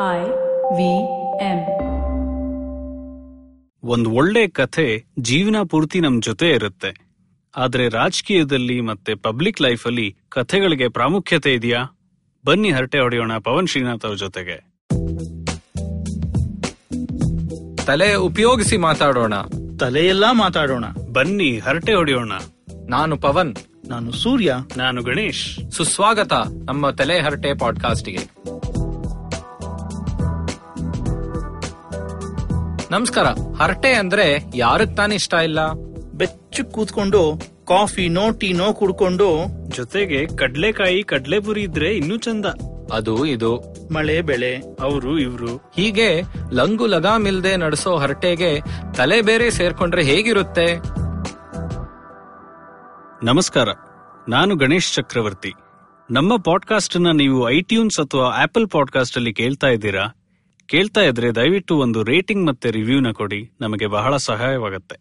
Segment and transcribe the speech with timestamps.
[0.00, 0.18] I
[0.76, 1.04] V
[1.44, 1.66] M
[3.82, 7.10] ಒಂದ್ ಒಳ್ಳೆ ಕಥೆ ಜೀವನ ಪೂರ್ತಿ ನಮ್ ಜೊತೆ ಇರುತ್ತೆ.
[7.56, 11.98] ಆದ್ರೆ ರಾಜಕೀಯದಲ್ಲಿ ಮತ್ತೆ ಪಬ್ಲಿಕ್ ಅಲ್ಲಿ ಕಥೆಗಳಿಗೆ ಪ್ರಾಮುಖ್ಯತೆ ಇದೆಯಾ?
[12.46, 14.56] ಬನ್ನಿ ಹರಟೆ ಹೊಡೆಯೋಣ ಪವನ್ ಶ್ರೀನಾಥ್ ಅವ್ರ ಜೊತೆಗೆ.
[17.86, 19.34] ತಲೆ ಉಪಯೋಗಿಸಿ ಮಾತಾಡೋಣ.
[19.80, 20.84] ತಲೆಯೆಲ್ಲ ಮಾತಾಡೋಣ.
[21.12, 22.32] ಬನ್ನಿ ಹರಟೆ ಹೊಡೆಯೋಣ.
[22.88, 23.56] ನಾನು ಪವನ್.
[23.88, 24.54] ನಾನು ಸೂರ್ಯ.
[24.76, 25.70] ನಾನು ಗಣೇಶ್.
[25.70, 26.32] ಸುಸ್ವಾಗತ
[26.64, 28.18] ನಮ್ಮ ತಲೆ ಹರಟೆ ಪಾಡ್ಕಾಸ್ಟ್ಗೆ
[32.90, 33.26] ನಮಸ್ಕಾರ.
[33.62, 35.72] ಹರಟೆ ಅಂದ್ರೆ ಯಾರಕ್ ತಾನೇ ಇಷ್ಟ ಇಲ್ಲ?
[36.14, 42.46] ಬೆಚ್ಚು ಕೂತ್ಕೊಂಡು ಕಾಫಿನೋ ಟೀನೋ ಕುಡ್ಕೊಂಡು ಜೊತೆಗೆ ಕಡ್ಲೆಕಾಯಿ ಕಡ್ಲೆಪುರಿ ಇದ್ರೆ ಇನ್ನೂ ಚಂದ.
[42.92, 43.56] ಅದು ಇದು.
[43.94, 45.72] ಮಳೆ ಬೆಳೆ ಅವರು ಇವ್ರು.
[45.76, 46.22] ಹೀಗೆ
[46.52, 48.60] ಲಂಗು ಲಗಾಮಿಲ್ದೆ ನಡೆಸೋ ಹರಟೆಗೆ
[48.96, 50.76] ತಲೆ ಬೇರೆ ಸೇರ್ಕೊಂಡ್ರೆ ಹೇಗಿರುತ್ತೆ?
[53.26, 53.68] ನಮಸ್ಕಾರ.
[54.28, 55.52] ನಾನು ಗಣೇಶ್ ಚಕ್ರವರ್ತಿ.
[56.10, 60.19] ನಮ್ಮ ಪಾಡ್ಕಾಸ್ಟ್ನ ನೀವು ಐಟ್ಯೂನ್ಸ್ ಅಥವಾ ಆಪಲ್ ಪಾಡ್ಕಾಸ್ಟ್ ಅಲ್ಲಿ ಕೇಳ್ತಾ ಇದ್ದೀರಾ?
[60.70, 63.50] ಕೇಳ್ತಾ ಇದ್ರೆ ದಯವಿಟ್ಟು ಒಂದು ರೇಟಿಂಗ್ ಮತ್ತೆ ರಿವ್ಯೂನ ಕೊಡಿ.
[63.60, 64.96] ನಮಗೆ ಬಹಳ ಸಹಾಯವಾಗುತ್ತೆ.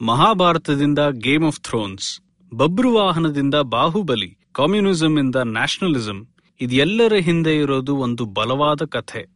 [0.00, 2.20] ಮಹಾಭಾರತದಿಂದ ಗೇಮ್ ಆಫ್ ಥ್ರೋನ್ಸ್
[2.54, 6.28] ಬಬ್ರು ವಾಹನದಿಂದ ಬಾಹುಬಲಿ ಕಮ್ಯುನಿಸಂ ಇಂದ ನ್ಯಾಷನಲಿಸಂ
[6.60, 9.26] ಇದೆಲ್ಲರ ಹಿಂದೆ ಇರೋದು ಒಂದು ಬಲವಾದ ಕಥೆ.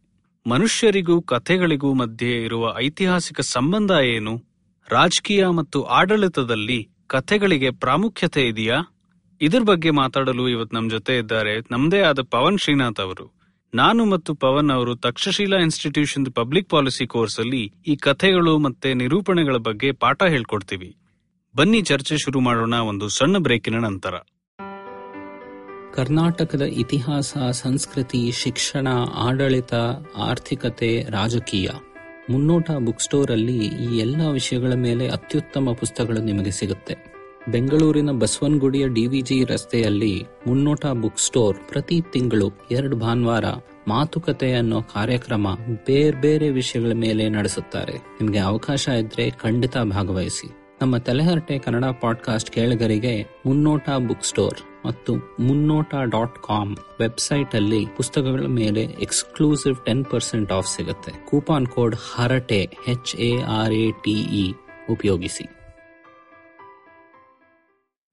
[0.47, 4.43] ಮನುಷ್ಯರಿಗೂ ಕಥೆಗಳಿಗೂ ಮಧ್ಯೆ ಇರುವ ಐತಿಹಾಸಿಕ ಸಂಬಂಧ ಏನು?
[4.89, 8.95] ರಾಜಕೀಯ ಮತ್ತು ಆಡಳಿತದಲ್ಲಿ ಕಥೆಗಳಿಗೆ ಪ್ರಾಮುಖ್ಯತೆ ಇದೆಯಾ?
[9.41, 13.38] ಇದ್ರ ಬಗ್ಗೆ ಮಾತಾಡಲು ಇವತ್ತು ನಮ್ ಜೊತೆ ಇದ್ದಾರೆ ನಮ್ದೇ ಆದ ಪವನ್ ಶ್ರೀನಾಥ್ ಅವರು.
[13.73, 19.91] ನಾನು ಮತ್ತು ಪವನ್ ಅವರು Takshashila institution public policy course ಅಲ್ಲಿ ಈ ಕಥೆಗಳು ಮತ್ತೆ ನಿರೂಪಣೆಗಳ ಬಗ್ಗೆ
[19.91, 20.95] ಪಾಠ ಹೇಳ್ಕೊಡ್ತೀವಿ.
[21.57, 24.13] ಬನ್ನಿ ಚರ್ಚೆ ಶುರು ಮಾಡೋಣ ಒಂದು ಸಣ್ಣ ಬ್ರೇಕಿನ ನಂತರ.
[25.93, 29.73] ಕರ್ನಾಟಕದ ಇತಿಹಾಸ, ಸಂಸ್ಕೃತಿ, ಶಿಕ್ಷಣ, ಆಡಳಿತ,
[30.17, 31.69] ಆರ್ಥಿಕತೆ, ರಾಜಕೀಯ
[32.29, 37.08] ಮುನ್ನೋಟ ಬುಕ್ ಸ್ಟೋರ್ ಅಲ್ಲಿ ಈ ಎಲ್ಲ ವಿಷಯಗಳ ಮೇಲೆ ಅತ್ಯುತ್ತಮ ಪುಸ್ತಕಗಳು ನಿಮಗೆ ಸಿಗುತ್ತೆ.
[37.47, 43.45] ಬೆಂಗಳೂರಿನ ಬಸವನಗುಡಿಯ ಡಿವಿಜಿ ರಸ್ತೆಯಲ್ಲಿ ಮುನ್ನೋಟ ಬುಕ್ ಸ್ಟೋರ್ ಪ್ರತಿ ತಿಂಗಳು ಎರಡು ಭಾನುವಾರ
[43.87, 45.47] ಮಾತುಕತೆ ಅನ್ನೋ ಕಾರ್ಯಕ್ರಮ
[45.85, 47.93] ಬೇರೆ ಬೇರೆ ವಿಷಯಗಳ ಮೇಲೆ ನಡೆಸುತ್ತಾರೆ.
[47.93, 50.49] ನಿಮಗೆ ಅವಕಾಶ ಇದ್ರೆ ಖಂಡಿತ ಭಾಗವಹಿಸಿ.
[50.81, 58.45] ನಮ್ಮ ತಲೆಹರಟೆ ಕನ್ನಡ ಪಾಡ್ಕಾಸ್ಟ್ ಕೇಳಿಗರಿಗೆ ಮುನ್ನೋಟ ಬುಕ್ ಸ್ಟೋರ್ ಮತ್ತು ಮುನ್ನೋಟ ಡಾಟ್ ಕಾಮ್ ವೆಬ್ಸೈಟ್ ಅಲ್ಲಿ ಪುಸ್ತಕಗಳ
[58.45, 61.11] ಮೇಲೆ ಎಕ್ಸ್ಕ್ಲೂಸಿವ್ ಟೆನ್ ಪರ್ಸೆಂಟ್ ಆಫ್ ಸಿಗುತ್ತೆ.
[61.29, 64.53] Coupon code Harate H A R A T E
[64.89, 65.58] ಉಪಯೋಗಿಸಿ.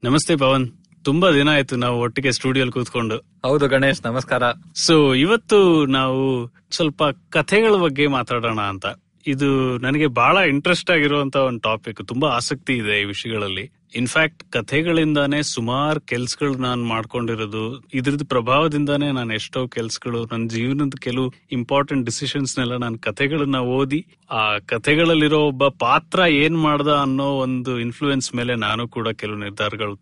[0.06, 0.68] ನಮಸ್ತೆ ಪವನ್.
[1.04, 3.16] ತುಂಬಾ ದಿನ ಆಯ್ತು ನಾವು ಒಟ್ಟಿಗೆ ಸ್ಟುಡಿಯೋಲ್ ಕೂತ್ಕೊಂಡು.
[3.16, 4.42] ಹೌದು ಗಣೇಶ್ ನಮಸ್ಕಾರ.
[4.74, 8.86] ಸೊ ಇವತ್ತು ನಾವು ಸ್ವಲ್ಪ ಕಥೆಗಳ ಬಗ್ಗೆ ಮಾತಾಡೋಣ ಅಂತ.
[9.26, 13.72] ಇದು ನನಗೆ ಬಹಳ ಇಂಟ್ರೆಸ್ಟ್ ಆಗಿರುವಂತ ಒಂದು ಟಾಪಿಕ್ ತುಂಬಾ ಆಸಕ್ತಿ ಇದೆ ಈ ವಿಷಯಗಳಲ್ಲಿ.
[13.92, 17.62] ಇನ್ಫ್ಯಾಕ್ಟ್ ಕಥೆಗಳಿಂದಾನೇ ಸುಮಾರು ಕೆಲ್ಸಗಳು ನಾನು ಮಾಡ್ಕೊಂಡಿರೋದು.
[17.94, 24.42] ಇದ್ರದ್ದು ಪ್ರಭಾವದಿಂದಾನೇ ನಾನು ಎಷ್ಟೋ ಕೆಲ್ಸಗಳು ನನ್ನ ಜೀವನದ ಕೆಲವು ಇಂಪಾರ್ಟೆಂಟ್ ಡಿಸಿಷನ್ಸ್ ನೆಲ್ಲ ನಾನು ಕಥೆಗಳನ್ನ ಓದಿ, ಆ
[24.58, 29.96] ಕಥೆಗಳಲ್ಲಿರೋ ಒಬ್ಬ ಪಾತ್ರ ಏನ್ ಮಾಡ್ದ ಅನ್ನೋ ಒಂದು ಇನ್ಫ್ಲೂಯೆನ್ಸ್ ಮೇಲೆ ನಾನು ಕೂಡ ಕೆಲವು ನಿರ್ಧಾರಗಳು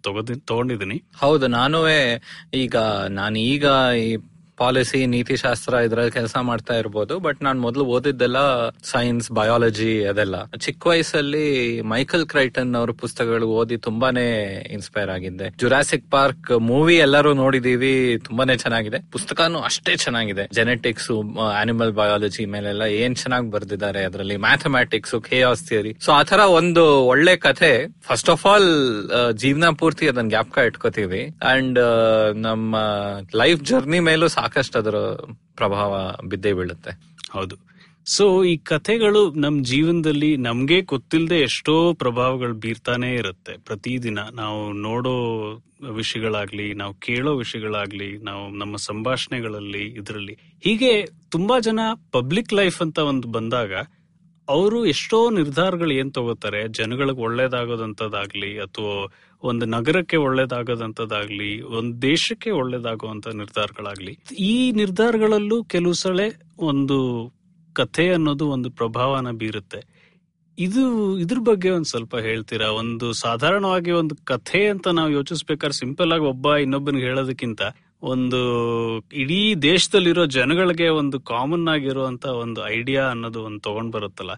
[0.46, 2.00] ತಗೊಂಡಿದ್ದೀನಿ ಹೌದು, ನಾನುವೇ
[2.54, 2.76] ಈಗ
[3.08, 3.66] ನಾನು ಈಗ
[4.04, 4.08] ಈ
[4.62, 7.15] ಪಾಲಿಸಿ, ನೀತಿಶಾಸ್ತ್ರ ಇದ್ರಲ್ಲಿ ಕೆಲಸ ಮಾಡ್ತಾ ಇರ್ಬೋದು.
[7.26, 8.38] ಬಟ್ ನಾನು ಮೊದಲು ಓದಿದ್ದೆಲ್ಲ
[8.92, 10.37] ಸೈನ್ಸ್, ಬಯಾಲಜಿ ಅದೆಲ್ಲ.
[10.66, 11.47] ಚಿಕ್ಕ ವಯಸ್ಸಲ್ಲಿ
[11.94, 14.26] ಮೈಕಲ್ ಕ್ರೈಟನ್ ಅವ್ರ ಪುಸ್ತಕಗಳು ಓದಿ ತುಂಬಾನೇ
[14.76, 15.48] ಇನ್ಸ್ಪೈರ್ ಆಗಿದ್ದೆ.
[15.62, 17.94] ಜುರಾಸಿಕ್ ಪಾರ್ಕ್ ಮೂವಿ ಎಲ್ಲರೂ ನೋಡಿದೀವಿ,
[18.28, 19.00] ತುಂಬಾನೇ ಚೆನ್ನಾಗಿದೆ.
[19.16, 20.47] ಪುಸ್ತಕನು ಅಷ್ಟೇ ಚೆನ್ನಾಗಿದೆ.
[20.60, 21.10] ಜೆನೆಟಿಕ್ಸ್
[21.62, 24.38] ಆನಿಮಲ್ ಬಯಾಲಜಿ ಮೇಲೆಲ್ಲ ಏನ್ ಚೆನ್ನಾಗಿ ಬರ್ದಿದ್ದಾರೆ ಅದರಲ್ಲಿ.
[24.47, 27.72] ಮ್ಯಾಥಮ್ಯಾಟಿಕ್ಸ್ ಖೇಯಾಸ್ ಥಿಯರಿ ಸೊ ಆತರ ಒಂದು ಒಳ್ಳೆ ಕಥೆ.
[28.09, 28.70] ಫಸ್ಟ್ ಆಫ್ ಆಲ್
[29.43, 31.22] ಜೀವನ ಪೂರ್ತಿ ಅದನ್ನ ಜ್ಞಾಪಕ ಇಟ್ಕೋತೀವಿ.
[31.53, 31.81] ಅಂಡ್
[32.47, 32.75] ನಮ್ಮ
[33.43, 34.97] ಲೈಫ್ ಜರ್ನಿ ಮೇಲೂ ಸಾಕಷ್ಟು ಅದರ
[35.56, 36.91] ಪ್ರಭಾವ ಬಿದ್ದೇ ಬೀಳುತ್ತೆ.
[37.32, 37.56] ಹೌದು.
[38.06, 43.56] ಸೊ ಈ ಕಥೆಗಳು ನಮ್ ಜೀವನದಲ್ಲಿ ನಮ್ಗೆ ಗೊತ್ತಿಲ್ಲದೆ ಎಷ್ಟೋ ಪ್ರಭಾವಗಳು ಬೀರ್ತಾನೆ ಇರುತ್ತೆ.
[43.56, 45.12] ಪ್ರತಿದಿನ ನಾವು ನೋಡೋ
[45.91, 50.32] ವಿಷಯಗಳಾಗ್ಲಿ, ನಾವು ಕೇಳೋ ವಿಷಯಗಳಾಗ್ಲಿ, ನಾವು ನಮ್ಮ ಸಂಭಾಷಣೆಗಳಲ್ಲಿ, ಇದರಲ್ಲಿ.
[50.65, 51.81] ಹೀಗೆ ತುಂಬಾ ಜನ
[52.12, 53.72] ಪಬ್ಲಿಕ್ ಲೈಫ್ ಅಂತ ಒಂದು ಬಂದಾಗ,
[54.49, 56.69] ಅವರು ಎಷ್ಟೋ ನಿರ್ಧಾರಗಳು ಏನ್ ತಗೋತಾರೆ?
[56.69, 59.12] ಜನಗಳಿಗೆ ಒಳ್ಳೇದಾಗೋದಂತದಾಗ್ಲಿ ಅಥವಾ
[59.44, 66.21] ಒಂದು ನಗರಕ್ಕೆ ಒಳ್ಳೇದಾಗದಂತದಾಗ್ಲಿ ಒಂದು ದೇಶಕ್ಕೆ ಒಳ್ಳೇದಾಗುವಂತ ನಿರ್ಧಾರಗಳಾಗ್ಲಿ, ಈ ನಿರ್ಧಾರಗಳಲ್ಲೂ ಕೆಲವು ಸಲ
[66.59, 67.31] ಒಂದು
[67.72, 69.94] ಕಥೆ ಅನ್ನೋದು ಒಂದು ಪ್ರಭಾವನ ಬೀರುತ್ತೆ.
[70.59, 72.69] ಇದು, ಇದ್ರ ಬಗ್ಗೆ ಒಂದ್ ಸ್ವಲ್ಪ ಹೇಳ್ತೀರಾ?
[72.69, 77.62] ಒಂದು ಸಾಧಾರಣವಾಗಿ ಒಂದು ಕಥೆ ಅಂತ ನಾವು ಯೋಚಿಸ್ಬೇಕಾದ್ರೆ ಸಿಂಪಲ್ ಆಗಿ ಒಬ್ಬ ಇನ್ನೊಬ್ಬನಿಗೆ ಹೇಳೋದಕ್ಕಿಂತ
[78.03, 78.41] ಒಂದು
[78.99, 84.31] ಇಡೀ ದೇಶದಲ್ಲಿರೋ ಜನಗಳಿಗೆ ಒಂದು ಕಾಮನ್ ಆಗಿರುವಂತ ಒಂದು ಐಡಿಯಾ ಅನ್ನೋದು ಒಂದು ತಗೊಂಡ್ ಬರುತ್ತಲ್ಲ.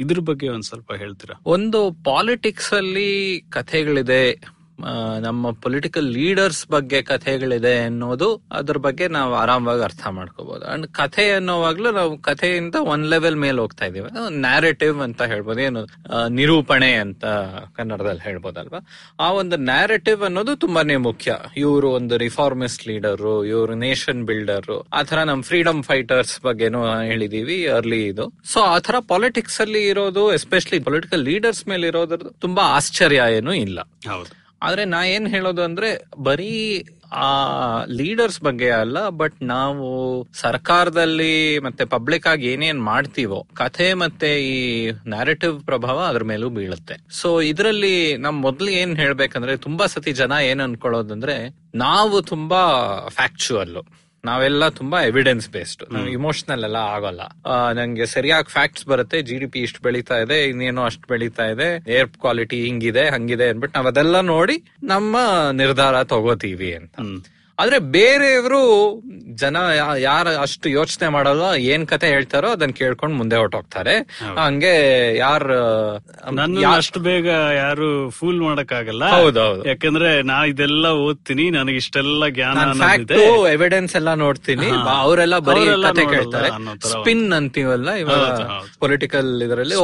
[0.00, 1.34] ಇದ್ರ ಬಗ್ಗೆ ಒಂದ್ ಸ್ವಲ್ಪ ಹೇಳ್ತೀರಾ?
[1.46, 4.22] ಒಂದು ಪಾಲಿಟಿಕ್ಸ್ ಅಲ್ಲಿ ಕಥೆಗಳಿದೆ.
[5.20, 11.90] ನಮ್ಮ ಪೊಲಿಟಿಕಲ್ ಲೀಡರ್ಸ್ ಬಗ್ಗೆ ಕಥೆಗಳಿದೆ ಅನ್ನೋದು ಅದ್ರ ಬಗ್ಗೆ ನಾವು ಆರಾಮವಾಗಿ ಅರ್ಥ ಮಾಡ್ಕೋಬಹುದು ಅಂಡ್ ಕಥೆ ಅನ್ನೋವಾಗ್ಲೂ
[11.90, 15.60] ನಾವು ಕಥೆಯಿಂದ ಒನ್ ಲೆವೆಲ್ ಮೇಲೆ ಹೋಗ್ತಾ ಇದೀವಿ ನ್ಯಾರೇಟಿವ್ ಅಂತ ಹೇಳ್ಬೋದು.
[15.60, 15.86] ಏನು
[16.28, 17.24] ನಿರೂಪಣೆ ಅಂತ
[17.76, 18.88] ಕನ್ನಡದಲ್ಲಿ ಹೇಳ್ಬೋದಲ್ವಾ?
[19.20, 21.36] ಆ ಒಂದು ನ್ಯಾರೇಟಿವ್ ಅನ್ನೋದು ತುಂಬಾನೇ ಮುಖ್ಯ.
[21.56, 28.06] ಇವರು ಒಂದು ರಿಫಾರ್ಮಿಸ್ಟ್ ಲೀಡರು ಇವರು ನೇಷನ್ ಬಿಲ್ಡರ್ ಆ ತರ ನಮ್ ಫ್ರೀಡಮ್ ಫೈಟರ್ಸ್ ಬಗ್ಗೆನೂ ಹೇಳಿದೀವಿ ಅರ್ಲಿ
[28.06, 28.32] ಇದು.
[28.44, 33.80] ಸೊ ಆ ತರ ಪಾಲಿಟಿಕ್ಸ್ ಅಲ್ಲಿ ಇರೋದು ಎಸ್ಪೆಷಲಿ ಪೊಲಿಟಿಕಲ್ ಲೀಡರ್ಸ್ ಮೇಲೆ ಇರೋದ್ರದ್ದು ತುಂಬಾ ಆಶ್ಚರ್ಯ ಏನು ಇಲ್ಲ.
[33.80, 34.39] ಹೌದು.
[34.62, 37.24] ಆದ್ರೆ ನಾ ಏನ್ ಹೇಳೋದು ಅಂದ್ರೆ ಬರೀ ಆ
[37.84, 45.60] ಲೀಡರ್ಸ್ ಬಗ್ಗೆ ಅಲ್ಲ ಬಟ್ ನಾವು ಸರ್ಕಾರದಲ್ಲಿ ಮತ್ತೆ ಪಬ್ಲಿಕ್ ಆಗಿ ಏನೇನ್ ಮಾಡ್ತೀವೋ, ಕಥೆ ಮತ್ತೆ ಈ ನ್ಯಾರೇಟಿವ್
[45.60, 46.94] ಪ್ರಭಾವ ಅದ್ರ ಮೇಲೂ ಬೀಳುತ್ತೆ.
[47.10, 52.62] ಸೊ ಇದರಲ್ಲಿ ನಮ್ ಮೊದ್ಲು ಏನ್ ಹೇಳ್ಬೇಕಂದ್ರೆ, ತುಂಬಾ ಸತಿ ಜನ ಏನ್ ಅನ್ಕೊಳ್ಳೋದಂದ್ರೆ, ನಾವು ತುಂಬಾ
[53.08, 53.76] ಫ್ಯಾಕ್ಚುಯಲ್
[54.24, 55.82] ನಾವೆಲ್ಲ ತುಂಬಾ ಎವಿಡೆನ್ಸ್ ಬೇಸ್ಡ್
[56.12, 57.22] ಇಮೋಷನಲ್ ಎಲ್ಲ ಆಗೋಲ್ಲ.
[57.72, 62.08] ನಂಗೆ ಸರಿಯಾಗಿ ಫ್ಯಾಕ್ಟ್ಸ್ ಬರುತ್ತೆ ಜಿ ಡಿ ಪಿ ಇಷ್ಟು ಬೆಳೀತಾ ಇದೆ ಇನ್ನೇನೋ ಅಷ್ಟು ಬೆಳೀತಾ ಇದೆ ಏರ್
[62.20, 65.14] ಕ್ವಾಲಿಟಿ ಹಿಂಗಿದೆ ಹಂಗಿದೆ ಅನ್ಬಿಟ್ಟು ನಾವ್ ಅದೆಲ್ಲ ನೋಡಿ ನಮ್ಮ
[65.52, 66.94] ನಿರ್ಧಾರ ತಗೋತೀವಿ ಅಂತ.
[67.60, 68.60] ಆದ್ರೆ ಬೇರೆಯವರು
[69.40, 69.56] ಜನ
[70.04, 73.94] ಯಾರ ಅಷ್ಟು ಯೋಚನೆ ಮಾಡಲ್ಲ ಏನ್ ಕತೆ ಹೇಳ್ತಾರೋ ಅದನ್ನ ಕೇಳ್ಕೊಂಡು ಮುಂದೆ ಹೊರಟೋಗ್ತಾರೆ.
[74.38, 74.72] ಹಂಗೆ
[75.18, 75.44] ಯಾರ
[76.78, 77.28] ಅಷ್ಟು ಬೇಗ
[77.60, 79.62] ಯಾರು ಫೂಲ್ ಮಾಡಕ್ ಆಗಲ್ಲ ಹೌದೌದು.
[79.70, 82.58] ಯಾಕಂದ್ರೆ ನಾ ಇದೆಲ್ಲ ಓದ್ತೀನಿ ನನಗೆ ಇಷ್ಟೆಲ್ಲ ಜ್ಞಾನ
[83.54, 84.68] ಎವಿಡೆನ್ಸ್ ಎಲ್ಲ ನೋಡ್ತೀನಿ.
[84.96, 86.50] ಅವರೆಲ್ಲ ಬರೀ ಕತೆ ಕೇಳ್ತಾರೆ.
[86.92, 88.26] ಸ್ಪಿನ್ ಅಂತೀವಲ್ಲ ಇವಾಗ.
[88.84, 89.78] ಪೊಲಿಟಿಕಲ್ ಇದರಲ್ಲಿ.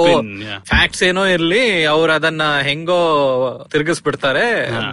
[0.73, 1.63] ಫ್ಯಾಕ್ಟ್ಸ್ ಏನೋ ಇರ್ಲಿ
[1.95, 3.01] ಅವ್ರ ಅದನ್ನ ಹೆಂಗೋ
[3.75, 4.45] ತಿರ್ಗಿಸ್ಬಿಡ್ತಾರೆ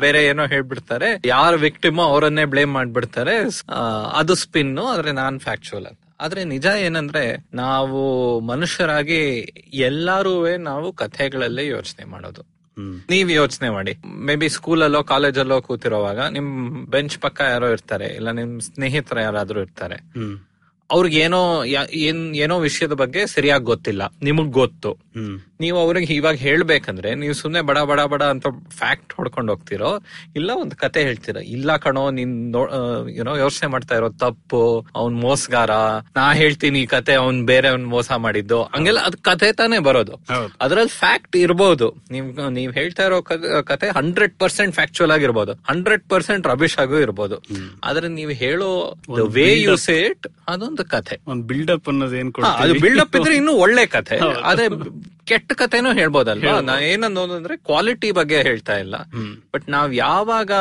[0.05, 1.11] ಬೇರೆ ಏನೋ ಹೇಳ್ಬಿಡ್ತಾರೆ.
[1.33, 3.35] ಯಾರ ವಿಕ್ಟಿಮೋ ಅವರನ್ನೇ ಬ್ಲೇಮ್ ಮಾಡ್ಬಿಡ್ತಾರೆ.
[4.13, 5.99] ಅದು ಸ್ಪಿನ್ ಆದ್ರೆ ನಾನ್ ಫ್ಯಾಕ್ಚುಯಲ್ ಅಂತ.
[6.21, 7.23] ಆದ್ರೆ ನಿಜ ಏನಂದ್ರೆ
[7.53, 8.01] ನಾವು
[8.39, 9.21] ಮನುಷ್ಯರಾಗಿ
[9.73, 12.43] ಎಲ್ಲಾರು ನಾವು ಕಥೆಗಳಲ್ಲೇ ಯೋಚನೆ ಮಾಡೋದು.
[13.09, 13.93] ನೀವ್ ಯೋಚನೆ ಮಾಡಿ.
[14.25, 16.49] ಮೇ ಬಿ ಸ್ಕೂಲಲ್ಲೋ ಕಾಲೇಜಲ್ಲೋ ಕೂತಿರೋವಾಗ ನಿಮ್
[16.87, 19.97] ಬೆಂಚ್ ಪಕ್ಕ ಯಾರೋ ಇರ್ತಾರೆ ಇಲ್ಲ ನಿಮ್ ಸ್ನೇಹಿತರ ಯಾರಾದ್ರೂ ಇರ್ತಾರೆ.
[20.91, 21.63] ಅವ್ರಿಗೆ ಏನೋ
[22.05, 24.03] ಏನ್ ಏನೋ ವಿಷಯದ ಬಗ್ಗೆ ಸರಿಯಾಗಿ ಗೊತ್ತಿಲ್ಲ.
[24.21, 24.91] ನಿಮಗ್ ಗೊತ್ತು.
[25.63, 28.47] ನೀವು ಅವ್ರಿಗೆ ಇವಾಗ ಹೇಳ್ಬೇಕಂದ್ರೆ ನೀವು ಸುಮ್ನೆ ಬಡ ಬಡ ಬಡ ಅಂತ
[28.79, 29.91] ಫ್ಯಾಕ್ಟ್ ಹೊಡ್ಕೊಂಡು ಹೋಗ್ತಿರೋ
[30.39, 32.33] ಇಲ್ಲ ಒಂದ್ ಕತೆ ಹೇಳ್ತೀರ ಇಲ್ಲ ಕಣೋ ನೀನ್
[33.19, 34.61] ಏನೋ ಯೋಚನೆ ಮಾಡ್ತಾ ಇರೋ ತಪ್ಪು
[35.01, 35.73] ಅವ್ನ್ ಮೋಸಗಾರ
[36.17, 40.13] ನಾ ಹೇಳ್ತೀನಿ ಈ ಕತೆ ಅವ್ನ್ ಬೇರೆ ಅವ್ನ್ ಮೋಸ ಮಾಡಿದ್ದು ಹಂಗೆಲ್ಲ ಅದ್ ಕತೆ ತಾನೇ ಬರೋದು.
[40.63, 41.87] ಅದ್ರಲ್ಲಿ ಫ್ಯಾಕ್ಟ್ ಇರ್ಬೋದು.
[42.13, 42.27] ನೀವ್
[42.57, 43.17] ನೀವ್ ಹೇಳ್ತಾ ಇರೋ
[43.71, 45.53] ಕತೆ ಹಂಡ್ರೆಡ್ ಪರ್ಸೆಂಟ್ ಫ್ಯಾಕ್ಚುಯಲ್ ಆಗಿರ್ಬೋದು.
[45.69, 47.37] ಹಂಡ್ರೆಡ್ ಪರ್ಸೆಂಟ್ ರಬಿಶ್ ಆಗು ಇರ್ಬೋದು.
[47.89, 48.69] ಆದ್ರೆ ನೀವು ಹೇಳೋ
[49.37, 52.31] ವೇ ಯು ಸೇಟ್ ಅದೊಂದು ಕಥೆ ಒಂದ್ ಬಿಲ್ಡಪ್ ಅನ್ನೋದು ಏನ್
[52.63, 54.17] ಅದು ಬಿಲ್ಡಪ್ ಇದ್ರೆ ಇನ್ನೂ ಒಳ್ಳೆ ಕಥೆ
[54.51, 54.67] ಅದೇ
[55.25, 56.59] ಕೆಟ್ಟ ಕಥೆನೂ ಹೇಳ್ಬೋದಲ್ವಾ?
[56.59, 58.95] ನಾ ಏನನ್ನೋದಂದ್ರೆ ಕ್ವಾಲಿಟಿ ಬಗ್ಗೆ ಹೇಳ್ತಾ ಇಲ್ಲ.
[59.53, 60.51] ಬಟ್ ನಾವ್ ಯಾವಾಗ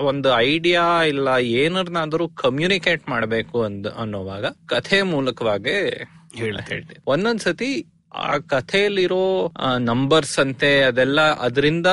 [0.00, 6.96] ಒಂದು ಐಡಿಯಾ ಇಲ್ಲ ಏನನ್ನಾದ್ರೂ ಕಮ್ಯುನಿಕೇಟ್ ಮಾಡಬೇಕು ಅಂದ್ ಅನ್ನೋವಾಗ ಕಥೆ ಮೂಲಕವಾಗಿ ಹೇಳ್ತೇವೆ.
[7.06, 11.86] ಒಂದೊಂದ್ಸತಿ ಆ ಕಥೆಯಲ್ಲಿರೋ ನಂಬರ್ಸ್ ಅಂತೆ ಅದೆಲ್ಲ ಅದರಿಂದ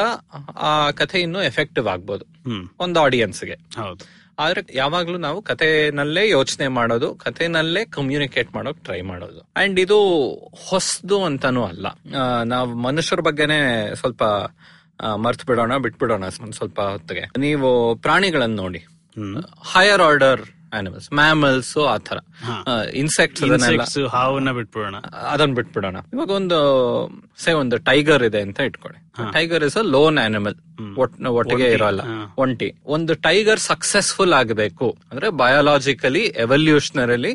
[0.58, 2.26] ಆ ಕಥೆ ಇನ್ನೂ ಎಫೆಕ್ಟಿವ್ ಆಗ್ಬೋದು.
[2.80, 4.17] ಒಂದು ಆಡಿಯನ್ಸ್ಗೆ ಹೌದು.
[4.40, 9.50] ಆದ್ರೆ ಯಾವಾಗ್ಲೂ ನಾವು ಕಥೆನಲ್ಲೇ ಯೋಚನೆ ಮಾಡೋದು ಕಥೆನಲ್ಲೇ ಕಮ್ಯುನಿಕೇಟ್ ಮಾಡೋಕ್ ಟ್ರೈ ಮಾಡೋದು.
[9.56, 10.00] ಅಂಡ್ ಇದು
[10.70, 11.88] ಹೊಸದು ಅಂತಾನೂ ಅಲ್ಲ.
[12.44, 14.24] ನಾವು ಮನುಷ್ಯರ ಬಗ್ಗೆನೆ ಸ್ವಲ್ಪ
[15.16, 17.22] ಮರ್ತ್ ಬಿಡೋಣ ಬಿಟ್ಬಿಡೋಣ ಸ್ವಲ್ಪ ಹೊತ್ತಿಗೆ.
[17.38, 18.80] ನೀವು ಪ್ರಾಣಿಗಳನ್ನ ನೋಡಿ.
[19.74, 20.42] ಹೈಯರ್ ಆರ್ಡರ್
[20.78, 22.18] ಆನಿಮಲ್ಸ್ ಮ್ಯಾಮಲ್ಸ್ ಆ ತರ
[22.94, 23.44] ಇನ್ಸೆಕ್ಟ್ಸ್
[24.12, 24.96] ಹಾವನ್ನ ಬಿಟ್ಬಿಡೋಣ.
[25.32, 25.98] ಅದನ್ನ ಬಿಟ್ಬಿಡೋಣ.
[26.14, 26.58] ಇವಾಗ ಒಂದು
[27.38, 29.00] ಸೇ ಒಂದು ಟೈಗರ್ ಇದೆ ಅಂತ ಇಟ್ಕೊಳ್ಳಿ.
[29.34, 30.56] Tiger is a lone animal
[31.28, 32.02] ಒಟ್ಟಿಗೆ ಇರೋಲ್ಲ.
[32.38, 32.74] ಒಂಟಿ.
[32.86, 34.98] ಒಂದು ಟೈಗರ್ ಸಕ್ಸಸ್ಫುಲ್ ಆಗಬೇಕು.
[35.12, 37.34] ಅಂದ್ರೆ ಬಯಾಲಜಿಕಲಿ ಎವಲ್ಯೂಷನರಲ್ಲಿ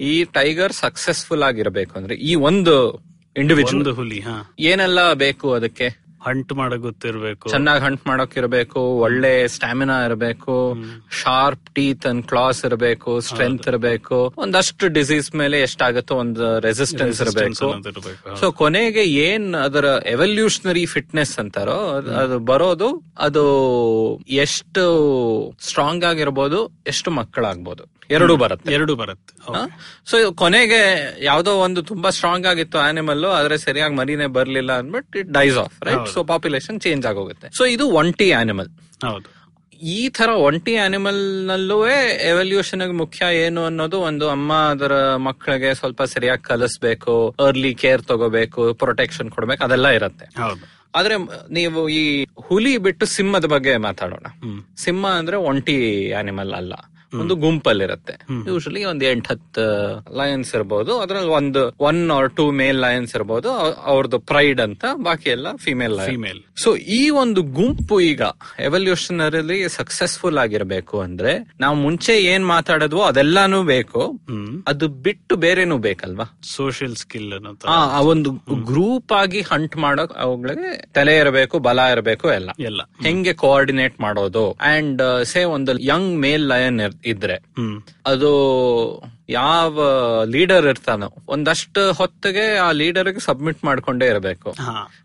[0.00, 1.98] ಈ ಟೈಗರ್ ಸಕ್ಸಸ್ಫುಲ್ ಆಗಿರಬೇಕು.
[1.98, 2.74] ಅಂದ್ರೆ ಈ ಒಂದು
[3.36, 4.22] ಇಂಡಿವಿಜುವಲ್ ಹುಲಿ
[4.58, 6.01] ಏನೆಲ್ಲ ಬೇಕು ಅದಕ್ಕೆ?
[6.26, 10.54] ಹಂಟ್ ಮಾಡಕ್ ಗೊತ್ತಿರ್ಬೇಕು ಚೆನ್ನಾಗಿ ಹಂಟ್ ಮಾಡೋಕ್ ಇರಬೇಕು ಒಳ್ಳೆ ಸ್ಟಾಮಿನಾ ಇರಬೇಕು
[11.22, 17.68] ಶಾರ್ಪ್ ಟೀತ್ ಅಂಡ್ ಕ್ಲಾಸ್ ಇರಬೇಕು ಸ್ಟ್ರೆಂತ್ ಇರಬೇಕು ಒಂದಷ್ಟು ಡಿಸೀಸ್ ಮೇಲೆ ಎಷ್ಟಾಗುತ್ತೋ ಒಂದು ರೆಸಿಸ್ಟೆನ್ಸ್ ಇರ್ಬೇಕು.
[18.40, 19.84] ಸೊ ಕೊನೆಗೆ ಏನ್ ಅದರ
[20.14, 21.78] ಎವಲ್ಯೂಷನರಿ ಫಿಟ್ನೆಸ್ ಅಂತಾರೋ
[22.22, 22.90] ಅದು ಬರೋದು
[23.26, 23.44] ಅದು
[24.44, 24.84] ಎಷ್ಟು
[25.68, 26.60] ಸ್ಟ್ರಾಂಗ್ ಆಗಿರ್ಬೋದು
[26.92, 27.84] ಎಷ್ಟು ಮಕ್ಕಳಾಗ್ಬೋದು.
[28.16, 28.70] ಎರಡು ಬರುತ್ತೆ.
[28.76, 29.34] ಎರಡು ಬರುತ್ತೆ.
[30.10, 30.80] ಸೊ ಕೊನೆಗೆ
[31.30, 36.08] ಯಾವ್ದೋ ಒಂದು ತುಂಬಾ ಸ್ಟ್ರಾಂಗ್ ಆಗಿತ್ತು ಆನಿಮಲ್ ಆದ್ರೆ ಸರಿಯಾಗಿ ಮರಿನೇ ಬರ್ಲಿಲ್ಲ ಅಂದ್ಬಿಟ್ಟು it dies off right
[36.16, 37.50] so population change ಆಗೋಗುತ್ತೆ.
[37.60, 38.70] ಸೊ ಇದು ಒಂಟಿ ಆನಿಮಲ್
[39.06, 39.28] ಹೌದು.
[39.94, 41.76] ಈ ತರ ಒಂಟಿ ಆನಿಮಲ್ ನಲ್ಲೂ
[42.32, 44.92] ಎವಲ್ಯೂಷನ್ ಮುಖ್ಯ ಏನು ಅನ್ನೋದು ಒಂದು ಅಮ್ಮ ಅದರ
[45.24, 47.14] ಮಕ್ಕಳಿಗೆ ಸ್ವಲ್ಪ ಸರಿಯಾಗಿ ಕಲಿಸ್ಬೇಕು
[47.46, 50.28] ಅರ್ಲಿ ಕೇರ್ ತಗೋಬೇಕು ಪ್ರೊಟೆಕ್ಷನ್ ಕೊಡ್ಬೇಕು ಅದೆಲ್ಲ ಇರುತ್ತೆ.
[50.98, 51.16] ಆದ್ರೆ
[51.56, 52.02] ನೀವು ಈ
[52.46, 54.26] ಹುಲಿ ಬಿಟ್ಟು ಸಿಂಹದ ಬಗ್ಗೆ ಮಾತಾಡೋಣ.
[54.84, 55.76] ಸಿಂಹ ಅಂದ್ರೆ ಒಂಟಿ
[56.20, 56.74] ಆನಿಮಲ್ ಅಲ್ಲ.
[57.20, 58.12] ಒಂದು ಗುಂಪಲ್ಲಿರುತ್ತೆ.
[58.48, 63.50] ಯೂಶಲಿ ಒಂದ್ ಎಂಟ್ ಹತ್ತು ಲಯನ್ಸ್ ಇರಬಹುದು ಅದ್ರಲ್ಲಿ ಒಂದು one or two male lions ಇರಬಹುದು
[63.84, 68.22] ಅವ್ರದ್ದು ಪ್ರೈಡ್ ಅಂತ ಬಾಕಿ ಎಲ್ಲ ಫಿಮೇಲ್ ಫಿಮೇಲ್ ಸೊ ಈ ಒಂದು ಗುಂಪು ಈಗ
[68.60, 74.20] ಎವಲ್ಯೂಷನರಿ ಸಕ್ಸಸ್ಫುಲ್ ಆಗಿರ್ಬೇಕು ಅಂದ್ರೆ ನಾವು ಮುಂಚೆ ಏನ್ ಮಾತಾಡೋದ್ವೋ ಅದೆಲ್ಲಾನು ಬೇಕು.
[74.66, 76.38] ಅದು ಬಿಟ್ಟು ಬೇರೆನೂ ಬೇಕಲ್ವಾ?
[76.56, 77.32] ಸೋಷಿಯಲ್ ಸ್ಕಿಲ್
[77.68, 78.30] ಆ ಆ ಒಂದು
[78.62, 82.50] ಗ್ರೂಪ್ ಆಗಿ ಹಂಟ್ ಮಾಡೋಕ್ ಅವುಗಳಿಗೆ ತಲೆ ಇರಬೇಕು ಬಲ ಇರಬೇಕು ಎಲ್ಲ.
[82.58, 82.80] ಎಲ್ಲ.
[83.02, 84.50] ಹೆಂಗೆ ಕೋಆರ್ಡಿನೇಟ್ ಮಾಡೋದು?
[84.50, 87.36] ಅಂಡ್ ಸೇ ಒಂದು ಯಂಗ್ ಮೇಲ್ ಲಯನ್ ಇದ್ರೆ.
[88.06, 88.30] ಅದು
[89.28, 89.80] ಯಾವ
[90.24, 94.54] ಲೀಡರ್ ಇರ್ತಾನೋ ಒಂದಷ್ಟು ಹೊತ್ತಿಗೆ ಆ ಲೀಡರ್ಗೆ ಸಬ್ಮಿಟ್ ಮಾಡ್ಕೊಂಡೇ ಇರಬೇಕು.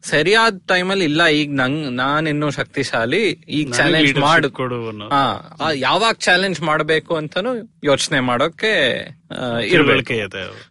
[0.03, 4.49] ಸರಿಯಾದ ಟೈಮಲ್ಲಿ ಇಲ್ಲ ಈಗ ನಂಗ್ ನಾನಿನ್ನು ಶಕ್ತಿಶಾಲಿ ಈಗ ಚಾಲೆಂಜ್ ಮಾಡು
[5.09, 8.73] ಹಾ ಯಾವಾಗ ಚಾಲೆಂಜ್ ಮಾಡಬೇಕು ಅಂತಾನು ಯೋಚನೆ ಮಾಡೋಕೆ
[9.69, 10.13] ಇರಬೇಕು.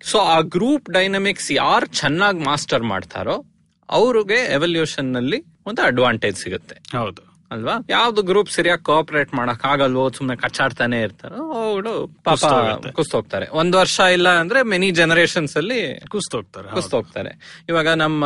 [0.04, 3.44] ಸೊ ಆ ಗ್ರೂಪ್ ಡೈನಮಿಕ್ಸ್ ಯಾರು ಚೆನ್ನಾಗಿ ಮಾಸ್ಟರ್ ಮಾಡ್ತಾರೋ
[3.90, 6.98] ಅವ್ರಿಗೆ ಎವಲ್ಯೂಷನ್ನಲ್ಲಿ ಒಂದು ಅಡ್ವಾಂಟೇಜ್ ಸಿಗುತ್ತೆ.
[6.98, 7.35] ಹೌದು.
[7.50, 7.74] ಅಲ್ವಾ?
[7.88, 11.40] ಯಾವ್ದು ಗ್ರೂಪ್ ಸರಿಯಾಗಿ ಕೋಆಪರೇಟ್ ಮಾಡಕ್ ಆಗಲ್ವೋ ಸುಮ್ನೆ ಕಚ್ಚಾಡ್ತಾನೆ ಇರ್ತಾರೋ.
[11.62, 11.92] ಅವಳು
[12.24, 17.32] ಪಾಪ ಕುಸ್ತ ಕುಸ್ತೋಗ್ತಾರೆ ಒಂದ್ ವರ್ಷ ಇಲ್ಲ ಅಂದ್ರೆ ಮೆನಿ ಜನರೇಷನ್ಸ್ ಅಲ್ಲಿ ಕುಸ್ತೋಗ್ತಾರೆ ಕುಸ್ತ ಕುಸ್ತೋಗ್ತಾರೆ
[17.68, 18.24] ಇವಾಗ ನಮ್ಮ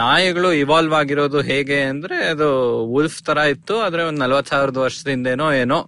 [0.00, 2.48] ನಾಯಿಗಳು ಇವಾಲ್ವ್ ಆಗಿರೋದು ಹೇಗೆ ಅಂದ್ರೆ ಅದು
[2.94, 5.78] ಉಲ್ಫ್ ತರ ಇತ್ತು ಆದ್ರೆ ಒಂದ್ ನಲ್ವತ್ ಸಾವಿರದ ವರ್ಷದಿಂದೇನೋ ಏನೋ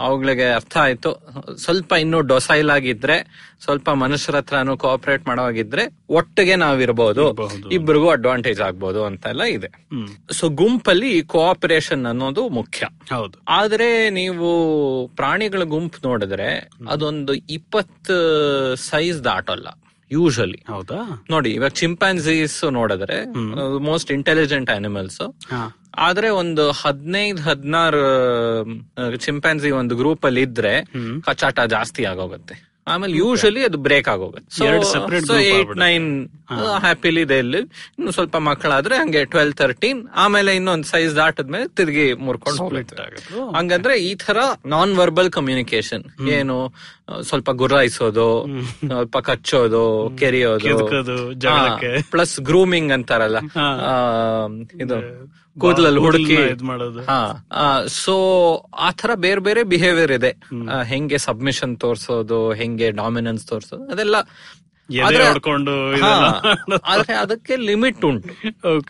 [0.00, 1.10] ಅವುಗಳಿಗೆ ಅರ್ಥ ಆಯ್ತು.
[1.56, 3.16] ಸ್ವಲ್ಪ ಇನ್ನು ಡೊಸೈಲ್ ಆಗಿದ್ರೆ
[3.62, 7.24] ಸ್ವಲ್ಪ ಮನುಷ್ಯರ ಹತ್ರನು ಕೋಆಪರೇಟ್ ಮಾಡೋವಾಗಿದ್ರೆ ಒಟ್ಟಿಗೆ ನಾವಿರ್ಬೋದು.
[7.26, 7.68] ಇರಬಹುದು.
[7.68, 9.70] ಇಬ್ಬರಿಗೂ ಅಡ್ವಾಂಟೇಜ್ ಆಗ್ಬೋದು ಅಂತೆಲ್ಲ ಇದೆ.
[10.32, 12.88] ಸೊ ಗುಂಪಲ್ಲಿ ಕೋಆಪರೇಷನ್ ಅನ್ನೋದು ಮುಖ್ಯ.
[13.12, 13.38] ಹೌದು.
[13.48, 14.48] ಆದ್ರೆ ನೀವು
[15.16, 18.16] ಪ್ರಾಣಿಗಳ ಗುಂಪು ನೋಡಿದ್ರೆ ಅದೊಂದು ಇಪ್ಪತ್ತು
[18.76, 19.68] ಸೈಜ್ ದಾಟಲ್ಲ
[20.10, 21.24] ಯೂಶಲಿ ಹೌದಾ?
[21.30, 23.18] ನೋಡಿ ಇವಾಗ ಚಿಂಪಾನ್ಸೀಸ್ ನೋಡಿದ್ರೆ
[23.78, 25.20] ಮೋಸ್ಟ್ ಇಂಟೆಲಿಜೆಂಟ್ ಅನಿಮಲ್ಸ್
[25.94, 28.02] ಆದ್ರೆ ಒಂದು ಹದಿನೈದು ಹದಿನಾರು
[29.16, 30.84] ಚಿಂಪಾನ್ಸಿ ಒಂದು ಗ್ರೂಪ್ ಅಲ್ಲಿ ಇದ್ರೆ
[31.20, 32.70] ಕಚಾಟ ಜಾಸ್ತಿ ಆಗೋಗುತ್ತೆ.
[32.88, 34.50] ಆಮೇಲೆ ಯೂಶಲಿ ಅದು ಬ್ರೇಕ್ ಆಗೋಗುತ್ತೆ.
[35.78, 36.28] ನೈನ್
[36.78, 37.58] ಹ್ಯಾಪಿಲಿ ಇದೆ ಇಲ್ಲಿ
[37.98, 42.96] ಇನ್ನು ಸ್ವಲ್ಪ ಮಕ್ಕಳಾದ್ರೆ ಹಂಗೆ ಟ್ವೆಲ್ ತರ್ಟೀನ್ ಆಮೇಲೆ ಇನ್ನೊಂದು ಸೈಜ್ ದಾಟದ್ಮೇಲೆ ತಿರುಗಿ ಮುರ್ಕೊಂಡು ಹೋಗುತ್ತೆ.
[43.56, 46.74] ಹಂಗಂದ್ರೆ ಈ ತರ ನಾನ್ ವರ್ಬಲ್ ಕಮ್ಯುನಿಕೇಶನ್ ಏನು
[47.22, 48.46] ಸ್ವಲ್ಪ ಗುರಾಯಿಸೋದು
[48.86, 50.66] ಸ್ವಲ್ಪ ಕಚ್ಚೋದು ಕೆರೆಯೋದು.
[52.10, 53.38] ಪ್ಲಸ್ ಗ್ರೂಮಿಂಗ್ ಅಂತಾರಲ್ಲ.
[54.80, 54.98] ಇದು.
[55.58, 56.64] ಕೂದಲಲ್ಲಿ ಹುಡುಕಿ.
[56.64, 57.02] ಮಾಡೋದು.
[57.02, 58.14] ಹಾ ಸೊ
[58.78, 60.36] ಆ ತರ ಬೇರೆ ಬೇರೆ ಬಿಹೇವಿಯರ್ ಇದೆ.
[60.84, 64.16] ಹೆಂಗೆ ಸಬ್ಮಿಷನ್ ತೋರ್ಸೋದು ಹೆಂಗೆ ಡಾಮಿನೆನ್ಸ್ ತೋರ್ಸೋದು ಅದೆಲ್ಲ
[66.86, 68.28] ಆದ್ರೆ- ಅದಕ್ಕೆ ಲಿಮಿಟ್ ಉಂಟು.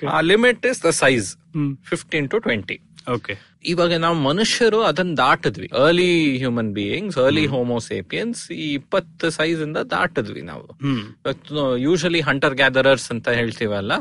[0.09, 1.37] ಆ limit is the size
[1.85, 2.81] fifteen to twenty
[3.14, 5.67] okay ಇವಾಗ ನಾವು ಮನುಷ್ಯರು ಅದನ್ನ ದಾಟಿದ್ವಿ.
[5.79, 6.07] Early
[6.38, 10.67] human beings early Homo sapiens ಈ ಇಪ್ಪತ್ತು ಸೈಜ್ ಇಂದ ದಾಟಿದ್ವಿ ನಾವು.
[11.79, 13.93] ಯೂಶಲಿ ಹಂಟರ್ ಗ್ಯಾದರರ್ಸ್ ಅಂತ ಹೇಳ್ತೀವಲ್ಲ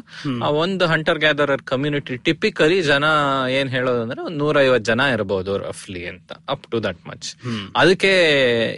[0.44, 3.06] ಆ ಒಂದು ಹಂಟರ್ ಗ್ಯಾದರರ್ ಕಮ್ಯುನಿಟಿ ಟಿಪಿಕಲಿ ಜನ
[3.52, 7.30] ಏನ್ ಹೇಳೋದಂದ್ರೆ ಒಂದ್ ನೂರೈವತ್ ಜನ ಇರಬಹುದು ರಫ್ಲಿ ಅಂತ ಅಪ್ ಟು ದಟ್ ಮಚ್
[7.76, 8.14] ಅದಕ್ಕೆ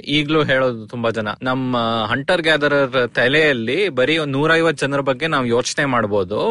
[0.09, 1.27] ಈಗ್ಲೂ ಹೇಳೋದು ತುಂಬಾ ಜನ.
[1.41, 1.75] ನಮ್ಮ
[2.11, 6.41] ಹಂಟರ್ ಗ್ಯಾದರರ್ ತಲೆಯಲ್ಲಿ ಬರೀ ಒಂದ್ ನೂರೈವತ್ ಜನರ ಬಗ್ಗೆ ನಾವು ಯೋಚನೆ ಮಾಡಬಹುದು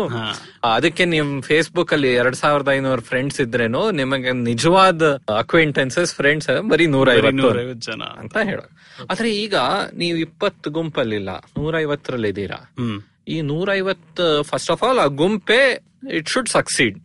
[0.75, 5.03] ಅದಕ್ಕೆ ನಿಮ್ ಫೇಸ್ಬುಕ್ ಅಲ್ಲಿ ಎರಡ್ ಸಾವಿರದ ಐನೂರು ಫ್ರೆಂಡ್ಸ್ ಇದ್ರೇನು ನಿಮಗೆ ನಿಜವಾದ
[5.39, 7.51] ಅಕ್ವೆಂಟೆನ್ಸಸ್ ಫ್ರೆಂಡ್ಸ್ ಬರೀ ನೂರ ಐವತ್ತು
[7.87, 8.03] ಜನ.
[8.19, 8.61] ಅಂತ ಹೇಳ
[9.11, 9.57] ಆದ್ರೆ ಈಗ
[9.95, 12.99] ನೀವು ಇಪ್ಪತ್ತು ಗುಂಪಲ್ಲಿಲ್ಲ ನೂರೈವತ್ತರಲ್ಲಿ ಇದ್ದೀರಾ ಹ್ಮ್.
[13.29, 15.61] ಈ ನೂರೈವತ್ತು ಫಸ್ಟ್ ಆಫ್ ಆಲ್ ಆ ಗುಂಪೇ
[16.13, 16.99] ಇಟ್ ಶುಡ್ ಸಕ್ಸೀಡ್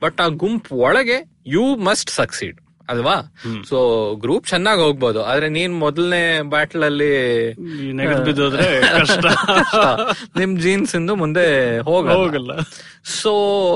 [0.00, 2.58] ಬಟ್ ಆ ಗುಂಪು ಒಳಗೆ ಯು ಮಸ್ಟ್ ಸಕ್ಸೀಡ್
[2.90, 3.32] ಅಲ್ವಾ?
[3.68, 5.24] ಸೊ ಗ್ರೂಪ್ ಚೆನ್ನಾಗಿ ಹೋಗ್ಬೋದು.
[5.24, 7.60] ಆದ್ರೆ ನೀನ್ ಮೊದಲನೇ ಬ್ಯಾಟಲ್ ಅಲ್ಲಿ
[10.38, 12.50] ನಿಮ್ ಜೀನ್ಸ್ ಇಂದು ಮುಂದೆ ಹೋಗ ಹೋಗಲ್ಲ.
[13.20, 13.32] ಸೊ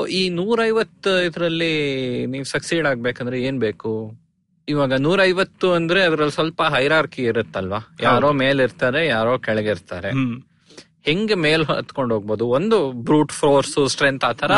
[0.06, 4.14] ಈ ನೂರೈವತ್ತು ಇದ್ರಲ್ಲಿ ನೀವ್ ಸಕ್ಸೀಡ್ ಆಗ್ಬೇಕಂದ್ರೆ ಏನ್ ಬೇಕು?
[4.68, 7.92] ಇವಾಗ ನೂರೈವತ್ತು ಅಂದ್ರೆ ಅದ್ರಲ್ಲಿ ಸ್ವಲ್ಪ ಹೈರಾರ್ಕಿ ಇರುತ್ತಲ್ವಾ?
[8.02, 10.10] ಯಾರೋ ಮೇಲಿರ್ತಾರೆ ಯಾರೋ ಕೆಳಗಿರ್ತಾರೆ.
[10.10, 10.44] ಹೆಂಗ್
[11.06, 12.48] ಹೆಂಗೆ ಮೇಲ್ ಹತ್ಕೊಂಡು ಹೋಗ್ಬೋದು?
[12.48, 14.52] ಒಂದು ಬ್ರೂಟ್ ಫೋರ್ಸ್ ಸ್ಟ್ರೆಂತ್ ಆತರ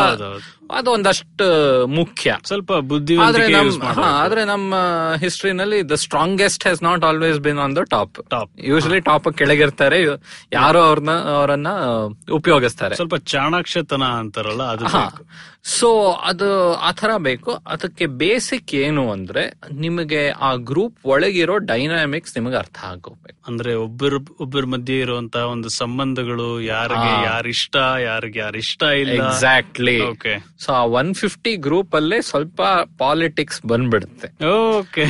[0.70, 0.78] ಹೌದೌದು.
[0.78, 1.46] ಅದು ಒಂದಷ್ಟು
[1.98, 2.36] ಮುಖ್ಯ.
[2.44, 3.16] ಸ್ವಲ್ಪ ಬುದ್ಧಿ
[4.22, 4.74] ಆದ್ರೆ ನಮ್ಮ
[5.24, 9.98] ಹಿಸ್ಟ್ರಿನಲ್ಲಿ the strongest has not always been on the top top usually top ಕೆಳಗಿರ್ತಾರೆ.
[10.52, 11.68] ಯಾರು ಅವ್ರನ್ನ ಅವರನ್ನ
[12.40, 12.94] ಉಪಯೋಗಿಸ್ತಾರೆ.
[12.94, 14.86] ಸ್ವಲ್ಪ ಚಾಣಾಕ್ಷತನ ಅಂತಾರಲ್ಲ ಅದು
[15.76, 15.88] ಸೊ
[16.30, 16.48] ಅದು
[16.88, 17.52] ಆತರ ಬೇಕು.
[17.66, 19.42] ಅದಕ್ಕೆ ಬೇಸಿಕ್ ಏನು ಅಂದ್ರೆ
[19.84, 26.60] ನಿಮಗೆ ಆ ಗ್ರೂಪ್ ಒಳಗಿರೋ ಡೈನಾಮಿಕ್ಸ್ ನಿಮಗೆ ಅರ್ಥ ಆಗೋಗ್ಬೇಕು ಅಂದ್ರೆ ಒಬ್ಬರ ಒಬ್ಬರ ಮಧ್ಯೆ ಇರುವಂತಹ ಒಂದು ಸಂಬಂಧಗಳು
[26.60, 27.10] ಯಾರಿಗೆ.
[27.26, 29.14] ಯಾರಿಷ್ಟ ಯಾರಿಗೆ ಯಾರಿಷ್ಟ ಇಲ್ಲ.
[29.22, 32.62] ಎಕ್ಸಾಕ್ಟ್ಲಿ ಓಕೆ ಸೊ ಆ ಒನ್ ಫಿಫ್ಟಿ ಗ್ರೂಪ್ ಅಲ್ಲೇ ಸ್ವಲ್ಪ
[32.98, 34.28] ಪಾಲಿಟಿಕ್ಸ್ ಬಂದ್ಬಿಡುತ್ತೆ.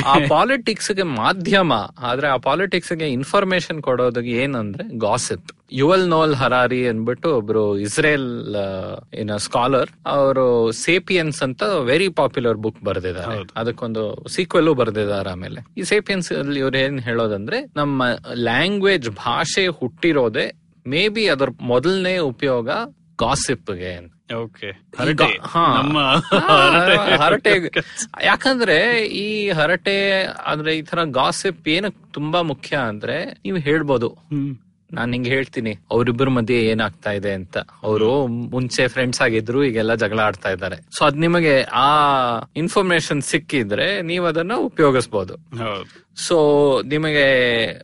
[0.07, 7.79] ಆ ಪಾಲಿಟಿಕ್ಸ್ಗೆ ಮಾಧ್ಯಮ ಆದ್ರೆ ಆ ಪಾಲಿಟಿಕ್ಸ್ಗೆ ಇನ್ಫಾರ್ಮೇಶನ್ ಕೊಡೋದಕ್ಕೆ ಏನಂದ್ರೆ ಗಾಸಿಪ್ ಯುವಲ್ ನೋಲ್ ಹರಾರಿ ಅನ್ಬಿಟ್ಟು ಒಬ್ರು
[7.79, 8.57] ಇಸ್ರೇಲ್
[9.15, 13.39] ಏನ ಸ್ಕಾಲರ್ ಅವರು ಸೇಪಿಯನ್ಸ್ ಅಂತ ವೆರಿ ಪಾಪ್ಯುಲರ್ ಬುಕ್ ಬರ್ದಿದ್ದಾರೆ.
[13.57, 15.67] ಅದಕ್ಕೊಂದು ಸೀಕ್ವೆಲ್ ಬರ್ದಿದ್ದಾರೆ ಆಮೇಲೆ.
[15.79, 18.03] ಈ ಸೇಪಿಯನ್ಸ್ ಅಲ್ಲಿ ಇವ್ರು ಏನ್ ಹೇಳೋದಂದ್ರೆ ನಮ್ಮ
[18.35, 20.53] ಲ್ಯಾಂಗ್ವೇಜ್ ಭಾಷೆ ಹುಟ್ಟಿರೋದೇ
[20.87, 22.69] ಮೇ ಬಿ ಅದರ ಮೊದಲನೇ ಉಪಯೋಗ
[23.19, 25.45] ಗಾಸಿಪ್ಗೆ ಗೆ ಓಕೆ ಹರಟೆ.
[28.25, 34.17] ಯಾಕಂದ್ರೆ ಈ ಹರಟೆ ಅಂದ್ರೆ ಈ ತರ ಗಾಸಿಪ್ ಏನಕ್ ತುಂಬಾ ಮುಖ್ಯ ಅಂದ್ರೆ ನೀವು ಹೇಳ್ಬೋದು.
[34.93, 37.59] ನಾನ್ ಹಿಂಗ್ ಹೇಳ್ತೀನಿ ಅವರಿಬ್ಬರ ಮಧ್ಯೆ ಏನಾಗ್ತಾ ಇದೆ ಅಂತ.
[37.83, 40.85] ಅವರು ಮುಂಚೆ ಫ್ರೆಂಡ್ಸ್ ಆಗಿದ್ರು ಈಗೆಲ್ಲ ಜಗಳ ಆಡ್ತಾ ಇದ್ದಾರೆ.
[40.99, 41.89] ಸೊ ಅದ್ ನಿಮಗೆ ಆ
[42.57, 45.35] ಇನ್ಫಾರ್ಮೇಶನ್ ಸಿಕ್ಕಿದ್ರೆ ನೀವ್ ಅದನ್ನ ಉಪಯೋಗಿಸ್ಬೋದು.
[45.35, 46.07] ಹೌದು.
[46.17, 46.37] ಸೊ
[46.87, 47.27] ನಿಮಗೆ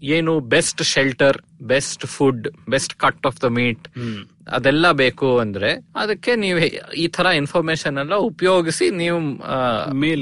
[0.02, 3.88] ಏನು best shelter best food best cut of the meat
[4.49, 6.58] ಅದೆಲ್ಲ ಬೇಕು ಅಂದ್ರೆ ಅದಕ್ಕೆ ನೀವು
[6.92, 9.18] ಈ ತರ ಇನ್ಫಾರ್ಮೇಶನ್ ಎಲ್ಲ ಉಪಯೋಗಿಸಿ ನೀವು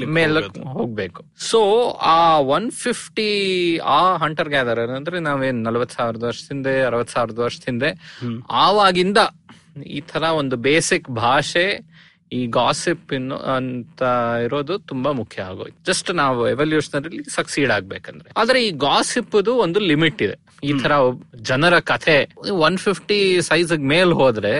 [0.05, 1.23] ಮೇಲ್ ಹೋಗ್ಬೇಕು.
[1.37, 3.29] ಸೊ ಆ ಒನ್ ಫಿಫ್ಟಿ
[3.77, 7.83] ಆ ಹಂಟರ್ ಗ್ಯಾದರ್ ಅಂದ್ರೆ ನಾವೇನ್ ನಲ್ವತ್ ಸಾವಿರದ ವರ್ಷದಿಂದ ಅರವತ್ ಸಾವಿರದ ವರ್ಷದಿಂದ
[8.51, 9.17] ಆವಾಗಿಂದ
[9.85, 11.91] ಈ ತರ ಒಂದು ಬೇಸಿಕ್ ಭಾಷೆ
[12.37, 14.01] ಈ ಗಾಸಿಪ್ ಇನ್ನು ಅಂತ
[14.45, 15.77] ಇರೋದು ತುಂಬಾ ಮುಖ್ಯ ಆಗೋಯ್ತು.
[15.89, 18.29] ಜಸ್ಟ್ ನಾವು ಎವಲ್ಯೂಷನರಿ ಸಕ್ಸೀಡ್ ಆಗ್ಬೇಕಂದ್ರೆ.
[18.41, 19.35] ಆದ್ರೆ ಈ ಗಾಸಿಪ್
[19.65, 20.37] ಒಂದು ಲಿಮಿಟ್ ಇದೆ.
[20.67, 20.93] ಈ ತರ
[21.49, 22.15] ಜನರ ಕಥೆ
[22.67, 24.53] ಒನ್ ಫಿಫ್ಟಿ ಸೈಜ್ ಮೇಲ್ ಹೋದ್ರೆ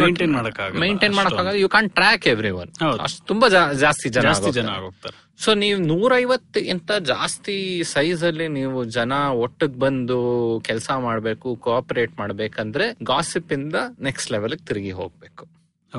[0.00, 2.70] ಮೇಂಟೈನ್ ಮಾಡಕ್ ಮೇಂಟೈನ್ ಮಾಡಕ್ you can't track every one
[3.06, 3.48] ಅಷ್ಟು ತುಂಬಾ
[3.84, 5.16] ಜಾಸ್ತಿ ಜನ ಜಾಸ್ತಿ ಜನ ಆಗೋಗ್ತಾರೆ.
[5.44, 7.56] ಸೊ ನೀವು ನೂರೈವತ್ತು ಇಂತ ಜಾಸ್ತಿ
[7.94, 9.12] ಸೈಜ್ ಅಲ್ಲಿ ನೀವು ಜನ
[9.44, 10.18] ಒಟ್ಟಿಗೆ ಬಂದು
[10.68, 13.76] ಕೆಲಸ ಮಾಡ್ಬೇಕು ಕೋಆಪರೇಟ್ ಮಾಡ್ಬೇಕಂದ್ರೆ ಗಾಸಿಪ್ ಇಂದ
[14.08, 15.44] ನೆಕ್ಸ್ಟ್ ಲೆವೆಲ್ ತಿರುಗಿ ಹೋಗ್ಬೇಕು.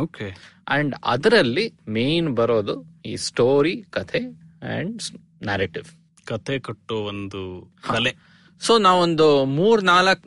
[0.02, 0.28] ಓಕೆ
[0.68, 2.76] ಅಂಡ್ ಅದರಲ್ಲಿ ಮೇನ್ ಬರೋದು
[3.06, 4.22] ಈ ಸ್ಟೋರಿ ಕಥೆ
[4.76, 5.04] ಅಂಡ್
[5.44, 5.88] ನ್ಯಾರೇಟಿವ್
[6.26, 7.42] ಕತೆ ಕಟ್ಟೋ ಒಂದು
[7.90, 8.12] ಕಲೆ.
[8.62, 9.28] ಸೊ ನಾವೊಂದು
[9.58, 10.24] ಮೂರ್ ನಾಲ್ಕ್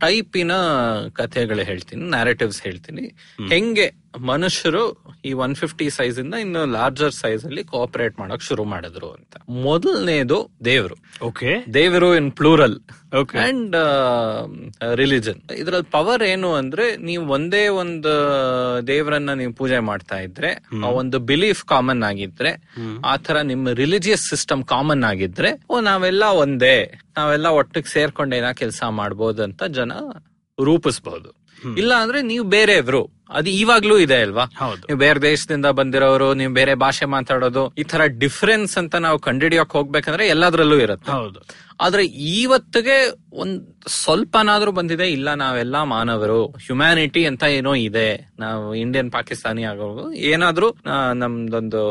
[0.00, 0.52] ಟೈಪಿನ
[1.12, 3.04] ಕಥೆಗಳು ಹೇಳ್ತೀನಿ ನ್ಯಾರೇಟಿವ್ಸ್ ಹೇಳ್ತೀನಿ.
[3.48, 3.86] ಹೆಂಗೆ
[4.20, 4.82] ಮನುಷ್ಯರು
[5.24, 9.36] ಈ ಒನ್ ಫಿಫ್ಟಿ ಸೈಜ್ ಇಂದ ಇನ್ನು ಲಾರ್ಜರ್ ಸೈಜ್ ಅಲ್ಲಿ ಕೋಆಪರೇಟ್ ಮಾಡಕ್ ಶುರು ಮಾಡಿದ್ರು ಅಂತ.
[9.48, 10.96] ಮೊದಲನೇದು ದೇವರು.
[11.22, 12.78] ಓಕೆ ದೇವರು ಇನ್ ಪ್ಲೂರಲ್.
[13.38, 13.76] ಅಂಡ್
[14.94, 18.12] ರಿಲಿಜನ್ ಇದ್ರಲ್ಲಿ ಪವರ್ ಏನು ಅಂದ್ರೆ ನೀವು ಒಂದೇ ಒಂದು
[18.86, 20.52] ದೇವರನ್ನ ನೀವು ಪೂಜೆ ಮಾಡ್ತಾ ಇದ್ರೆ
[20.84, 22.52] ಆ ಒಂದು ಬಿಲೀಫ್ ಕಾಮನ್ ಆಗಿದ್ರೆ
[23.04, 28.82] ಆ ತರ ನಿಮ್ಮ ರಿಲಿಜಿಯಸ್ ಸಿಸ್ಟಮ್ ಕಾಮನ್ ಆಗಿದ್ರೆ ಓ ನಾವೆಲ್ಲ ಒಂದೇ ನಾವೆಲ್ಲ ಒಟ್ಟಿಗೆ ಸೇರ್ಕೊಂಡು ಏನೋ ಕೆಲಸ
[28.82, 29.92] ಮಾಡ್ಬೋದು ಅಂತ ಜನ
[30.58, 33.16] ರೂಪಿಸಬಹುದು ಇಲ್ಲ ಅಂದ್ರೆ ನೀವು ಬೇರೆಯವರು.
[33.30, 34.44] ಅದು ಇವಾಗ್ಲೂ ಇದೆ ಅಲ್ವಾ.
[34.62, 40.26] ನೀವು ಬೇರೆ ದೇಶದಿಂದ ಬಂದಿರೋರು ನೀವು ಬೇರೆ ಭಾಷೆ ಮಾತಾಡೋದು ಈ ತರ ಡಿಫ್ರೆನ್ಸ್ ಅಂತ ನಾವು ಕಂಡಿಡಿಯೋಕ್ ಹೋಗ್ಬೇಕಂದ್ರೆ
[40.26, 41.10] ಎಲ್ಲದ್ರಲ್ಲೂ ಇರುತ್ತೆ.
[41.12, 41.40] ಹೌದು.
[41.80, 46.46] ಆದ್ರೆ ಇವತ್ತಿಗೆ ಒಂದ್ ಸ್ವಲ್ಪನಾದ್ರೂ ಬಂದಿದೆ ಇಲ್ಲ ನಾವೆಲ್ಲ ಮಾನವರು.
[46.46, 48.32] ಹ್ಯುಮ್ಯಾನಿಟಿ ಅಂತ ಏನೋ ಇದೆ.
[48.38, 50.76] ನಾವು ಇಂಡಿಯನ್ ಪಾಕಿಸ್ತಾನಿ ಆಗೋದು ಏನಾದ್ರೂ
[51.12, 51.82] ನಮ್ದೊಂದು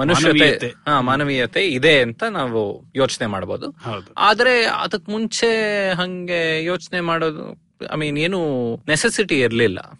[0.00, 0.66] ಮನುಷ್ಯತೆ ಮಾನವೀಯತೆ.
[0.66, 4.12] ಹಾ ಮಾನವೀಯತೆ ಇದೆ ಅಂತ ನಾವು ಯೋಚನೆ ಮಾಡಬಹುದು ಹೌದು.
[4.16, 5.50] ಆದ್ರೆ ಅದಕ್ ಮುಂಚೆ
[5.92, 9.98] ಹಂಗೆ ಯೋಚನೆ ಮಾಡೋದು ಐ ಮೀನ್ ಏನು ನೆಸೆಸಿಟಿ ಇರ್ಲಿಲ್ಲ.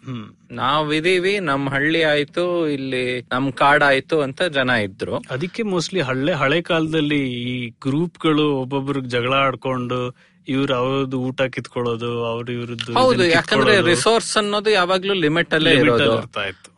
[0.51, 5.17] ನಾವಿದೀವಿ ನಮ್ ಹಳ್ಳಿ ಆಯ್ತು ಇಲ್ಲಿ ನಮ್ ಕಾಡಾಯ್ತು ಅಂತ ಜನ ಇದ್ರು.
[5.17, 10.15] ಅದಕ್ಕೆ ಮೋಸ್ಟ್ಲಿ ಹಳೆ ಹಳೆ ಕಾಲದಲ್ಲಿ ಈ ಗ್ರೂಪ್ಗಳು ಒಬ್ಬೊಬ್ರಿಗೆ ಜಗಳ ಆಡ್ಕೊಂಡು
[10.47, 16.17] ಇವ್ರ ಅವ್ರದ್ದು ಊಟ ಕಿತ್ಕೊಳ್ಳೋದು ಅವ್ರ ಇವ್ರದ್ದು ಹೌದು ಯಾಕಂದ್ರೆ ರಿಸೋರ್ಸ್ ಅನ್ನೋದು ಯಾವಾಗ್ಲೂ ಲಿಮಿಟ್ ಅಲ್ಲೇ ಇರೋದು.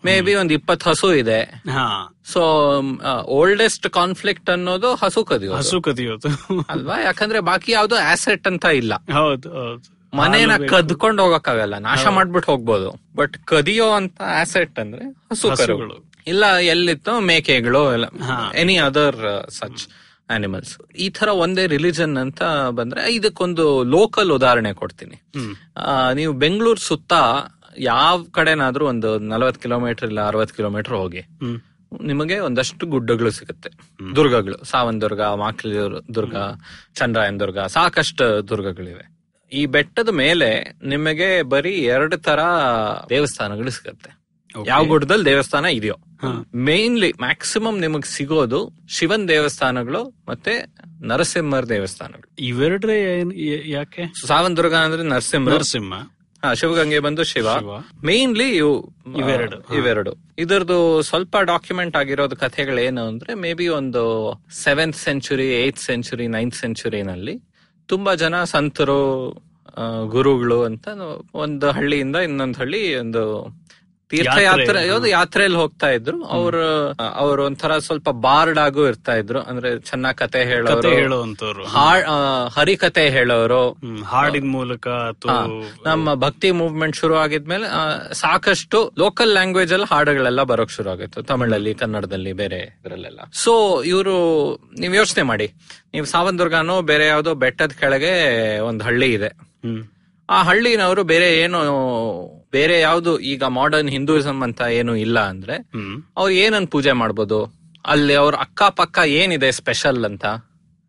[0.05, 1.41] ಮೇ ಬಿ ಒಂದ್ ಇಪ್ಪತ್ ಹಸು ಇದೆ.
[1.69, 2.15] ಹಾ.
[2.25, 2.41] ಸೊ
[3.25, 5.57] ಓಲ್ಡೆಸ್ಟ್ ಕಾನ್ಫ್ಲಿಕ್ಟ್ ಅನ್ನೋದು ಹಸು ಕದಿಯೋದು.
[5.57, 6.29] ಹಸು ಕದಿಯೋದು.
[6.69, 6.99] ಅಲ್ವಾ?
[6.99, 8.93] ಯಾಕಂದ್ರೆ ಬಾಕಿ ಯಾವ್ದು ಆಸೆಟ್ ಅಂತ ಇಲ್ಲ.
[8.93, 9.96] ಹೌದು ಹೌದು.
[10.13, 11.77] ಮನೇನ ಕದ್ಕೊಂಡು ಹೋಗಕ್ಕಾಗಲ್ಲ.
[11.79, 12.89] ನಾಶ ಮಾಡ್ಬಿಟ್ಟು ಹೋಗ್ಬೋದು.
[13.15, 15.95] ಬಟ್ ಕದಿಯೋ ಅಂತ ಆಸೆಟ್ ಅಂದ್ರೆ ಹಸು ಕರುಗಳು
[16.27, 18.05] ಇಲ್ಲ ಎಲ್ಲಿತ್ತು ಮೇಕೆಗಳು ಎಲ್ಲ
[18.55, 19.83] ಎನಿ ಅದರ್ ಸಚ್
[20.29, 25.17] ಅನಿಮಲ್ಸ್ ಈ ತರ ಒಂದೇ ರಿಲಿಜನ್ ಅಂತ ಬಂದ್ರೆ ಇದಕ್ಕೊಂದು ಲೋಕಲ್ ಉದಾಹರಣೆ ಕೊಡ್ತೀನಿ.
[25.77, 27.13] ಆ, ನೀವು ಬೆಂಗಳೂರು ಸುತ್ತ
[27.79, 31.21] ಯಾವ ಕಡೆನಾದ್ರೂ ಒಂದು ನಲವತ್ ಕಿಲೋಮೀಟರ್ ಇಲ್ಲ ಅರವತ್ ಕಿಲೋಮೀಟರ್ ಹೋಗಿ.
[32.03, 33.69] ನಿಮಗೆ ಒಂದಷ್ಟು ಗುಡ್ಡಗಳು ಸಿಗುತ್ತೆ.
[34.15, 34.65] ದುರ್ಗಗಳು.
[34.65, 35.75] ಸಾವನ್ ದುರ್ಗ ಮಾಕ್ಲಿ
[36.15, 36.35] ದುರ್ಗ
[36.95, 39.16] ಚಂದ್ರಾಯನ್ ದುರ್ಗ ಸಾಕಷ್ಟು ದುರ್ಗಗಳಿವೆ.
[39.51, 42.39] ಈ ಬೆಟ್ಟದ ಮೇಲೆ ನಿಮಗೆ ಬರೀ ಎರಡು ತರ
[43.09, 44.17] ದೇವಸ್ಥಾನಗಳು ಸಿಗುತ್ತೆ.
[44.67, 45.95] ಯಾವ ಗುಡ್ಡದಲ್ಲಿ ದೇವಸ್ಥಾನ ಇದೆಯೋ.
[46.55, 52.35] ಮೇನ್ಲಿ ಮ್ಯಾಕ್ಸಿಮಮ್ ನಿಮಗ್ ಸಿಗೋದು ಶಿವನ್ ದೇವಸ್ಥಾನಗಳು ಮತ್ತೆ ನರಸಿಂಹರ ದೇವಸ್ಥಾನಗಳು.
[52.39, 53.19] ಇವೆರಡ್ರೆ
[53.69, 54.27] ಯಾಕೆ?
[54.27, 55.49] ಸಾವನ್ ದುರ್ಗ ಅಂದ್ರೆ ನರಸಿಂಹ.
[55.49, 55.93] ನರಸಿಂಹ.
[56.45, 57.47] ಹಾ, ಶಿವಗಂಗೆ ಬಂದು ಶಿವ.
[58.05, 60.13] ಮೇನ್ಲಿ ಇವು ಇವೆರಡು, ಇವೆರಡು.
[60.37, 67.39] ಇದರದು ಸ್ವಲ್ಪ ಡಾಕ್ಯುಮೆಂಟ್ ಆಗಿರೋದು ಕಥೆಗಳೇನು ಅಂದ್ರೆ ಮೇ ಬಿ ಒಂದು seventh century eighth century ninth ಸೆಂಚುರಿನಲ್ಲಿ
[67.85, 69.31] ತುಂಬಾ ಜನ ಸಂತರು
[70.05, 70.87] ಗುರುಗಳು ಅಂತ
[71.33, 73.53] ಒಂದು ಹಳ್ಳಿಯಿಂದ ಇನ್ನೊಂದು ಹಳ್ಳಿ ಒಂದು
[74.09, 76.23] ತೀರ್ಥಯಾತ್ರೆ ಯಾತ್ರೆ, ಯಾವ್ದು ಯಾತ್ರೆಯಲ್ಲಿ ಹೋಗ್ತಾ ಇದ್ರು.
[76.23, 79.41] ಅವ್ರು ಅವ್ರ ಒಂಥರ ಸ್ವಲ್ಪ ಬಾರ್ಡ್ ಆಗು ಇರ್ತಾ ಇದ್ರು.
[79.41, 83.77] ಅಂದ್ರೆ ಚೆನ್ನಾಗ್ ಕತೆ ಕತೆ ಹೇಳೋರು ಹೇಳುವಂತವ್ರು ಹಾ- ಆ, ಹರಿಕತೆ ಹೇಳೋರು.
[84.03, 84.87] ಹಾಡಿನ ಮೂಲಕ
[85.85, 87.65] ನಮ್ಮ ಭಕ್ತಿ ಮೂವ್ಮೆಂಟ್ ಶುರು ಆಗಿದ್ಮೇಲೆ
[88.13, 93.19] ಸಾಕಷ್ಟು ಲೋಕಲ್ ಲ್ಯಾಂಗ್ವೇಜ್ ಅಲ್ಲಿ ಹಾಡುಗಳೆಲ್ಲ ಬರೋಕ್ ಶುರು ಆಗಿತ್ತು ತಮಿಳಲ್ಲಿ ಕನ್ನಡದಲ್ಲಿ ಬೇರೆ ಇದ್ರಲ್ಲೆಲ್ಲ.
[93.33, 95.53] ಸೊ ಇವರು ನೀವ್ ಯೋಚನೆ ಮಾಡಿ.
[95.93, 99.46] ನೀವು ಸಾವಂದುರ್ಗನೋ ಬೇರೆ ಯಾವ್ದೋ ಬೆಟ್ಟದ ಕೆಳಗೆ ಒಂದ್ ಹಳ್ಳಿ ಇದೆ.
[100.29, 101.59] ಆ ಹಳ್ಳಿನವರು ಬೇರೆ ಏನು
[102.51, 105.55] ಬೇರೆ ಯಾವ್ದು ಈಗ ಮಾಡರ್ನ್ ಹಿಂದೂಯಿಸಂ ಅಂತ ಏನು ಇಲ್ಲ ಅಂದ್ರೆ
[106.17, 107.45] ಅವ್ರು ಏನನ್ ಪೂಜೆ ಮಾಡ್ಬೋದು?
[107.85, 110.25] ಅಲ್ಲಿ ಅವ್ರ ಅಕ್ಕಪಕ್ಕ ಏನಿದೆ ಸ್ಪೆಷಲ್ ಅಂತ?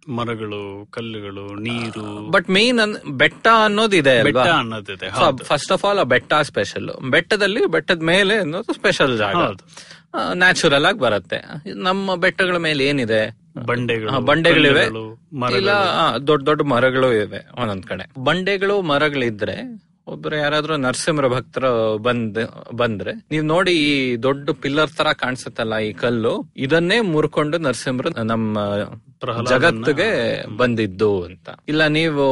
[0.08, 2.30] ಮರಗಳು ಕಲ್ಲುಗಳು ನೀರು.
[2.30, 4.14] ಬಟ್ ಮೇನ್ ಬೆಟ್ಟ ಅನ್ನೋದಿದೆ
[5.42, 9.34] ಫಸ್ಟ್ ಆಫ್ ಆಲ್ ಆ ಬೆಟ್ಟ ಸ್ಪೆಷಲ್ ಬೆಟ್ಟದಲ್ಲಿ ಬೆಟ್ಟದ ಮೇಲೆ ಅನ್ನೋದು ಸ್ಪೆಷಲ್ ಜಾಗ.
[10.34, 11.38] ನ್ಯಾಚುರಲ್ ಆಗಿ ಬರುತ್ತೆ.
[11.74, 13.37] ನಮ್ಮ ಬೆಟ್ಟಗಳ ಮೇಲೆ ಏನಿದೆ?
[13.56, 14.84] ಬಂಡೆಗಳು ಬಂಡೆಗಳಿವೆ.
[15.52, 15.72] ಇಲ್ಲ
[16.26, 19.56] ದೊಡ್ಡ ದೊಡ್ಡ ಮರಗಳು ಇವೆ ಒಂದೊಂದ್ ಕಡೆ ಬಂಡೆಗಳು ಮರಗಳಿದ್ರೆ
[20.06, 22.38] ಒಬ್ರು ಯಾರಾದ್ರೂ ನರಸಿಂಹರ ಭಕ್ತರು ಬಂದ್
[22.74, 23.90] ಬಂದ್ರೆ ನೀವ್ ನೋಡಿ ಈ
[24.22, 28.54] ದೊಡ್ಡ ಪಿಲ್ಲರ್ ತರ ಕಾಣಿಸುತ್ತಲ್ಲ ಈ ಕಲ್ಲು ಇದನ್ನೇ ಮುರ್ಕೊಂಡು ನರಸಿಂಹರು ನಮ್ಮ
[29.24, 31.48] ಜಗತ್ತಿಗೆ ಬಂದಿದ್ದು ಅಂತ.
[31.68, 32.24] ಇಲ್ಲ ನೀವು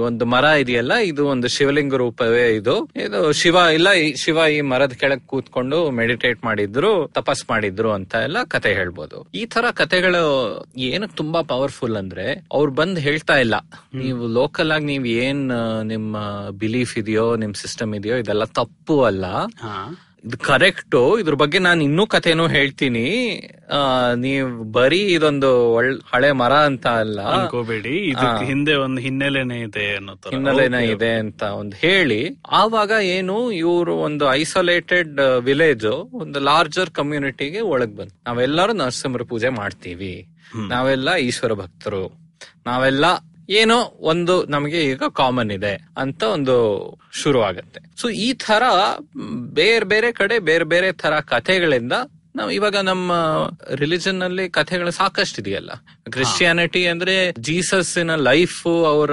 [0.00, 2.90] ಒಂದು ಮರ ಇದೆಯಲ್ಲ ಇದು ಒಂದು ಶಿವಲಿಂಗ ರೂಪವೇ ಇದು.
[2.96, 8.36] ಇದು ಶಿವ ಇಲ್ಲ ಈ ಶಿವ ಈ ಮರದ ಕೆಳಗ್ ಕೂತ್ಕೊಂಡು ಮೆಡಿಟೇಟ್ ಮಾಡಿದ್ರು ತಪಸ್ ಮಾಡಿದ್ರು ಅಂತ ಎಲ್ಲ
[8.44, 9.26] ಕತೆ ಹೇಳ್ಬೋದು.
[9.34, 10.24] ಈ ತರ ಕತೆಗಳು
[10.76, 13.54] ಏನಕ್ ತುಂಬಾ ಪವರ್ಫುಲ್ ಅಂದ್ರೆ ಅವ್ರು ಬಂದ್ ಹೇಳ್ತಾ ಇಲ್ಲ.
[13.94, 15.50] ನೀವು ಲೋಕಲ್ ಆಗಿ ನೀವ್ ಏನ್
[15.82, 16.16] ನಿಮ್ಮ
[16.50, 19.24] ಬಿಲೀಫ್ ಇದೆಯೋ ನಿಮ್ ಸಿಸ್ಟಮ್ ಇದೆಯೋ ಇದೆಲ್ಲ ತಪ್ಪು ಅಲ್ಲ.
[20.24, 20.96] ಇದು ಕರೆಕ್ಟ್.
[21.20, 23.04] ಇದ್ರ ಬಗ್ಗೆ ನಾನು ಇನ್ನೂ ಕಥೆನೂ ಹೇಳ್ತೀನಿ.
[24.16, 25.50] ನೀವ್ ಬರೀ ಇದೊಂದು
[26.12, 27.18] ಹಳೆ ಮರ ಅಂತ ಅಲ್ಲ.
[27.34, 27.94] ಅನ್ಕೋಬೇಡಿ.
[28.46, 29.84] ಹಿಂದೆ ಒಂದು ಹಿನ್ನೆಲೆನೇ ಇದೆ
[30.30, 32.20] ಹಿನ್ನೆಲೆನ ಇದೆ ಅಂತ ಒಂದು ಹೇಳಿ.
[32.50, 35.86] ಆವಾಗ ಏನು ಇವರು ಒಂದು ಐಸೋಲೇಟೆಡ್ ವಿಲೇಜ್
[36.22, 38.14] ಒಂದು ಲಾರ್ಜರ್ ಕಮ್ಯುನಿಟಿಗೆ ಒಳಗ್ ಬಂದ್.
[38.26, 40.14] ನಾವೆಲ್ಲರೂ ನರಸಿಂಹರ ಪೂಜೆ ಮಾಡ್ತೀವಿ.
[40.68, 42.04] ನಾವೆಲ್ಲ ಈಶ್ವರ ಭಕ್ತರು.
[42.66, 43.06] ನಾವೆಲ್ಲ
[43.48, 46.56] ಏನೋ ಒಂದು ನಮಗೆ ಈಗ ಕಾಮನ್ ಇದೆ ಅಂತ ಒಂದು
[47.12, 48.62] ಶುರು ಆಗತ್ತೆ ಸೊ ಈ ತರ
[49.52, 51.92] ಬೇರೆ ಬೇರೆ ಕಡೆ ಬೇರೆ ಬೇರೆ ತರ ಕಥೆಗಳಿಂದ
[52.38, 53.12] ನಾವು ಇವಾಗ ನಮ್ಮ
[53.74, 55.70] ರಿಲಿಜನ್ ಅಲ್ಲಿ ಕಥೆಗಳು ಸಾಕಷ್ಟು ಇದೆಯಲ್ಲ
[56.10, 59.10] ಕ್ರಿಶ್ಚಿಯಾನಿಟಿ ಅಂದ್ರೆ ಜೀಸಸ್ನ ಲೈಫ್ ಅವರ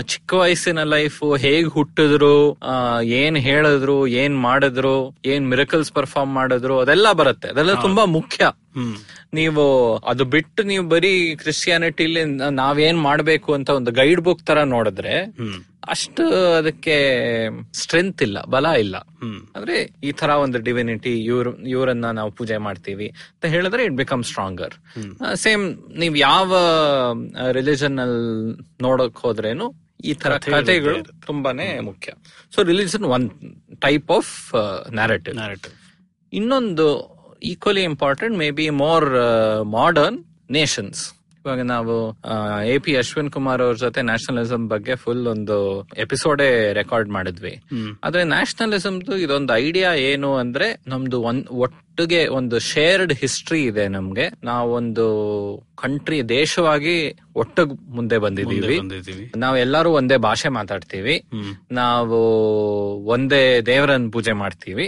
[0.00, 2.58] ಚಿಕ್ಕ ವಯಸ್ಸಿನ ಲೈಫ್ ಹೇಗ್ ಹುಟ್ಟಿದ್ರು
[3.02, 7.48] ಏನ್ ಹೇಳಿದ್ರು ಏನ್ ಮಾಡಿದ್ರು ಏನ್ ಮಿರಕಲ್ಸ್ ಪರ್ಫಾರ್ಮ್ ಮಾಡಿದ್ರು ಅದೆಲ್ಲ ಬರುತ್ತೆ.
[7.48, 8.44] ಅದೆಲ್ಲ ತುಂಬಾ ಮುಖ್ಯ.
[9.34, 9.64] ನೀವು
[9.96, 15.14] ಅದು ಬಿಟ್ಟು ನೀವು ಬರೀ ಕ್ರಿಶ್ಚಿಯಾನಿಟಿಲಿ ನಾವೇನ್ ಮಾಡ್ಬೇಕು ಅಂತ ಒಂದು ಗೈಡ್ ಬುಕ್ ತರ ನೋಡಿದ್ರೆ
[15.92, 16.24] ಅಷ್ಟು
[16.58, 16.94] ಅದಕ್ಕೆ
[17.72, 18.96] ಸ್ಟ್ರೆಂತ್ ಇಲ್ಲ ಬಲ ಇಲ್ಲ.
[19.56, 24.74] ಅಂದ್ರೆ ಈ ತರ ಒಂದು ಡಿವಿನಿಟಿ ಇವ್ರ ಇವರನ್ನ ನಾವು ಪೂಜೆ ಮಾಡ್ತೀವಿ ಅಂತ ಹೇಳಿದ್ರೆ ಇಟ್ ಬಿಕಮ್ ಸ್ಟ್ರಾಂಗರ್
[25.34, 26.52] ಸೇಮ್ ನೀವ್ ಯಾವ
[27.50, 29.66] ರಿಲಿಜನ್ ಅಲ್ಲಿ ನೋಡಕ್ ಹೋದ್ರೇನು
[30.04, 32.10] ಈ ತರ ಕಥೆಗಳು ತುಂಬಾನೇ ಮುಖ್ಯ.
[32.54, 33.26] So religion one
[33.80, 34.32] type of
[34.94, 35.36] narrative.
[36.32, 36.86] ಇನ್ನೊಂದು
[37.42, 39.08] equally important maybe more
[39.78, 40.18] modern
[40.50, 41.02] nations
[41.44, 41.94] ಇವಾಗ ನಾವು
[42.64, 45.56] ಎ ಪಿ ಅಶ್ವಿನ್ ಕುಮಾರ್ ಅವ್ರ ಜೊತೆ ನ್ಯಾಷನಲಿಸಂ ಬಗ್ಗೆ ಫುಲ್ ಒಂದು
[45.98, 47.52] ಎಪಿಸೋಡೇ ರೆಕಾರ್ಡ್ ಮಾಡಿದ್ವಿ.
[48.04, 54.28] ಆದ್ರೆ ನ್ಯಾಷನಲಿಸಮ್ದು ಇದೊಂದು ಐಡಿಯಾ ಏನು ಅಂದ್ರೆ ನಮ್ದು ಒಂದ್ ಒಟ್ಟಿಗೆ ಒಂದು ಶೇರ್ಡ್ ಹಿಸ್ಟ್ರಿ ಇದೆ ನಮ್ಗೆ.
[54.44, 55.06] ನಾವೊಂದು
[55.76, 59.32] ಕಂಟ್ರಿ ದೇಶವಾಗಿ ಒಟ್ಟಿಗೆ ಮುಂದೆ ಬಂದಿದೀವಿ ಬಂದಿದ್ದೀವಿ.
[59.36, 61.24] ನಾವೆಲ್ಲರೂ ಒಂದೇ ಭಾಷೆ ಮಾತಾಡ್ತೀವಿ.
[61.72, 62.18] ನಾವು
[63.04, 64.86] ಒಂದೇ ದೇವರನ್ ಪೂಜೆ ಮಾಡ್ತೀವಿ.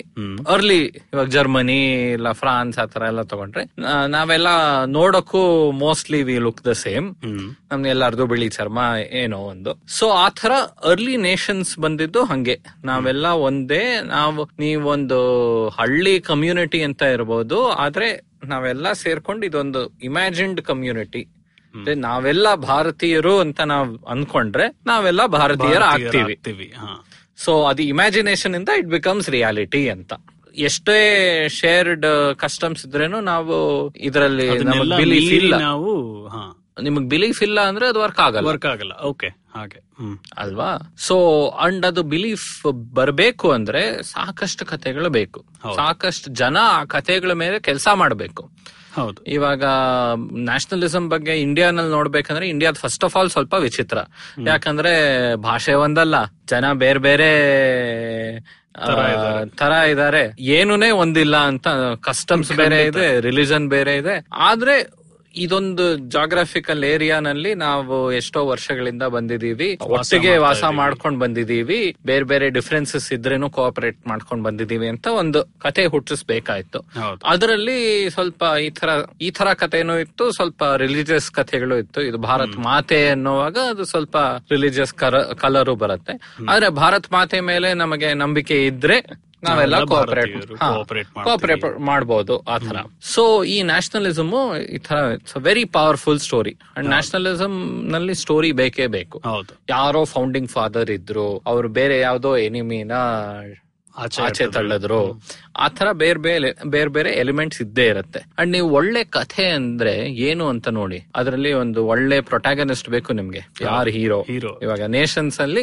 [0.49, 0.81] ಅರ್ಲಿ
[1.13, 1.81] ಇವಾಗ ಜರ್ಮನಿ
[2.13, 3.65] ಇಲ್ಲ ಫ್ರಾನ್ಸ್ ಆತರ ಎಲ್ಲ ತಗೊಂಡ್ರೆ
[4.07, 4.49] ನಾವೆಲ್ಲ
[4.85, 7.09] ನೋಡಕ್ಕೂ mostly we look the same.
[7.25, 8.79] ನಮ್ ನಮ್ಗೆ ಎಲ್ಲಾರ್ದು ಬಿಳಿ ಚರ್ಮ
[9.13, 9.73] ಏನೋ ಒಂದು.
[9.89, 10.53] ಸೊ ಆತರ ತರ
[10.91, 12.57] ಅರ್ಲಿ ನೇಷನ್ಸ್ ಬಂದಿದ್ದು ಹಂಗೆ.
[12.85, 15.19] ನಾವೆಲ್ಲ ಒಂದೇ ನಾವು ನೀವೊಂದು
[15.69, 21.23] ಹಳ್ಳಿ ಕಮ್ಯುನಿಟಿ ಅಂತ ಇರ್ಬೋದು ಆದ್ರೆ ನಾವೆಲ್ಲ ಸೇರ್ಕೊಂಡು ಇದೊಂದು ಇಮ್ಯಾಜಿನ್ಡ್ ಕಮ್ಯುನಿಟಿ
[22.05, 26.69] ನಾವೆಲ್ಲ ಭಾರತೀಯರು ಅಂತ ನಾವ್ ಅನ್ಕೊಂಡ್ರೆ ನಾವೆಲ್ಲ ಭಾರತೀಯರ ಆಗ್ತೀವಿ.
[27.45, 30.13] ಸೊ ಅದು ಇಮ್ಯಾಜಿನೇಷನ್ ಇಂದ ಇಟ್ ಬಿಕಮ್ಸ್ ರಿಯಾಲಿಟಿ ಅಂತ.
[30.69, 30.99] ಎಷ್ಟೇ
[31.61, 32.07] ಶೇರ್ಡ್
[32.43, 33.57] ಕಸ್ಟಮ್ಸ್ ಇದ್ರೇನು ನಾವು
[34.09, 35.55] ಇದರಲ್ಲಿ ನಮಗ್ ಬಿಲೀಫ್ ಇಲ್ಲ.
[35.69, 35.93] ನಾವು
[36.87, 38.47] ನಿಮಗ್ ಬಿಲೀಫ್ ಇಲ್ಲ ಅಂದ್ರೆ ಅದು ವರ್ಕ್ ಆಗಲ್ಲ.
[38.53, 39.81] ವರ್ಕ್ ಆಗಲ್ಲ ಓಕೆ ಹಾಗೆ
[40.39, 40.95] ಅಲ್ವಾ?
[40.99, 45.45] ಸೊ ಅಂಡ್ ಅದು ಬಿಲೀಫ್ ಬರಬೇಕು ಅಂದ್ರೆ ಸಾಕಷ್ಟು ಕಥೆಗಳು ಬೇಕು.
[45.77, 48.51] ಸಾಕಷ್ಟು ಜನ ಆ ಕಥೆಗಳ ಮೇಲೆ ಕೆಲಸ ಮಾಡಬೇಕು.
[48.95, 49.25] ಹೌದು.
[49.25, 49.65] ಇವಾಗ
[50.33, 53.99] ನ್ಯಾಷನಲಿಸಂ ಬಗ್ಗೆ ಇಂಡಿಯಾನಲ್ಲಿ ನೋಡ್ಬೇಕಂದ್ರೆ ಇಂಡಿಯಾದ ಫಸ್ಟ್ ಆಫ್ ಆಲ್ ಸ್ವಲ್ಪ ವಿಚಿತ್ರ.
[54.47, 54.93] ಯಾಕಂದ್ರೆ
[55.37, 56.15] ಭಾಷೆ ಒಂದಲ್ಲ.
[56.25, 57.31] ಜನ ಬೇರೆ ಬೇರೆ
[59.59, 60.37] ತರ ಇದಾರೆ.
[60.39, 61.69] ಏನೂನೇ ಒಂದಿಲ್ಲ ಅಂತ
[62.01, 64.27] ಕಸ್ಟಮ್ಸ್ ಬೇರೆ ಇದೆ ರಿಲಿಜನ್ ಬೇರೆ ಇದೆ.
[64.33, 64.96] ಆದ್ರೆ
[65.37, 73.51] ಇದೊಂದು ಜಾಗ್ರಫಿಕಲ್ ಏರಿಯಾನಲ್ಲಿ ನಾವು ಎಷ್ಟೋ ವರ್ಷಗಳಿಂದ ಬಂದಿದೀವಿ ಒಟ್ಟಿಗೆ ವಾಸ ಮಾಡ್ಕೊಂಡು ಬಂದಿದೀವಿ ಬೇರೆ ಬೇರೆ ಡಿಫ್ರೆನ್ಸಸ್ ಇದ್ರೇನು
[73.51, 76.79] ಕೋಆಪರೇಟ್ ಮಾಡ್ಕೊಂಡ್ ಬಂದಿದೀವಿ ಅಂತ ಒಂದು ಕತೆ ಹುಟ್ಟಿಸ್ಬೇಕಾಯ್ತು.
[77.25, 78.89] ಅದರಲ್ಲಿ ಸ್ವಲ್ಪ ಈ ತರ
[79.21, 82.03] ಈ ತರ ಕಥೆನು ಇತ್ತು ಸ್ವಲ್ಪ ರಿಲಿಜಿಯಸ್ ಕಥೆಗಳು ಇತ್ತು.
[82.03, 84.17] ಇದು ಭಾರತ್ ಮಾತೆ ಅನ್ನುವಾಗ ಅದು ಸ್ವಲ್ಪ
[84.51, 84.95] ರಿಲಿಜಿಯಸ್
[85.37, 86.45] ಕಲರು ಬರುತ್ತೆ.
[86.49, 90.47] ಆದ್ರೆ ಭಾರತ್ ಮಾತೆ ಮೇಲೆ ನಮಗೆ ನಂಬಿಕೆ ಇದ್ರೆ ನಾವೆಲ್ಲ ಕೋಆಪರೇಟ್
[91.25, 94.33] ಕೋಆಪರೇಟ್ ಮಾಡ್ಬೋದು ಆ ತರ ಸೊ ಈ ನ್ಯಾಷನಲಿಸಮ್
[94.77, 97.55] ಈ ತರ it's very powerful story and nationalism
[97.93, 99.23] ನಲ್ಲಿ ಸ್ಟೋರಿ ಬೇಕೇ ಬೇಕು.
[99.69, 102.93] ಯಾರೋ ಫೌಂಡಿಂಗ್ ಫಾದರ್ ಇದ್ರು ಅವ್ರು ಬೇರೆ ಯಾವ್ದೋ ಎನಿಮಿನ
[103.97, 104.53] ಆಚೆ ತಳ್ಳದ್ರು.
[104.53, 105.23] ತಳ್ಳಿದ್ರು.
[105.57, 108.21] ಆ ತರ ಬೇರೆ ಬೇರೆ ಬೇರೆ ಬೇರೆ ಎಲಿಮೆಂಟ್ಸ್ ಇದ್ದೇ ಇರುತ್ತೆ.
[108.39, 111.07] ಅಂಡ್ ನೀವು ಒಳ್ಳೆ ಕಥೆ ಅಂದ್ರೆ ಏನು ಅಂತ ನೋಡಿ.
[111.17, 113.43] ಅದರಲ್ಲಿ ಒಂದು ಒಳ್ಳೆ ಪ್ರೊಟ್ಯಾಗನಿಸ್ಟ್ ಬೇಕು ನಿಮ್ಗೆ.
[113.61, 113.91] ಯಾರು?
[113.91, 114.59] Hero hero.
[114.63, 115.63] ಇವಾಗ ನೇಷನ್ಸ್ ಅಲ್ಲಿ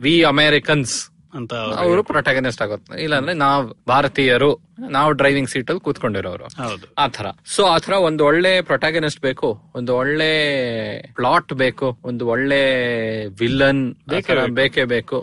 [0.00, 0.94] ವಿ ಅಮೇರಿಕನ್ಸ್
[1.34, 4.50] ಅಂತ ಅವರು ಪ್ರೊಟಾಗನಿಸ್ಟ್ ಆಗುತ್ತೆ ಇಲ್ಲಾಂದ್ರೆ ನಾವ್ ಭಾರತೀಯರು
[4.88, 6.44] ನಾವು ಡ್ರೈವಿಂಗ್ ಸೀಟ್ ಅಲ್ಲಿ ಕೂತ್ಕೊಂಡಿರೋರು.
[6.44, 10.30] ಆತರ ಆ ತರ ಸೊ ಆ ತರ ಒಂದು ಒಳ್ಳೆ ಪ್ರೊಟಾಗನಿಸ್ಟ್ ಬೇಕು ಒಂದು ಒಳ್ಳೆ
[11.14, 12.60] ಪ್ಲಾಟ್ ಬೇಕು ಒಂದು ಒಳ್ಳೆ
[13.40, 13.94] ವಿಲನ್
[14.54, 15.18] ಬೇಕೇ ಬೇಕು.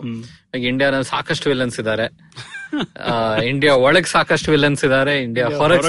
[0.60, 2.06] ಇಂಡಿಯಾನಲ್ಲಿ ಸಾಕಷ್ಟು ವಿಲನ್ಸ್ ಇದಾರೆ
[3.48, 5.86] ಇಂಡಿಯಾ ಒಳಗ್ ಸಾಕಷ್ಟು ವಿಲನ್ಸ್ ಇದಾರೆ ಇಂಡಿಯಾ ಹೊರಗ್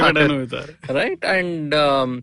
[0.98, 1.74] ರೈಟ್ ಅಂಡ್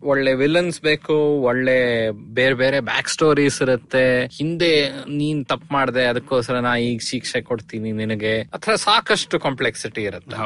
[0.03, 1.15] ಒಳ್ಳೆ ವಿಲನ್ಸ್ ಬೇಕು
[1.49, 1.75] ಒಳ್ಳೆ
[2.11, 4.05] ಬೇರೆ ಬೇರೆ ಬ್ಯಾಕ್ ಸ್ಟೋರೀಸ್ ಇರುತ್ತೆ.
[4.37, 4.71] ಹಿಂದೆ
[5.17, 8.33] ನೀನ್ ತಪ್ಪು ಮಾಡ್ದೆ ಅದಕ್ಕೋಸ್ಕರ ನಾ ಈಗ ಶಿಕ್ಷೆ ಕೊಡ್ತೀನಿ ನಿನಗೆ.
[8.57, 10.37] ಅಥವಾ ಸಾಕಷ್ಟು ಕಾಂಪ್ಲೆಕ್ಸಿಟಿ ಇರುತ್ತೆ?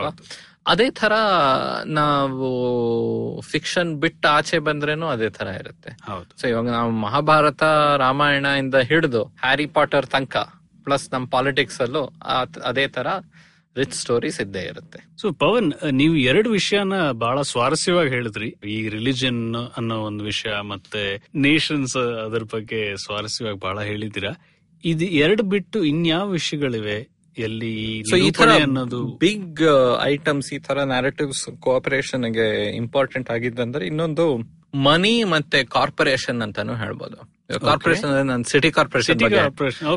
[0.68, 1.14] ಅದೇ ತರ
[2.00, 2.46] ನಾವು
[3.42, 5.92] ಫಿಕ್ಷನ್ ಬಿಟ್ಟು ಆಚೆ ಬಂದ್ರೇನು ಅದೇ ತರ ಇರುತ್ತೆ.
[6.42, 7.64] ಸೊ ಇವಾಗ ನಾವು ಮಹಾಭಾರತ
[7.98, 10.38] ರಾಮಾಯಣ ಇಂದ ಹಿಡಿದು ಹ್ಯಾರಿ ಪಾಟರ್ ತನಕ
[10.86, 13.08] ಪ್ಲಸ್ ನಮ್ ಪಾಲಿಟಿಕ್ಸ್ ಅಲ್ಲೂ ಆ- ಅದೇ ತರ
[13.78, 15.18] ರಿಚ್ ಸ್ಟೋರೀಸ್ ಇದ್ದೇ ಇರುತ್ತೆ.
[15.22, 18.56] ಸೊ ಪವನ್ ನೀವು ಎರಡು ವಿಷಯನ ಬಹಳ ಸ್ವಾರಸ್ಯವಾಗಿ ಹೇಳಿದ್ರಿ.
[18.68, 24.32] ಈ ರಿಲಿಜನ್ ಅನ್ನೋ ಒಂದು ವಿಷಯ ಮತ್ತೆ ನೇಷನ್ಸ್ ಅದರ ಬಗ್ಗೆ ಸ್ವಾರಸ್ಯವಾಗಿ ಬಹಳ ಹೇಳಿದಿರಾ
[24.86, 27.16] ಇದು ಎರಡು ಬಿಟ್ಟು ಇನ್ಯಾವ ವಿಷಯಗಳಿವೆ?
[27.38, 34.38] ಎಲ್ಲಿ ಈ ತರ ಅನ್ನೋದು ಬಿಗ್ ಐಟಮ್ಸ್ ಈ ತರ ನ್ಯಾರೇಟಿವ್ಸ್ ಕೋಆಪರೇಷನ್ಗೆ ಇಂಪಾರ್ಟೆಂಟ್ ಆಗಿದ್ದಂದ್ರೆ ಇನ್ನೊಂದು
[34.78, 37.35] ಮನಿ ಮತ್ತೆ ಕಾರ್ಪೊರೇಷನ್ ಅಂತಾನು ಹೇಳ್ಬೋದು.
[37.50, 39.20] ಕಾರ್ಪೊರೇಷನ್ ಅಂದ್ರೆ ನಾನು ಸಿಟಿ ಕಾರ್ಪೊರೇಷನ್.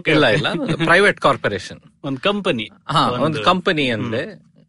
[0.06, 0.48] ಇಲ್ಲ ಇಲ್ಲ
[0.84, 4.22] ಪ್ರೈವೇಟ್ ಕಾರ್ಪೊರೇಷನ್ ಒಂದು ಕಂಪನಿ ಹಾ ಒಂದು ಕಂಪನಿ ಅಂದ್ರೆ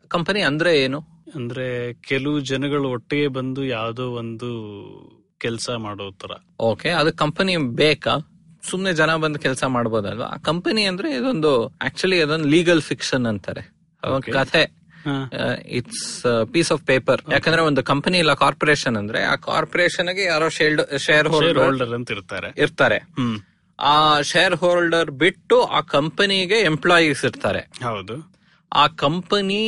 [0.08, 1.00] ಕಂಪನಿ ಅಂದ್ರೆ ಏನು?
[1.36, 4.50] ಅಂದ್ರೆ ಕೆಲವು ಜನಗಳು ಒಟ್ಟಿಗೆ ಬಂದು ಯಾವ್ದೋ ಒಂದು
[5.38, 8.18] ಕೆಲಸ ಮಾಡೋ ತರ ಓಕೆ ಅದು ಕಂಪನಿ ಬೇಕಾ?
[8.70, 13.62] ಸುಮ್ನೆ ಜನ ಬಂದು ಕೆಲಸ ಮಾಡಬಹುದಲ್ವಾ ಆ ಕಂಪನಿ ಅಂದ್ರೆ ಇದೊಂದು ಆಕ್ಚುಲಿ ಅದೊಂದು ಲೀಗಲ್ ಫಿಕ್ಷನ್ ಅಂತಾರೆ.
[14.32, 14.79] ಕಥೆ.
[15.65, 21.93] ಇಟ್ಸ್ ಪೀಸ್ ಆಫ್ ಪೇಪರ್ ಯಾಕಂದ್ರೆ ಒಂದು ಕಂಪನಿ ಇಲ್ಲ ಕಾರ್ಪೊರೇಷನ್ ಅಂದ್ರೆ ಆ ಕಾರ್ಪೊರೇಷನ್ಗೆ ಯಾರೋ ಶೇರ್ ಹೋಲ್ಡರ್
[21.93, 22.50] ಅಂತ ಇರ್ತಾರೆ.
[22.58, 23.00] ಇರ್ತಾರೆ.
[23.80, 27.60] ಆ ಶೇರ್ ಹೋಲ್ಡರ್ ಬಿಟ್ಟು ಆ ಕಂಪನಿಗೆ ಎಂಪ್ಲಾಯೀಸ್ ಇರ್ತಾರೆ.
[27.84, 28.15] ಹೌದು.
[28.74, 29.63] ಆ ಕಂಪನಿ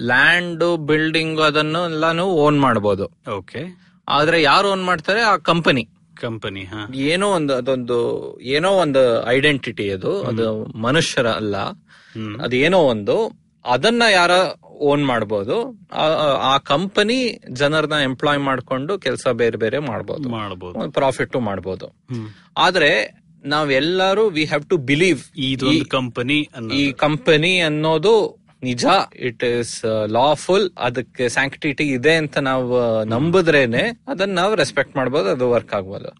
[0.00, 3.62] ಲ್ಯಾಂಡ್ ಬಿಲ್ಡಿಂಗ್ ಅದನ್ನು ಎಲ್ಲಾನು ಓನ್ ಮಾಡಬಹುದು ಓಕೆ
[4.08, 5.20] ಆದ್ರೆ ಯಾರು ಓನ್ ಮಾಡ್ತಾರೆ?
[5.20, 5.88] ಆ ಕಂಪನಿ
[6.20, 6.82] ಕಂಪನಿ ಹಾ.
[6.94, 7.96] ಏನೋ ಒಂದು ಅದೊಂದು
[8.40, 10.22] ಏನೋ ಒಂದು ಐಡೆಂಟಿಟಿ ಅದು.
[10.22, 13.16] ಅದು ಮನುಷ್ಯರ ಅಲ್ಲ ಅದೇನೋ ಅದು ಏನೋ ಒಂದು
[13.66, 14.30] ಅದನ್ನ ಯಾರ
[14.68, 15.56] ಓನ್ ಮಾಡಬಹುದು
[16.40, 21.86] ಆ ಕಂಪನಿ ಜನರನ್ನ ಎಂಪ್ಲಾಯ್ ಮಾಡ್ಕೊಂಡು ಕೆಲಸ ಬೇರೆ ಬೇರೆ ಮಾಡಬಹುದು ಮಾಡಬಹುದು ಪ್ರಾಫಿಟ್ ಮಾಡಬಹುದು
[22.56, 28.14] ಆದ್ರೆ ನಾವೆಲ್ಲರೂ ವಿ ಹ್ಯಾವ್ ಟು ಬಿಲೀವ್ ಈ ಕಂಪನಿ ಈ ಕಂಪನಿ ಅನ್ನೋದು
[28.62, 28.84] ನಿಜ
[29.28, 29.72] ಇಟ್ ಇಸ್
[30.16, 36.10] ಲಾಫುಲ್ ಅದಕ್ಕೆ ಸ್ಯಾಂಕ್ಟಿಟಿ ಇದೆ ಅಂತ ನಾವು ನಂಬಿದ್ರೇನೆ ಅದನ್ನ ನಾವು ರೆಸ್ಪೆಕ್ಟ್ ಮಾಡ್ಬೋದು ಅದು ವರ್ಕ್ ಆಗ್ಬೋದು.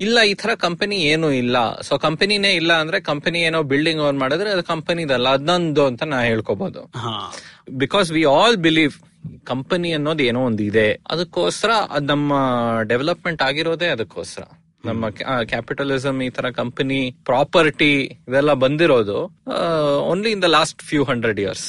[0.00, 1.56] ಇಲ್ಲ ಈ ತರ ಕಂಪನಿ ಏನು ಇಲ್ಲ.
[1.80, 6.82] ಸೊ ಕಂಪನಿನೇ ಇಲ್ಲ ಅಂದ್ರೆ ಕಂಪನಿ ಏನೋ ಬಿಲ್ಡಿಂಗ್ ಓನ್ ಮಾಡಿದ್ರೆ ಅದು ಕಂಪನಿದಲ್ಲ ಅದೊಂದು ಅಂತ ನಾ ಹೇಳ್ಕೋಬಹುದು
[7.84, 8.96] because we all believe
[9.44, 12.32] company ಅನ್ನೋದು ಏನೋ ಒಂದು ಇದೆ ಅದಕ್ಕೋಸ್ಕರ ಅದ್ ನಮ್ಮ
[12.88, 14.44] ಡೆವಲಪ್ಮೆಂಟ್ ಆಗಿರೋದೇ ಅದಕ್ಕೋಸ್ಕರ.
[14.84, 15.08] ನಮ್ಮ
[15.42, 17.90] ಕ್ಯಾಪಿಟಲಿಸಂ ಈ ತರ ಕಂಪನಿ ಪ್ರಾಪರ್ಟಿ
[18.28, 19.16] ಇದೆಲ್ಲ ಬಂದಿರೋದು
[20.02, 21.66] only in the last few hundred years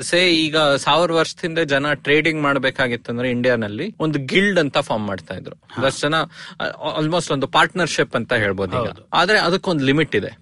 [0.00, 5.56] say ಈಗ ಸಾವಿರ ವರ್ಷದಿಂದ ಜನ ಟ್ರೇಡಿಂಗ್ ಮಾಡ್ಬೇಕಾಗಿತ್ತಂದ್ರೆ ಇಂಡಿಯಾನಲ್ಲಿ ಒಂದು ಗಿಲ್ಡ್ ಅಂತ ಫಾರ್ಮ್ ಮಾಡ್ತಾ ಇದ್ರು.
[5.86, 6.14] ಅಷ್ಟು ಜನ
[6.82, 8.92] ಆಲ್ಮೋಸ್ಟ್ ಒಂದು ಪಾರ್ಟ್ನರ್ಶಿಪ್ ಅಂತ ಹೇಳ್ಬೋದು ಈಗ.
[9.12, 10.32] ಆದ್ರೆ ಅದಕ್ಕೊಂದು ಲಿಮಿಟ್ ಇದೆ.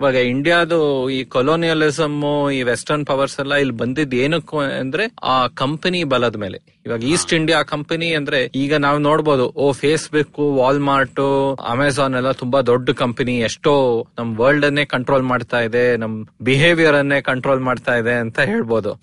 [0.00, 6.36] ಇವಾಗ ಇಂಡಿಯಾದು ಈ ಕೊಲೋನಿಯಲಿಸಮ್ ಈ ವೆಸ್ಟರ್ನ್ ಪವರ್ಸ್ ಎಲ್ಲ ಇಲ್ಲಿ ಬಂದಿದ್ ಏನಕ್ಕೂ ಅಂದ್ರೆ ಆ ಕಂಪನಿ ಬಲದ
[6.36, 6.58] ಮೇಲೆ.
[6.86, 11.20] ಇವಾಗ ಈಸ್ಟ್ ಇಂಡಿಯಾ ಕಂಪನಿ ಅಂದ್ರೆ ಈಗ ನಾವು ನೋಡ್ಬೋದು ಓ ಫೇಸ್ಬುಕ್ ವಾಲ್ಮಾರ್ಟ್
[11.66, 17.20] ಅಮೆಝಾನ್ ಎಲ್ಲ ತುಂಬಾ ದೊಡ್ಡ ಕಂಪನಿ ಎಷ್ಟೋ ನಮ್ ವರ್ಲ್ಡ್ ಅನ್ನೇ ಕಂಟ್ರೋಲ್ ಮಾಡ್ತಾ ಇದೆ ನಮ್ ಬಿಹೇವಿಯರ್ ಅನ್ನೇ
[17.20, 19.00] ಕಂಟ್ರೋಲ್ ಮಾಡ್ತಾ ಇದೆ ಅಂತ ಹೇಳ್ಬೋದು.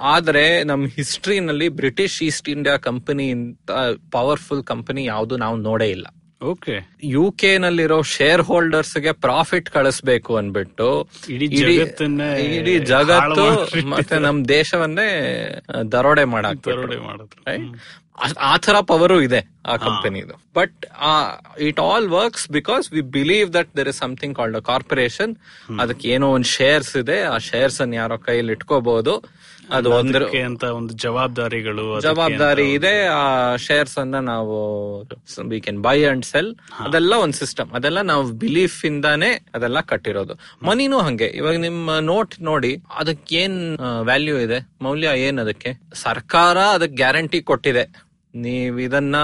[0.00, 3.34] ಆದ್ರೆ ನಮ್ ಹಿಸ್ಟ್ರಿನಲ್ಲಿ British East India Company
[4.10, 6.06] powerful company ಯಾವ್ದು ನಾವು ನೋಡೇ ಇಲ್ಲ.
[6.40, 6.74] ಓಕೆ
[7.04, 10.86] ಯು ಕೆ ನಲ್ಲಿರೋ ಶೇರ್ ಹೋಲ್ಡರ್ಸ್ಗೆ ಪ್ರಾಫಿಟ್ ಕಳಿಸ್ಬೇಕು ಅನ್ಬಿಟ್ಟು
[12.56, 13.44] ಇಡೀ ಜಗತ್ತು
[13.90, 15.08] ಮತ್ತೆ ನಮ್ ದೇಶವನ್ನೇ
[15.92, 16.62] ದರೋಡೆ ಮಾಡಕ್.
[18.44, 20.78] ಆ ತರ ಪವರು ಇದೆ ಆ ಕಂಪನಿದು but
[21.60, 25.32] it all works because we believe that there is something called a corporation
[25.78, 27.18] ಅದಕ್ಕೆ ಏನೋ ಒಂದ್ ಶೇರ್ಸ್ ಇದೆ.
[27.24, 29.14] ಆ ಶೇರ್ಸ್ ಅನ್ನ ಯಾರೋ ಕೈಯಲ್ಲಿ ಇಟ್ಕೋಬಹುದು
[29.72, 29.96] ಅದು
[30.44, 33.06] ಅಂತ ಒಂದು ಜವಾಬ್ದಾರಿಗಳು ಜವಾಬ್ದಾರಿ ಇದೆ.
[33.06, 34.56] ಆ ಶೇರ್ಸ್ ಅನ್ನ ನಾವು
[35.48, 40.34] we can buy and sell ಅದೆಲ್ಲ ಒಂದ್ ಸಿಸ್ಟಮ್ ಅದೆಲ್ಲ ನಾವು ಬಿಲೀಫ್ ಇಂದಾನೆ ಅದೆಲ್ಲ ಕಟ್ಟಿರೋದು.
[40.62, 41.24] ಮನಿನೂ ಹಂಗೆ.
[41.24, 44.68] ಇವಾಗ ನಿಮ್ಮ ನೋಟ್ ನೋಡಿ ಅದಕ್ಕೆ ಏನ್ ವ್ಯಾಲ್ಯೂ ಇದೆ?
[44.82, 45.80] ಮೌಲ್ಯ ಏನ್ ಅದಕ್ಕೆ?
[45.94, 48.10] ಸರ್ಕಾರ ಅದಕ್ಕೆ ಗ್ಯಾರಂಟಿ ಕೊಟ್ಟಿದೆ.
[48.34, 49.16] ನೀವ್ ಇದನ್ನ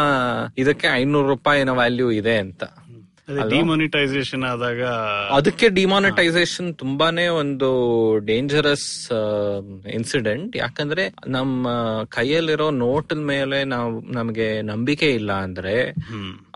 [0.59, 2.65] ಇದಕ್ಕೆ ಐನೂರು ರೂಪಾಯಿನ ವ್ಯಾಲ್ಯೂ ಇದೆ ಅಂತ.
[3.29, 4.83] ಡಿಮಾನಿಟೈಸೇಷನ್ ಆದಾಗ
[5.31, 7.69] ಅದಕ್ಕೆ ಡಿಮಾನಿಟೈಸೇಷನ್ ತುಂಬಾನೇ ಒಂದು
[8.25, 9.13] ಡೇಂಜರಸ್
[9.93, 11.69] ಇನ್ಸಿಡೆಂಟ್ ಯಾಕಂದ್ರೆ ನಮ್ಮ
[12.09, 15.75] ಕೈಯಲ್ಲಿರೋ ನೋಟ್ ಮೇಲೆ ನಾವು ನಮಗೆ ನಂಬಿಕೆ ಇಲ್ಲ ಅಂದ್ರೆ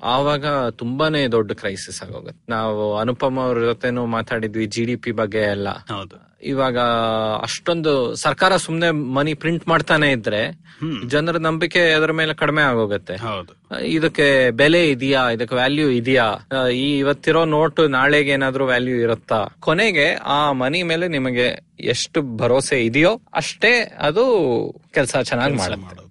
[0.03, 2.53] ಆವಾಗ ತುಂಬಾನೇ ದೊಡ್ಡ ಕ್ರೈಸಿಸ್ ಆಗೋಗುತ್ತೆ.
[2.53, 5.69] ನಾವು ಅನುಪಮ ಅವ್ರ ಜೊತೆನೂ ಮಾತಾಡಿದ್ವಿ ಜಿ ಡಿ ಪಿ ಬಗ್ಗೆ ಎಲ್ಲ.
[5.69, 6.31] ಹೌದು.
[6.43, 6.79] ಇವಾಗ
[7.43, 10.61] ಅಷ್ಟೊಂದು ಸರ್ಕಾರ ಸುಮ್ನೆ ಮನಿ ಪ್ರಿಂಟ್ ಮಾಡ್ತಾನೆ ಇದ್ರೆ
[11.07, 13.17] ಜನರ ನಂಬಿಕೆ ಅದರ ಮೇಲೆ ಕಡಿಮೆ ಆಗೋಗತ್ತೆ.
[13.17, 13.81] ಹೌದು.
[13.85, 15.31] ಇದಕ್ಕೆ ಬೆಲೆ ಇದೆಯಾ?
[15.31, 16.35] ಇದಕ್ಕೆ ವ್ಯಾಲ್ಯೂ ಇದೆಯಾ?
[16.69, 19.45] ಈ ಇವತ್ತಿರೋ ನೋಟ್ ನಾಳೆಗೆ ಏನಾದ್ರೂ ವ್ಯಾಲ್ಯೂ ಇರುತ್ತಾ?
[19.61, 24.25] ಕೊನೆಗೆ ಆ ಮನಿ ಮೇಲೆ ನಿಮಗೆ ಎಷ್ಟು ಭರೋಸೆ ಇದೆಯೋ ಅಷ್ಟೇ ಅದು
[24.95, 26.10] ಕೆಲಸ ಚೆನ್ನಾಗಿ ಮಾಡುತ್ತೆ.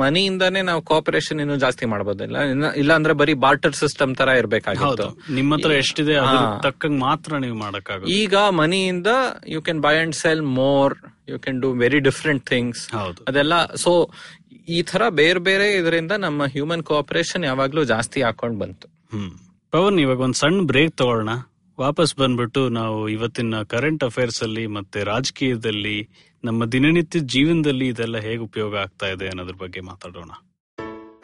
[0.00, 2.36] ಮನಿಯಿಂದಾನೇ ನಾವು ಕೋಪರೇಷನ್ ಇನ್ನು ಜಾಸ್ತಿ ಮಾಡಬಹುದಿಲ್ಲ
[2.80, 5.08] ಇಲ್ಲ ಅಂದ್ರೆ ಬರೀ ಬಾರ್ಟರ್ ಸಿಸ್ಟಮ್ ತರ ಇರಬೇಕಾಗಿತ್ತು.
[5.34, 6.14] ನಿಮ್ಮ ಹತ್ರ ಎಷ್ಟಿದೆ
[6.66, 9.10] ತಕ್ಕಂಗ್ ಮಾತ್ರ ನೀವು ಮಾಡಕ್ಕಾಗ ಈಗ ಮನಿಯಿಂದ
[9.54, 10.94] you can buy and sell more
[11.28, 13.20] you can do very different things ಹೌದು.
[13.30, 13.54] ಅದೆಲ್ಲ
[13.84, 13.92] ಸೊ
[14.68, 18.86] ಈ ತರ ಬೇರೆ ಬೇರೆ ಇದರಿಂದ ನಮ್ಮ ಹ್ಯೂಮನ್ ಕೋಆಪರೇಷನ್ ಯಾವಾಗ್ಲೂ ಜಾಸ್ತಿ ಹಾಕೊಂಡ್ ಬಂತು.
[19.72, 21.32] ಪವನ್ ಇವಾಗ ಒಂದ್ ಸಣ್ಣ ಬ್ರೇಕ್ ತಗೊಳ್ಳೋಣ
[21.78, 25.96] ವಾಪಸ್ ಬಂದ್ಬಿಟ್ಟು ನಾವು ಇವತ್ತಿನ ಕರೆಂಟ್ ಅಫೇರ್ಸ್ ಅಲ್ಲಿ ಮತ್ತೆ ರಾಜಕೀಯದಲ್ಲಿ
[26.43, 30.31] ನಮ್ಮ ದಿನನಿತ್ಯ ಜೀವನದಲ್ಲಿ ಇದೆಲ್ಲ ಹೇಗೆ ಉಪಯೋಗ ಆಗ್ತಾ ಇದೆ ಅನ್ನೋದ್ರ ಬಗ್ಗೆ ಮಾತಾಡೋಣ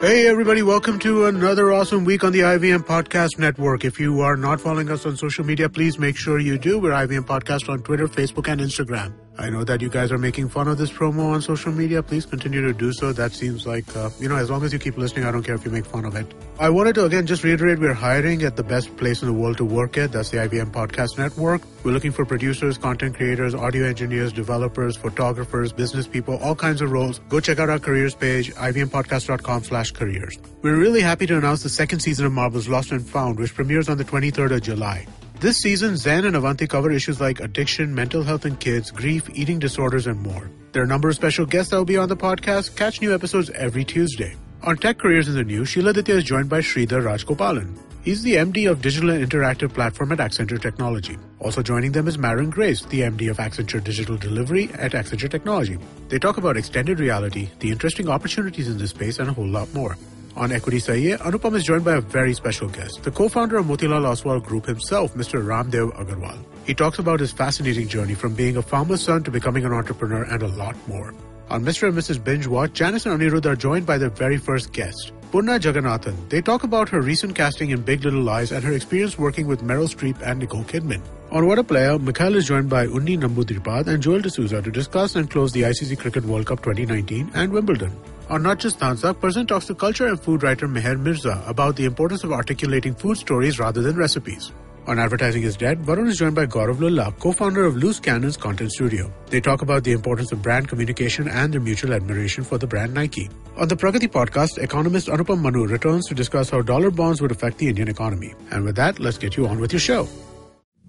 [0.00, 3.84] Hey everybody, welcome to another awesome week on the IVM Podcast Network.
[3.84, 6.78] If you are not following us on social media, please make sure you do.
[6.78, 9.10] We're IVM Podcast on Twitter, Facebook, and Instagram.
[9.37, 12.03] I know that you guys are making fun of this promo on social media.
[12.03, 13.11] Please continue to do so.
[13.11, 15.55] That seems like, uh, you know, as long as you keep listening, I don't care
[15.55, 16.31] if you make fun of it.
[16.59, 19.57] I wanted to again just reiterate we're hiring at the best place in the world
[19.57, 20.11] to work at.
[20.11, 21.63] That's the IBM Podcast Network.
[21.83, 26.91] We're looking for producers, content creators, audio engineers, developers, photographers, business people, all kinds of
[26.91, 27.19] roles.
[27.29, 30.37] Go check out our careers page, ivmpodcast.com slash careers.
[30.61, 33.89] We're really happy to announce the second season of Marvel's Lost and Found, which premieres
[33.89, 35.07] on the 23rd of July.
[35.43, 39.59] This season, Zen and Avanti cover issues like addiction, mental health in kids, grief, eating
[39.59, 40.49] disorders, and more.
[40.71, 42.77] There are a number of special guests that will be on the podcast.
[42.77, 44.37] Catch new episodes every Tuesday.
[44.61, 47.77] On Tech Careers in the News, Sheila Ditya is joined by Sridhar Rajgopalan.
[48.05, 51.17] He's the MD of Digital and Interactive Platform at Accenture Technology.
[51.41, 55.77] Also joining them is Marin Grace, the MD of Accenture Digital Delivery at Accenture Technology.
[56.07, 59.73] They talk about extended reality, the interesting opportunities in this space, and a whole lot
[59.73, 59.97] more.
[60.35, 64.03] On Equity Saye, Anupam is joined by a very special guest, the co-founder of Motilal
[64.03, 65.45] Oswal Group himself, Mr.
[65.45, 66.43] Ramdev Agarwal.
[66.65, 70.23] He talks about his fascinating journey from being a farmer's son to becoming an entrepreneur
[70.23, 71.13] and a lot more.
[71.49, 71.87] On Mr.
[71.87, 72.23] and Mrs.
[72.23, 76.15] Binge Watch, Janice and Anirudh are joined by their very first guest, Purna Jagannathan.
[76.29, 79.61] They talk about her recent casting in Big Little Lies and her experience working with
[79.61, 81.01] Meryl Streep and Nicole Kidman.
[81.31, 85.15] On What a Player, Mikhail is joined by Unni Namboodirpad and Joel D'Souza to discuss
[85.15, 87.91] and close the ICC Cricket World Cup 2019 and Wimbledon
[88.28, 91.84] On Not Just Danza, Person talks to culture and food writer Meher Mirza about the
[91.84, 94.52] importance of articulating food stories rather than recipes.
[94.86, 98.72] On Advertising is Dead, Varun is joined by Gaurav Lulla, co-founder of Loose Cannon's content
[98.72, 99.12] studio.
[99.28, 102.94] They talk about the importance of brand communication and their mutual admiration for the brand
[102.94, 103.28] Nike.
[103.56, 107.58] On the Pragati podcast, economist Anupam Manu returns to discuss how dollar bonds would affect
[107.58, 108.34] the Indian economy.
[108.50, 110.02] And with that, let's get you on with your show.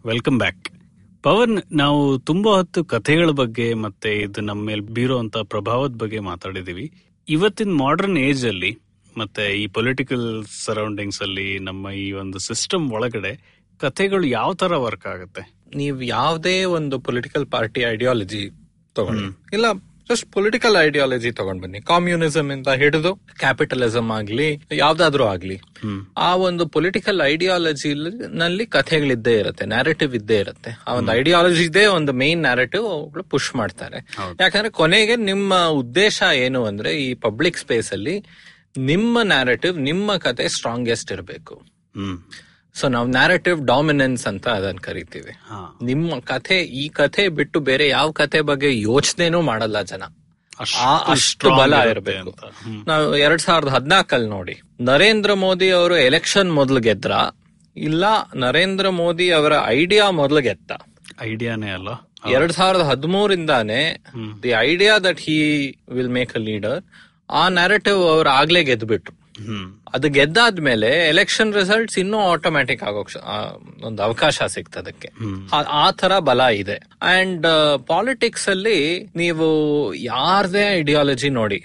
[0.05, 0.61] Welcome back
[1.23, 6.85] Pavan ನಾವು ತುಂಬಾ ಹೊತ್ತು ಕಥೆಗಳ ಬಗ್ಗೆ ಮತ್ತೆ ಇದು ನಮ್ಮ ಮೇಲೆ ಬೀರುವಂತ ಪ್ರಭಾವದ ಬಗ್ಗೆ ಮಾತಾಡಿದೀವಿ
[7.28, 8.70] ಇವತ್ತಿನ ಮಾಡರ್ನ್ ಏಜ್ ಅಲ್ಲಿ
[9.16, 13.32] ಮತ್ತೆ ಈ ಪೊಲಿಟಿಕಲ್ ಸರೌಂಡಿಂಗ್ಸ್ ಅಲ್ಲಿ ನಮ್ಮ ಈ ಒಂದು ಸಿಸ್ಟಮ್ ಒಳಗಡೆ
[13.80, 15.42] ಕಥೆಗಳು ಯಾವ ತರ ವರ್ಕ್ ಆಗುತ್ತೆ?
[15.76, 18.50] ನೀವು ಯಾವುದೇ ಒಂದು ಪೊಲಿಟಿಕಲ್ ಪಾರ್ಟಿ ಐಡಿಯಾಲಜಿ
[18.94, 19.46] ತಗೊಳ್ಳಿ.
[19.52, 19.66] ಇಲ್ಲ
[20.10, 21.80] ಜಸ್ಟ್ ಪೊಲಿಟಿಕಲ್ ಐಡಿಯಾಲಜಿ ತಗೊಂಡ್ ಬನ್ನಿ.
[21.80, 25.60] ಕಮ್ಯುನಿಸಂ ಇಂದ ಹಿಡಿದು ಕ್ಯಾಪಿಟಲಿಸಂ ಆಗ್ಲಿ ಯಾವ್ದಾದ್ರು ಆಗ್ಲಿ.
[26.16, 27.94] ಆ ಒಂದು ಪೊಲಿಟಿಕಲ್ ಐಡಿಯಾಲಜಿ
[28.38, 30.70] ನಲ್ಲಿ ಕಥೆಗಳಿದ್ದೇ ಇರುತ್ತೆ ನ್ಯಾರೇಟಿವ್ ಇದ್ದೇ ಇರುತ್ತೆ.
[30.86, 34.16] ಆ ಒಂದು ಐಡಿಯಾಲಜಿ ಇದೇ ಒಂದು ಮೇನ್ ನ್ಯಾರೇಟಿವ್ ಪುಷ್ ಮಾಡ್ತಾರೆ.
[34.40, 38.24] ಯಾಕಂದ್ರೆ ಕೊನೆಗೆ ನಿಮ್ಮ ಉದ್ದೇಶ ಏನು ಅಂದ್ರೆ ಈ ಪಬ್ಲಿಕ್ ಸ್ಪೇಸ್ ಅಲ್ಲಿ
[38.78, 41.62] ನಿಮ್ಮ ನ್ಯಾರೇಟಿವ್ ನಿಮ್ಮ ಕತೆ ಸ್ಟ್ರಾಂಗೆಸ್ಟ್ ಇರಬೇಕು.
[42.74, 45.32] ಸೊ ನಾವು ನ್ಯಾರೇಟಿವ್ ಡಾಮಿನೆನ್ಸ್ ಅಂತ ಅದನ್ನ ಕರಿತೀವಿ.
[45.84, 50.02] ನಿಮ್ಮ ಕಥೆ ಈ ಕಥೆ ಬಿಟ್ಟು ಬೇರೆ ಯಾವ ಕಥೆ ಬಗ್ಗೆ ಯೋಚನೆನೂ ಮಾಡಲ್ಲ ಜನ.
[51.08, 52.32] ಅಷ್ಟು ಬಲ ಇರಬೇಕು.
[52.86, 54.60] ನಾವು ಎರಡ್ ಸಾವಿರದ ಹದ್ನಾಲ್ಕಲ್ಲಿ ನೋಡಿ.
[54.80, 57.12] ನರೇಂದ್ರ ಮೋದಿ ಅವರು ಎಲೆಕ್ಷನ್ ಮೊದಲು ಗೆದ್ರ?
[57.76, 58.04] ಇಲ್ಲ
[58.36, 60.70] ನರೇಂದ್ರ ಮೋದಿ ಅವರ ಐಡಿಯಾ ಮೊದಲು ಗೆದ್ದ
[61.22, 61.88] ಐಡಿಯಾನೇ ಅಲ್ಲ.
[62.30, 63.80] ಎರಡ್ ಸಾವಿರದ ಹದಿಮೂರಿಂದಾನೆ
[64.42, 65.38] the idea that he
[65.88, 66.84] will make a leader
[67.30, 69.23] ಆ ನ್ಯಾರೇಟಿವ್ ಅವರು ಆಗ್ಲೇ ಗೆದ್ಬಿಟ್ರು.
[69.94, 73.10] ಅದು ಗೆದ್ದಾದ್ಮೇಲೆ ಎಲೆಕ್ಷನ್ ರಿಸಲ್ಟ್ಸ್ ಇನ್ನೂ ಆಟೋಮ್ಯಾಟಿಕ್ ಆಗೋಕ್
[73.82, 75.08] ಒಂದು ಅವಕಾಶ ಸಿಗ್ತದಕ್ಕೆ
[75.52, 76.74] ಆ- ಆ ತರ ಬಲ ಇದೆ.
[77.02, 77.46] ಅಂಡ್
[77.86, 79.46] ಪಾಲಿಟಿಕ್ಸ್ ಅಲ್ಲಿ ನೀವು
[79.94, 81.64] ಯಾರದೇ ಐಡಿಯಾಲಜಿ ನೋಡಿ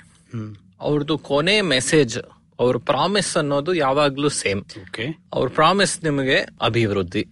[0.82, 2.20] ಅವ್ರದ್ದು ಕೊನೆ ಮೆಸೇಜ್
[2.60, 7.26] ಅವ್ರ ಪ್ರಾಮಿಸ್ ಅನ್ನೋದು ಯಾವಾಗ್ಲೂ ಸೇಮ್ ಓಕೆ ಅವ್ರ ಪ್ರಾಮಿಸ್ ನಿಮಗೆ ಅಭಿವೃದ್ಧಿ.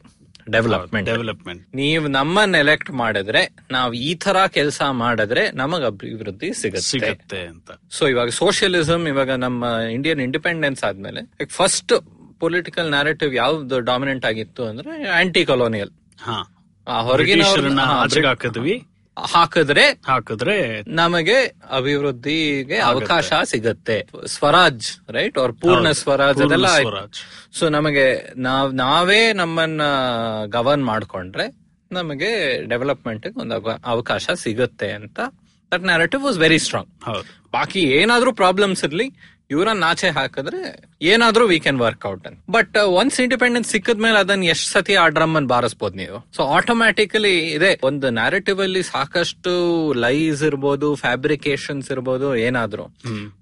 [0.52, 6.90] ಡೆವಲಪ್ಮೆಂಟ್ ಡೆವಲಪ್ಮೆಂಟ್ ನೀವು ನಮ್ಮನ್ನ ಎಲೆಕ್ಟ್ ಮಾಡಿದ್ರೆ ನಾವು ಈ ತರ ಕೆಲಸ ಮಾಡಿದ್ರೆ ನಮಗ್ ಅಭಿವೃದ್ಧಿ ಸಿಗುತ್ತೆ.
[6.90, 7.72] ಸಿಗುತ್ತೆ ಅಂತ.
[7.92, 11.94] ಸೊ ಇವಾಗ ಸೋಷಿಯಲಿಸಂ ಇವಾಗ ನಮ್ಮ ಇಂಡಿಯನ್ ಇಂಡಿಪೆಂಡೆನ್ಸ್ ಆದ್ಮೇಲೆ ಫಸ್ಟ್
[12.40, 16.38] ಪೊಲಿಟಿಕಲ್ ನ್ಯಾರೇಟಿವ್ ಯಾವ್ದು ಡಾಮಿನೆಂಟ್ ಆಗಿತ್ತು ಅಂದ್ರೆ ಆಂಟಿ ಕೊಲೋನಿಯಲ್ ಹಾ
[17.02, 17.44] ಹೊರಗಿನ
[19.26, 21.38] ಹಾಕಿದ್ರೆ ಹಾಕಿದ್ರೆ ನಮಗೆ
[21.72, 24.08] ಅಭಿವೃದ್ಧಿಗೆ ಅವಕಾಶ ಸಿಗತ್ತೆ.
[24.26, 27.20] ಸ್ವರಾಜ್ ರೈಟ್ ಅವ್ರ ಪೂರ್ಣ ಸ್ವರಾಜ್ ಅದೆಲ್ಲ ಸ್ವರಾಜ್.
[27.60, 29.82] ಸೊ ನಮಗೆ ನಾವ್ ನಾವೇ ನಮ್ಮನ್ನ
[30.46, 31.48] ಗವರ್ನ್ ಮಾಡ್ಕೊಂಡ್ರೆ
[31.92, 35.20] ನಮಗೆ ಡೆವಲಪ್ಮೆಂಟ್ ಒಂದು ಅವಕಾಶ ಸಿಗುತ್ತೆ ಅಂತ.
[35.74, 40.60] That narrative was very strong ಬಾಕಿ ಏನಾದ್ರೂ ಪ್ರಾಬ್ಲಮ್ಸ್ ಇರ್ಲಿ ಇವ್ರನ್ನ ಆಚೆ ಹಾಕಿದ್ರೆ
[41.10, 45.36] ಏನಾದ್ರೂ ವಿ ಕ್ಯಾನ್ ವರ್ಕ್ ಔಟ್ ಅನ್ ಬಟ್ ಒನ್ಸ್ ಇಂಡಿಪೆಂಡೆನ್ಸ್ ಸಿಕ್ಕದ್ಮೇಲೆ ಅದನ್ನ ಎಷ್ಟು ಸತಿ ಆ ಡ್ರಮ್
[45.36, 46.18] ಅನ್ನು ಬಾರಿಸಬಹುದು ನೀವು?
[46.36, 47.72] ಸೊ ಆಟೋಮ್ಯಾಟಿಕಲಿ ಇದೆ.
[47.84, 49.54] ಒಂದು ನ್ಯಾರೇಟಿವ್ ಅಲ್ಲಿ ಸಾಕಷ್ಟು
[50.00, 52.86] ಲೈಸ್ ಇರ್ಬೋದು ಫ್ಯಾಬ್ರಿಕೇಶನ್ಸ್ ಇರ್ಬೋದು ಏನಾದ್ರೂ.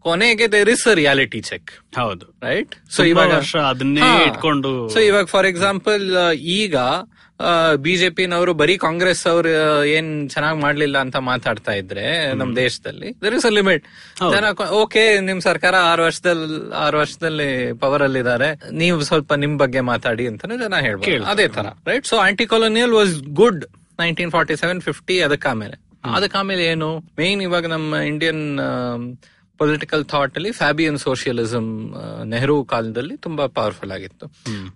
[0.02, 2.26] ಕೊನೆಗೆ ದೇರ್ ಇಸ್ ರಿಯಾಲಿಟಿ ಚೆಕ್ ಹೌದು.
[2.44, 3.34] ರೈಟ್ ಸೊ ಇವಾಗ
[3.66, 6.06] ಅದನ್ನೇ ಇಟ್ಕೊಂಡು ಸೊ ಇವಾಗ ಫಾರ್ ಎಕ್ಸಾಂಪಲ್
[6.58, 6.76] ಈಗ
[7.78, 9.50] ಬಿಜೆಪಿನವರು ಬರೀ ಕಾಂಗ್ರೆಸ್ ಅವರು
[9.88, 13.84] ಏನ್ ಚೆನ್ನಾಗಿ ಮಾಡ್ಲಿಲ್ಲ ಅಂತ ಮಾತಾಡ್ತಾ ಇದ್ರೆ ನಮ್ ದೇಶದಲ್ಲಿ ದರ್ ಇಸ್ ಅ ಲಿಮಿಟ್
[14.32, 19.82] ಜನ ಓಕೆ ನಿಮ್ ಸರ್ಕಾರ ಆರು ವರ್ಷದಲ್ಲಿ ಆರು ವರ್ಷದಲ್ಲಿ ಪವರ್ ಅಲ್ಲಿ ಇದಾರೆ ನೀವು ಸ್ವಲ್ಪ ನಿಮ್ ಬಗ್ಗೆ
[19.82, 21.26] ಮಾತಾಡಿ ಅಂತಾನೆ ಜನ ಹೇಳ್ಬೋದು.
[21.26, 23.66] ಅದೇ ತರ right so anti colonial was good
[24.00, 25.78] nineteen forty seven fifty ಅದಕ್ಕಾಮೇಲೆ
[26.14, 26.90] ಅದಕ್ಕಾಮೇಲೆ ಏನು?
[27.20, 28.42] ಮೇನ್ ಇವಾಗ ನಮ್ಮ ಇಂಡಿಯನ್
[29.58, 34.26] ಪೊಲಿಟಿಕಲ್ ಥಾಟ್ ಅಲ್ಲಿ ಫ್ಯಾಬಿಯನ್ ಸೋಷಿಯಲಿಸಂ ನೆಹರು ಕಾಲದಲ್ಲಿ ತುಂಬಾ ಪವರ್ಫುಲ್ ಆಗಿತ್ತು.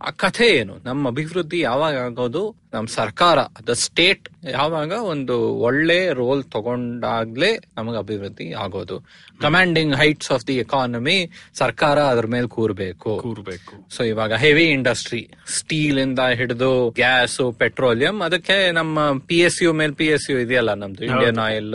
[0.02, 0.78] ಆ ಕಥೆ ಏನು?
[0.86, 2.56] ನಮ್ಮ ಅಭಿವೃದ್ಧಿ ಯಾವಾಗ ಆಗೋದು?
[2.74, 8.98] ನಮ್ಮ ಸರ್ಕಾರ ದ ಸ್ಟೇಟ್ ಯಾವಾಗ ಒಂದು ಒಳ್ಳೆ ರೋಲ್ ತಗೊಂಡಾಗ್ಲೇ ನಮಗೆ ಅಭಿವೃದ್ಧಿ ಆಗೋದು.
[9.42, 13.18] Commanding heights of the economy ಸರ್ಕಾರ ಅದ್ರ ಮೇಲೆ ಕೂರ್ಬೇಕು.
[13.18, 13.88] ಕೂರ್ಬೇಕು.
[13.96, 19.94] ಸೊ ಇವಾಗ ಹೆವಿ ಇಂಡಸ್ಟ್ರಿ ಸ್ಟೀಲ್ ಇಂದ ಹಿಡಿದು ಗ್ಯಾಸ್ ಪೆಟ್ರೋಲಿಯಂ ಅದಕ್ಕೆ ನಮ್ಮ ಪಿ ಎಸ್ ಯು ಮೇಲೆ
[19.94, 21.74] ಪಿ ಎಸ್ ಯು ಇದೆಯಲ್ಲ ನಮ್ದು ಇಂಡಿಯನ್ ಆಯಿಲ್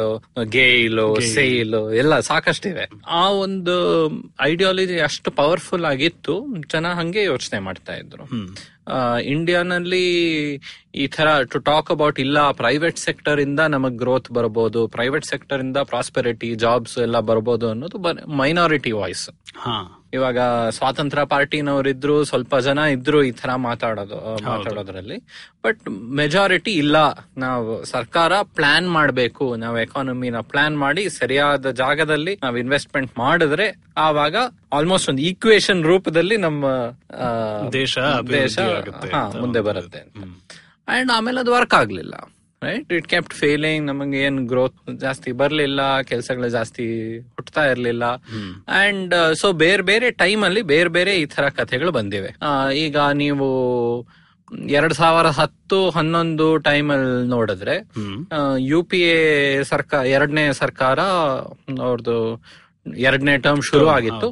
[0.48, 3.76] ಗೇಲ್ ಸೇಲ್ ಎಲ್ಲ ಸಾಕಷ್ಟಿವೆ ಆ ಒಂದು
[4.40, 8.26] ಐಡಿಯಾಲಜಿ ಅಷ್ಟು ಪವರ್ಫುಲ್ ಆಗಿತ್ತು ಜನ ಹಂಗೆ ಯೋಚನೆ ಮಾಡ್ತಾ ಇದ್ರು.
[9.26, 10.04] ಇಂಡಿಯಾನಲ್ಲಿ
[10.94, 15.76] ಈ ತರ ಟು ಟಾಕ್ ಅಬೌಟ್ ಇಲ್ಲ ಪ್ರೈವೇಟ್ ಸೆಕ್ಟರ್ ಇಂದ ನಮಗ್ ಗ್ರೋತ್ ಬರಬಹುದು ಪ್ರೈವೇಟ್ ಸೆಕ್ಟರ್ ಇಂದ
[15.76, 17.98] ಪ್ರಾಸ್ಪೆರಿಟಿ ಜಾಬ್ಸ್ ಎಲ್ಲ ಬರಬಹುದು ಅನ್ನೋದು
[18.36, 19.24] ಮೈನಾರಿಟಿ ವಾಯ್ಸ್
[20.14, 25.18] ಇವಾಗ ಸ್ವಾತಂತ್ರ್ಯ ಪಾರ್ಟಿನವರಿದ್ರು ಸ್ವಲ್ಪ ಜನ ಇದ್ರು ಈ ತರ ಮಾತಾಡೋದು ಮಾತಾಡೋದ್ರಲ್ಲಿ.
[25.64, 25.80] ಬಟ್
[26.16, 26.96] ಮೆಜಾರಿಟಿ ಇಲ್ಲ.
[27.36, 29.46] ನಾವು ಸರ್ಕಾರ ಪ್ಲಾನ್ ಮಾಡಬೇಕು.
[29.56, 34.36] ನಾವು ಎಕಾನಮಿನ ಪ್ಲಾನ್ ಮಾಡಿ ಸರಿಯಾದ ಜಾಗದಲ್ಲಿ ನಾವು ಇನ್ವೆಸ್ಟ್ಮೆಂಟ್ ಮಾಡಿದ್ರೆ ಆವಾಗ
[34.72, 36.64] ಆಲ್ಮೋಸ್ಟ್ ಒಂದು ಈಕ್ವೇಶನ್ ರೂಪದಲ್ಲಿ ನಮ್ಮ
[37.72, 37.98] ದೇಶ
[38.32, 38.58] ದೇಶ
[39.40, 40.02] ಮುಂದೆ ಬರುತ್ತೆ
[40.88, 42.14] ಅಂಡ್ ಆಮೇಲೆ ಅದು ವರ್ಕ್ ಆಗ್ಲಿಲ್ಲ.
[42.66, 46.86] ರೈಟ್ ಇಟ್ ಕೆಪ್ಟ್ ಫೇಲಿಂಗ್ ನಮಗೆ ಏನ್ ಗ್ರೋತ್ ಜಾಸ್ತಿ ಬರ್ಲಿಲ್ಲ ಕೆಲಸಗಳು ಜಾಸ್ತಿ
[47.36, 48.04] ಹುಟ್ಟತಾ ಇರ್ಲಿಲ್ಲ.
[48.82, 52.30] ಅಂಡ್ ಸೊ ಬೇರೆ ಬೇರೆ ಟೈಮ್ ಅಲ್ಲಿ ಬೇರೆ ಬೇರೆ ಈ ತರ ಕಥೆಗಳು ಬಂದಿವೆ.
[52.84, 53.48] ಈಗ ನೀವು
[54.78, 57.76] ಎರಡ್ ಸಾವಿರ ಹತ್ತು ಹನ್ನೊಂದು ಟೈಮ್ ಅಲ್ಲಿ ನೋಡಿದ್ರೆ
[58.70, 59.16] ಯು ಪಿ ಎ
[59.70, 60.98] ಸರ್ಕಾರ ಎರಡನೇ ಸರ್ಕಾರ
[61.86, 62.18] ಅವ್ರದ್ದು
[63.08, 64.28] ಎರಡನೇ ಟರ್ಮ್ ಶುರು ಆಗಿತ್ತು.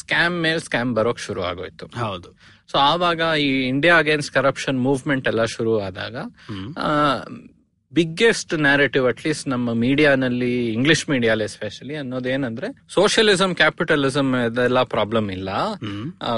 [0.00, 1.86] ಸ್ಕ್ಯಾಮ್ ಮೇಲೆ ಸ್ಕ್ಯಾಮ್ ಬರೋಕ್ ಶುರು ಆಗೋಯ್ತು.
[2.04, 2.28] ಹೌದು.
[2.70, 6.16] ಸೊ ಆವಾಗ ಈ ಇಂಡಿಯಾ ಅಗೇನ್ಸ್ಟ್ ಕರಪ್ಷನ್ ಮೂವ್ಮೆಂಟ್ ಎಲ್ಲ ಶುರು ಆದಾಗ
[7.92, 15.50] ಬಿಗ್ಗೆಸ್ಟ್ ನ್ಯಾರೇಟಿವ್ ಅಟ್ಲೀಸ್ಟ್ ನಮ್ಮ ಮೀಡಿಯಾನಲ್ಲಿ ಇಂಗ್ಲಿಷ್ ಮೀಡಿಯಾಲ್ ಎಸ್ಪೆಷಲಿ ಅನ್ನೋದೇನಂದ್ರೆ ಸೋಷಿಯಲಿಸಂ ಕ್ಯಾಪಿಟಲಿಸಂ ಇದೆಲ್ಲ ಪ್ರಾಬ್ಲಮ್ ಇಲ್ಲ.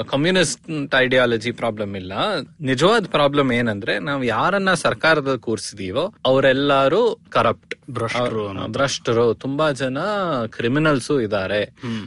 [0.07, 2.13] ಕಮ್ಯುನಿಸ್ಟ್ ಐಡಿಯಾಲಜಿ ಪ್ರಾಬ್ಲಮ್ ಇಲ್ಲ.
[2.61, 9.33] ನಿಜವಾದ ಪ್ರಾಬ್ಲಮ್ ಏನಂದ್ರೆ ನಾವು ಯಾರನ್ನ ಸರ್ಕಾರದ ಕೂರಿಸಿದೀವೋ ಅವರೆಲ್ಲರೂ ಕರಪ್ಟ್ ಭ್ರಷ್ಟರು ಭ್ರಷ್ಟರು.
[9.33, 9.97] ತುಂಬಾ ಜನ
[10.45, 11.65] ಕ್ರಿಮಿನಲ್ಸ್ ಇದ್ದಾರೆ.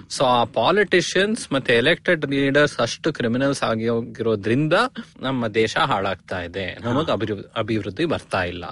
[0.09, 4.73] ಸೊ ಆ ಪಾಲಿಟಿಷಿಯನ್ಸ್ ಮತ್ತೆ ಎಲೆಕ್ಟೆಡ್ ಲೀಡರ್ಸ್ ಅಷ್ಟು ಕ್ರಿಮಿನಲ್ಸ್ ಆಗಿ ಹೋಗಿರೋದ್ರಿಂದ
[5.21, 6.79] ನಮ್ಮ ದೇಶ ಹಾಳಾಗ್ತಾ ಇದೆ.
[6.85, 8.65] ನಮಗ್ ಅಭಿವೃ- ಅಭಿವೃದ್ಧಿ ಬರ್ತಾ ಇಲ್ಲ.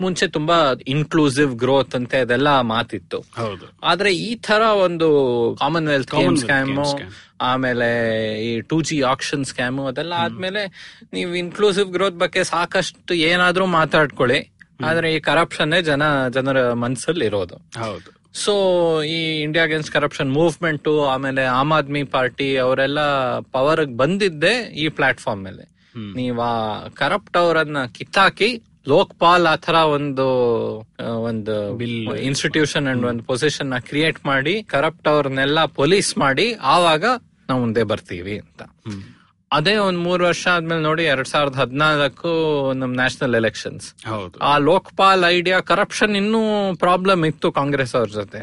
[0.00, 3.24] ಮುಂಚೆ ತುಂಬಾ ಇನ್ಕ್ಲೂಸಿವ್ ಗ್ರೋತ್ ಅಂತ ಅದೆಲ್ಲ ಮಾತಿತ್ತು.
[3.36, 3.72] ಹೌದು.
[3.82, 5.08] ಆದ್ರೆ ಈ ತರ ಒಂದು
[5.60, 7.88] ಕಾಮನ್ವೆಲ್ತ್ ಗೇಮ್ ಸ್ಕ್ಯಾಮು ಸ್ಕ್ಯಾಮ್ ಆಮೇಲೆ
[8.44, 10.62] ಈ ಟೂ ಜಿ ಆಕ್ಷನ್ ಸ್ಕ್ಯಾಮ್ ಅದೆಲ್ಲ ಆದ್ಮೇಲೆ
[11.12, 14.50] ನೀವು ಇನ್ಕ್ಲೂಸಿವ್ ಗ್ರೋತ್ ಬಗ್ಗೆ ಸಾಕಷ್ಟು ಏನಾದ್ರೂ ಮಾತಾಡ್ಕೊಳ್ಳಿ.
[14.84, 17.56] ಆದ್ರೆ ಈ ಕರಪ್ಷನ್ ಜನ ಜನರ ಮನ್ಸಲ್ಲಿ ಇರೋದು.
[17.56, 18.18] ಹೌದು.
[18.34, 18.52] ಸೊ
[19.02, 23.00] ಈ ಇಂಡಿಯಾ ಅಗೇನ್ಸ್ಟ್ ಕರಪ್ಷನ್ ಮೂವ್ಮೆಂಟ್ ಆಮೇಲೆ ಆಮ್ ಆದ್ಮಿ ಪಾರ್ಟಿ ಅವರೆಲ್ಲ
[23.38, 25.78] ಪವರ್ ಬಂದಿದ್ದೆ ಈ ಪ್ಲಾಟ್ಫಾರ್ಮ್ ಮೇಲೆ
[26.14, 26.38] ನೀವ್
[26.94, 30.26] ಕರಪ್ಟ್ ಅವರನ್ನ ಕಿತ್ತಾಕಿ ಲೋಕ್ಪಾಲ್ ಆ ತರ ಒಂದು
[31.20, 31.54] ಒಂದು
[32.16, 37.04] ಇನ್ಸ್ಟಿಟ್ಯೂಷನ್ ಅಂಡ್ ಒಂದು ಪೊಸಿಷನ್ನ ಕ್ರಿಯೇಟ್ ಮಾಡಿ ಕರಪ್ಟ್ ಅವ್ರನ್ನೆಲ್ಲ ಪೊಲೀಸ್ ಮಾಡಿ ಆವಾಗ
[37.48, 38.62] ನಾವು ಮುಂದೆ ಬರ್ತೀವಿ ಅಂತ.
[39.52, 43.94] ಅದೇ ಒಂದ್ ಮೂರ್ ವರ್ಷ ಆದ್ಮೇಲೆ ನೋಡಿ ಎರಡ್ ಸಾವಿರದ ಹದಿನಾಲ್ಕು ನಮ್ ನ್ಯಾಷನಲ್ ಎಲೆಕ್ಷನ್ಸ್
[44.42, 48.38] ಆ ಲೋಕ್ಪಾಲ್ ಐಡಿಯಾ ಕರಪ್ಷನ್ ಇನ್ನೂ ಪ್ರಾಬ್ಲಮ್ ಇತ್ತು ಕಾಂಗ್ರೆಸ್ ಅವ್ರ ಜೊತೆ.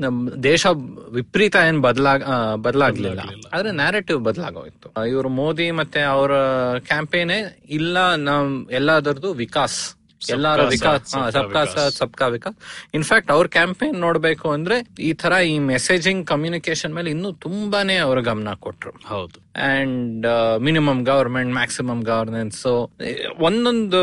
[0.00, 0.66] ನಮ್ ದೇಶ
[1.12, 2.22] ವಿಪರೀತ ಏನ್ ಬದಲಾಗ
[2.54, 3.20] ಬದಲಾಗ್ಲಿಲ್ಲ.
[3.52, 5.04] ಆದ್ರೆ ನ್ಯಾರೇಟಿವ್ ಬದಲಾಗೋಯ್ತು.
[5.04, 6.32] ಇವರು ಮೋದಿ ಮತ್ತೆ ಅವರ
[6.78, 10.01] ಕ್ಯಾಂಪೇನೆ ಇಲ್ಲ ನಮ್ ಎಲ್ಲದರದು ವಿಕಾಸ್.
[10.30, 11.02] ಎಲ್ಲಾರ ವಿಕಾಸ್
[11.32, 12.56] ಸಬ್ಕಾ ಸಾಥ್ ಸಬ್ಕಾ ವಿಕಾಸ್.
[12.94, 18.54] ಇನ್ಫ್ಯಾಕ್ಟ್ ಅವ್ರ ಕ್ಯಾಂಪೇನ್ ನೋಡ್ಬೇಕು ಅಂದ್ರೆ ಈ ತರ ಈ ಮೆಸೇಜಿಂಗ್ ಕಮ್ಯುನಿಕೇಶನ್ ಮೇಲೆ ಇನ್ನೂ ತುಂಬಾನೇ ಅವ್ರ ಗಮನ
[18.54, 18.90] ಕೊಟ್ರು.
[19.04, 19.40] ಹೌದು.
[19.56, 20.26] And
[20.60, 22.90] minimum government maximum governance so
[23.38, 24.02] ಒಂದೊಂದು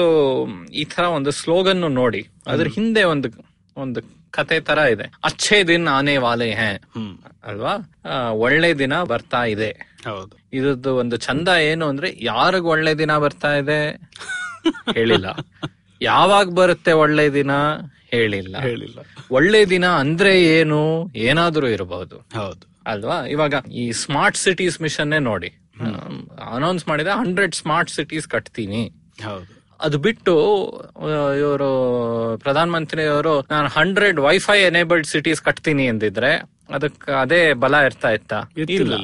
[0.71, 3.29] ಈ ತರ ಒಂದು ಸ್ಲೋಗನ್ ನೋಡಿ ಅದ್ರ ಹಿಂದೆ ಒಂದು
[3.77, 5.11] ಒಂದು ಕತೆ ತರ ಇದೆ.
[5.23, 6.81] ಅಚ್ಚೆ ದಿನ ಆನೆ ವಾಲೆ ಹೇ.
[7.43, 8.01] ಅಲ್ವಾ?
[8.31, 9.89] ಒಳ್ಳೆ ದಿನ ಬರ್ತಾ ಇದೆ.
[10.05, 10.39] ಹೌದು.
[10.53, 14.09] ಇದ್ರದ್ದು ಒಂದು ಚಂದ ಏನು ಅಂದ್ರೆ ಯಾರಿಗ್ ಒಳ್ಳೆ ದಿನ ಬರ್ತಾ ಇದೆ?
[14.95, 15.27] ಹೇಳಿಲ್ಲ
[16.01, 17.51] ಯಾವಾಗ ಬರುತ್ತೆ ಒಳ್ಳೆ ದಿನ
[18.11, 18.59] ಹೇಳಿಲ್ಲ.
[18.61, 18.99] ಹೇಳಿಲ್ಲ.
[19.31, 22.81] ಒಳ್ಳೆ ದಿನ ಅಂದ್ರೆ ಏನು ಏನಾದ್ರೂ ಇರಬಹುದು ಹೌದು.
[22.85, 23.25] ಅಲ್ವಾ?
[23.25, 25.49] ಇವಾಗ ಈ ಸ್ಮಾರ್ಟ್ ಸಿಟೀಸ್ ಮಿಷನ್ ನೋಡಿ.
[26.55, 28.91] ಅನೌನ್ಸ್ ಮಾಡಿದ ಹಂಡ್ರೆಡ್ ಸ್ಮಾರ್ಟ್ ಸಿಟೀಸ್ ಕಟ್ತೀನಿ.
[29.23, 29.59] ಹೌದು.
[29.81, 30.33] ಅದು ಬಿಟ್ಟು
[31.39, 31.69] ಇವರು
[32.37, 38.33] ಪ್ರಧಾನ ಮಂತ್ರಿಯವರು ನಾನು ಹಂಡ್ರೆಡ್ ವೈಫೈ ಎನೇಬಲ್ಡ್ ಸಿಟೀಸ್ ಕಟ್ತೀನಿ ಎಂದಿದ್ರೆ ಅದಕ್ಕೆ ಅದೇ ಬಲ ಇರ್ತಾ ಇತ್ತ?
[38.75, 38.95] ಇಲ್ಲ.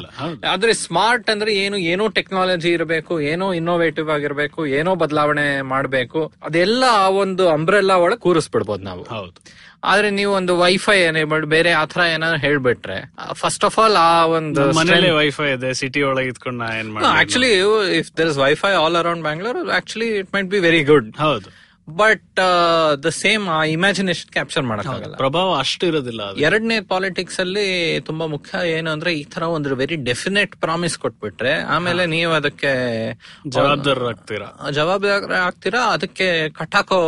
[0.48, 7.08] ಆದ್ರೆ ಸ್ಮಾರ್ಟ್ ಅಂದ್ರೆ ಏನು ಏನೋ ಟೆಕ್ನಾಲಜಿ ಇರಬೇಕು ಏನೋ ಇನ್ನೋವೇಟಿವ್ ಆಗಿರ್ಬೇಕು ಏನೋ ಬದಲಾವಣೆ ಮಾಡ್ಬೇಕು ಅದೆಲ್ಲ ಆ
[7.22, 9.04] ಒಂದು ಅಂಬ್ರೆಲ್ಲಾ ಒಳಗೆ ಕೂರಿಸ್ಬಿಡ್ಬೋದು ನಾವು.
[9.14, 9.38] ಹೌದು.
[9.84, 12.96] ಆದ್ರೆ ನೀವು ಒಂದು ವೈಫೈ ಎನೇಬಲ್ಡ್ ಬೇರೆ ಆತರ ಏನಾದ್ರು ಹೇಳ್ಬಿಟ್ರೆ
[13.36, 14.62] ಫಸ್ಟ್ ಆಫ್ ಆಲ್ ಆ ಒಂದು
[15.18, 16.64] ವೈಫೈ ಇದೆ ಸಿಟಿ ಒಳಗೆ ಇದ್ಕೊಂಡು
[17.16, 17.52] actually
[18.00, 21.48] if there is wifi all around Bangalore actually it might be very good ಹೌದು.
[21.88, 22.40] ಬಟ್
[22.98, 25.16] ದ ಸೇಮ್ ಆ ಇಮ್ಯಾಜಿನೇಷನ್ ಕ್ಯಾಪ್ಚರ್ ಮಾಡಕ್ಕಾಗಲ್ಲ.
[25.16, 27.66] ಪ್ರಭಾವ ಅಷ್ಟು ಇರೋದಿಲ್ಲ ಎರಡನೇ ಪಾಲಿಟಿಕ್ಸ್ ಅಲ್ಲಿ
[28.02, 32.72] ತುಂಬಾ ಮುಖ್ಯ ಏನು ಅಂದ್ರೆ ಈ ತರ ಒಂದು ವೆರಿ ಡೆಫಿನೆಟ್ ಪ್ರಾಮಿಸ್ ಕೊಟ್ಬಿಟ್ರೆ ಆಮೇಲೆ ನೀವು ಅದಕ್ಕೆ
[33.48, 34.00] ಜವಾಬ್ದಾರ
[34.72, 35.82] ಜವಾಬ್ದಾರ ಆಗ್ತೀರಾ?
[35.90, 37.00] ಅದಕ್ಕೆ ಕಟ್ಟಾಕೋ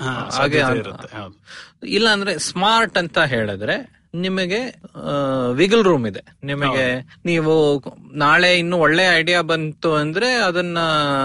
[0.00, 0.62] ಹಾ, ಹಾಗೆ
[1.88, 3.76] ಇಲ್ಲ ಅಂದ್ರೆ ಸ್ಮಾರ್ಟ್ ಅಂತ ಹೇಳಿದ್ರೆ
[4.16, 4.58] ನಿಮಗೆ
[5.52, 6.20] ವಿಗಲ್ ರೂಮ್ ಇದೆ.
[6.44, 6.84] ನಿಮಗೆ
[7.24, 7.54] ನೀವು
[8.14, 10.78] ನಾಳೆ ಇನ್ನು ಒಳ್ಳೆ ಐಡಿಯಾ ಬಂತು ಅಂದ್ರೆ ಅದನ್ನ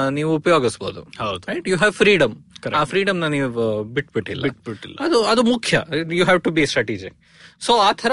[0.10, 1.44] ನೀವು ಉಪಯೋಗಿಸಬಹುದು ಹೌದು.
[1.48, 2.34] ರೈಟ್ ಯು ಹ್ಯಾವ್ ಫ್ರೀಡಮ್
[2.68, 4.42] ಆ ಫ್ರೀಡಮ್ನ ನೀವು ಬಿಟ್ಬಿಟ್ಟಿಲ್ಲ.
[4.42, 4.98] ಬಿಟ್ಬಿಟ್ಟಿಲ್ಲ.
[5.00, 5.82] ಅದು ಅದು ಮುಖ್ಯ.
[6.12, 7.16] You have to be strategic
[7.60, 8.12] so ಆ ತರ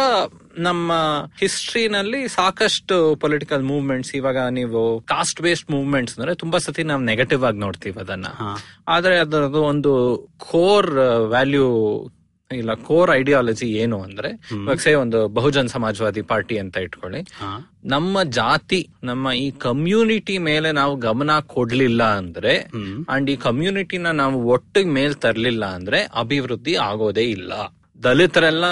[0.58, 0.92] ನಮ್ಮ
[1.40, 7.58] ಹಿಸ್ಟ್ರಿನಲ್ಲಿ ಸಾಕಷ್ಟು ಪೊಲಿಟಿಕಲ್ ಮೂವ್ಮೆಂಟ್ಸ್ ಇವಾಗ ನೀವು ಕಾಸ್ಟ್ ಬೇಸ್ಡ್ ಮೂವ್ಮೆಂಟ್ಸ್ ಅಂದ್ರೆ ತುಂಬಾ ಸತಿ ನಾವು ನೆಗೆಟಿವ್ ಆಗಿ
[7.58, 8.26] ನೋಡ್ತೀವಿ ಅದನ್ನ.
[8.88, 10.90] ಆದ್ರೆ ಅದರದ್ದು ಒಂದು ಕೋರ್
[11.28, 11.66] ವ್ಯಾಲ್ಯೂ
[12.50, 17.20] ಇಲ್ಲ ಕೋರ್ ಐಡಿಯಾಲಜಿ ಏನು ಅಂದ್ರೆ ಇವಾಗ ಸೇ ಒಂದು ಬಹುಜನ್ ಸಮಾಜವಾದಿ ಪಾರ್ಟಿ ಅಂತ ಇಟ್ಕೊಳ್ಳಿ.
[17.84, 22.54] ನಮ್ಮ ಜಾತಿ ನಮ್ಮ ಈ ಕಮ್ಯುನಿಟಿ ಮೇಲೆ ನಾವು ಗಮನ ಕೊಡ್ಲಿಲ್ಲ ಅಂದ್ರೆ
[23.08, 27.52] ಅಂಡ್ ಈ ಕಮ್ಯುನಿಟಿನ ನಾವು ಒಟ್ಟಿಗೆ ಮೇಲ್ ತರ್ಲಿಲ್ಲ ಅಂದ್ರೆ ಅಭಿವೃದ್ಧಿ ಆಗೋದೇ ಇಲ್ಲ.
[28.04, 28.66] ದಲಿತರೆಲ್ಲ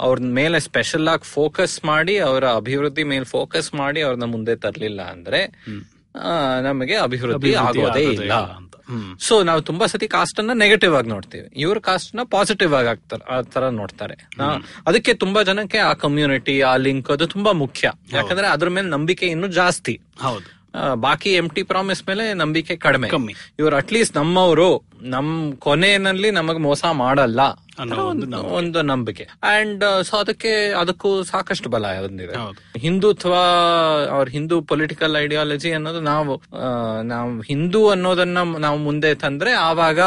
[0.00, 5.40] ಅವ್ರ ಮೇಲೆ ಸ್ಪೆಷಲ್ ಆಗಿ ಫೋಕಸ್ ಮಾಡಿ ಅವರ ಅಭಿವೃದ್ಧಿ ಮೇಲೆ ಫೋಕಸ್ ಮಾಡಿ ಅವ್ರನ್ನ ಮುಂದೆ ತರ್ಲಿಲ್ಲ ಅಂದ್ರೆ
[6.62, 8.32] ನಮಗೆ ಅಭಿವೃದ್ಧಿ ಆಗೋದೇ ಇಲ್ಲ.
[9.20, 11.48] ಸೊ ನಾವು ತುಂಬಾ ಸತಿ ಕಾಸ್ಟ್ ಅನ್ನ ನೆಗೆಟಿವ್ ಆಗಿ ನೋಡ್ತೀವಿ.
[11.56, 14.30] ಇವ್ರ ಕಾಸ್ಟ್ನ ಪಾಸಿಟಿವ್ ಆಗಿ ಆಗ್ತಾರೆ ಆ ತರ ನೋಡ್ತಾರೆ.
[14.86, 17.92] ಅದಕ್ಕೆ ತುಂಬಾ ಜನಕ್ಕೆ ಆ ಕಮ್ಯುನಿಟಿ ಆ ಲಿಂಕ್ ಅದು ತುಂಬಾ ಮುಖ್ಯ.
[18.12, 20.00] ಯಾಕಂದ್ರೆ ಅದ್ರ ಮೇಲೆ ನಂಬಿಕೆ ಇನ್ನು ಜಾಸ್ತಿ.
[20.20, 20.59] ಹೌದು.
[20.96, 23.34] ಬಾಕಿ ಎಂ ಟಿ ಪ್ರಾಮಿಸ್ ಮೇಲೆ ನಂಬಿಕೆ ಕಡಿಮೆ ಕಮ್ಮಿ.
[23.58, 24.68] ಇವ್ರು ಅಟ್ಲೀಸ್ಟ್ ನಮ್ಮವರು
[25.08, 27.40] ನಮ್ ಕೊನೆಯಲ್ಲಿ ನಮಗ್ ಮೋಸ ಮಾಡಲ್ಲ
[28.52, 32.58] ಒಂದು ನಂಬಿಕೆ ಅಂಡ್ ಸೊ ಅದಕ್ಕೆ ಅದಕ್ಕೂ ಸಾಕಷ್ಟು ಬಲ ಹೊಂದಿದೆ ಹೌದು.
[32.78, 33.32] ಹಿಂದುತ್ವ
[34.10, 36.34] ಅವ್ರ ಹಿಂದೂ ಪೊಲಿಟಿಕಲ್ ಐಡಿಯಾಲಜಿ ಅನ್ನೋದು ನಾವು
[37.04, 40.00] ನಾವು ಹಿಂದೂ ಅನ್ನೋದನ್ನ ನಾವು ಮುಂದೆ ತಂದ್ರೆ ಆವಾಗ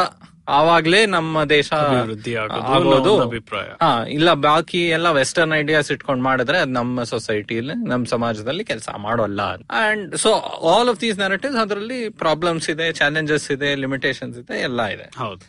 [0.48, 3.68] ಆವಾಗ್ಲೇ ನಮ್ಮ ದೇಶ ಆಗೋದು ಅಭಿಪ್ರಾಯ.
[3.82, 9.42] ಹಾ ಇಲ್ಲ ಬಾಕಿ ಎಲ್ಲ ವೆಸ್ಟರ್ನ್ ಐಡಿಯಾಸ್ ಇಟ್ಕೊಂಡ್ ಮಾಡಿದ್ರೆ ಅದು ನಮ್ಮ ಸೊಸೈಟಿಲಿ ನಮ್ಮ ಸಮಾಜದಲ್ಲಿ ಕೆಲಸ ಮಾಡೋಲ್ಲ
[9.70, 10.34] and so
[10.70, 15.18] all of these narratives ಅದರಲ್ಲಿ ಪ್ರಾಬ್ಲಮ್ಸ್ ಇದೆ ಚಾಲೆಂಜಸ್ ಇದೆ ಲಿಮಿಟೇಷನ್ಸ್ ಇದೆ ಎಲ್ಲ ಇದೆ.
[15.18, 15.42] ಹೌದು.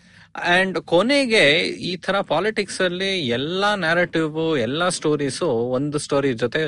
[0.45, 6.62] ಅಂಡ್ ಕೊನೆಗೆ ಈ ತರ ಪಾಲಿಟಿಕ್ಸ್ ಅಲ್ಲಿ ಎಲ್ಲಾ ನ್ಯಾರೇಟಿವ್ ಎಲ್ಲಾ ಸ್ಟೋರೀಸು ಒಂದು ಸ್ಟೋರಿ ಜೊತೆ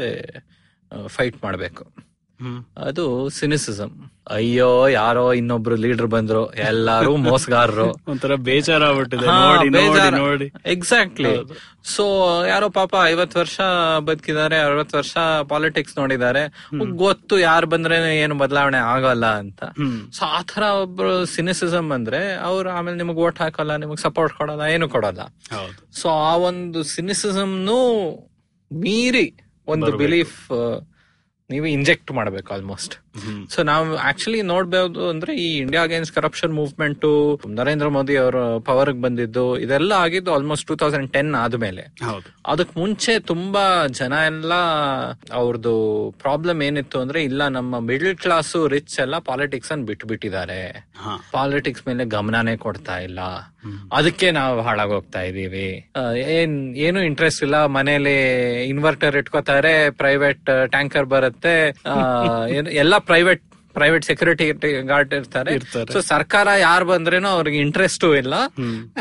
[1.06, 2.05] ಫೈಟ್ ಮಾಡಬೇಕು.
[2.78, 7.86] ಅದು ಸಿನಿಸಿಸಂ ಅಯ್ಯೋ ಯಾರೋ ಇನ್ನೊಬ್ರು ಲೀಡರ್ ಬಂದ್ರು ಎಲ್ಲಾರು ಮೋಸಗಾರರು.
[8.08, 8.82] ಒಂಥರ ಬೇಜಾರ.
[10.14, 10.52] ನೋಡಿ.
[10.66, 11.36] ಎಕ್ಸಾಕ್ಟ್ಲಿ
[11.84, 12.04] ಸೊ
[12.46, 13.60] ಯಾರೋ ಪಾಪ ಐವತ್ ವರ್ಷ
[13.98, 15.16] ಬದುಕಿದ್ದಾರೆ ಅರವತ್ ವರ್ಷ
[15.48, 16.42] ಪಾಲಿಟಿಕ್ಸ್ ನೋಡಿದ್ದಾರೆ.
[16.96, 19.64] ಗೊತ್ತು ಯಾರು ಬಂದ್ರೆ ಏನು ಬದಲಾವಣೆ ಆಗಲ್ಲ ಅಂತ.
[20.12, 25.20] ಸೊ ಆತರ ಒಬ್ರು ಸಿನಿಸಿಸಮ್ ಅಂದ್ರೆ ಅವ್ರು ಆಮೇಲೆ ನಿಮಗ್ ಓಟ್ ಹಾಕಲ್ಲ ನಿಮಗ್ ಸಪೋರ್ಟ್ ಕೊಡಲ್ಲ ಏನು ಕೊಡಲ್ಲ.
[25.92, 27.78] ಸೊ ಆ ಒಂದು ಸಿನಿಸಿಸಮ್ನು
[28.72, 29.32] ಮೀರಿ
[29.68, 30.52] ಒಂದು ಬಿಲೀಫ್
[31.50, 32.94] ನೀವು ಇಂಜೆಕ್ಟ್ ಮಾಡ್ಬೇಕು ಆಲ್ಮೋಸ್ಟ್
[33.50, 37.06] ಸೊ ನಾವು ಆಕ್ಚುಲಿ ನೋಡ್ಬೋದು ಅಂದ್ರೆ ಈ India against corruption movement
[37.46, 41.84] Narendra Modi ಅವರ ಪವರ್ ಬಂದಿದ್ದು ಇದೆಲ್ಲ ಆಗಿದ್ದು ಆಲ್ಮೋಸ್ಟ್ ಟೂ ತೌಸಂಡ್ ಟೆನ್ ಆದ್ಮೇಲೆ.
[42.46, 44.52] ಅದಕ್ ಮುಂಚೆ ತುಂಬಾ ಜನ ಎಲ್ಲ
[45.32, 45.74] ಅವ್ರದ್ದು
[46.10, 50.60] ಪ್ರಾಬ್ಲಮ್ ಏನಿತ್ತು ಅಂದ್ರೆ ಇಲ್ಲ ನಮ್ಮ ಮಿಡಲ್ ಕ್ಲಾಸ್ ರಿಚ್ ಎಲ್ಲ ಪಾಲಿಟಿಕ್ಸ್ ಅನ್ನು ಬಿಟ್ಟು ಬಿಟ್ಟಿದ್ದಾರೆ
[50.96, 51.16] ಹಾ.
[51.32, 53.20] ಪಾಲಿಟಿಕ್ಸ್ ಮೇಲೆ ಗಮನನೇ ಕೊಡ್ತಾ ಇಲ್ಲ.
[53.92, 55.68] ಅದಕ್ಕೆ ನಾವು ಹಾಳಾಗೋಗ್ತಾ ಇದೀವಿ
[56.18, 57.66] ಏನ್ ಏನು ಇಂಟ್ರೆಸ್ಟ್ ಇಲ್ಲ.
[57.66, 58.14] ಮನೇಲಿ
[58.64, 61.54] ಇನ್ವರ್ಟರ್ ಇಟ್ಕೋತಾರೆ ಪ್ರೈವೇಟ್ ಟ್ಯಾಂಕರ್ ಬರುತ್ತೆ.
[62.74, 63.44] ಎಲ್ಲ ಪ್ರೈವೇಟ್
[63.76, 64.44] ಪ್ರೈವೇಟ್ ಸೆಕ್ಯೂರಿಟಿ
[64.90, 65.50] ಗಾರ್ಡ್ ಇರ್ತಾರೆ.
[65.92, 68.34] ಸೊ ಸರ್ಕಾರ ಯಾರು ಬಂದ್ರೇನೋ ಅವ್ರಿಗೆ ಇಂಟ್ರೆಸ್ಟ್ ಇಲ್ಲ.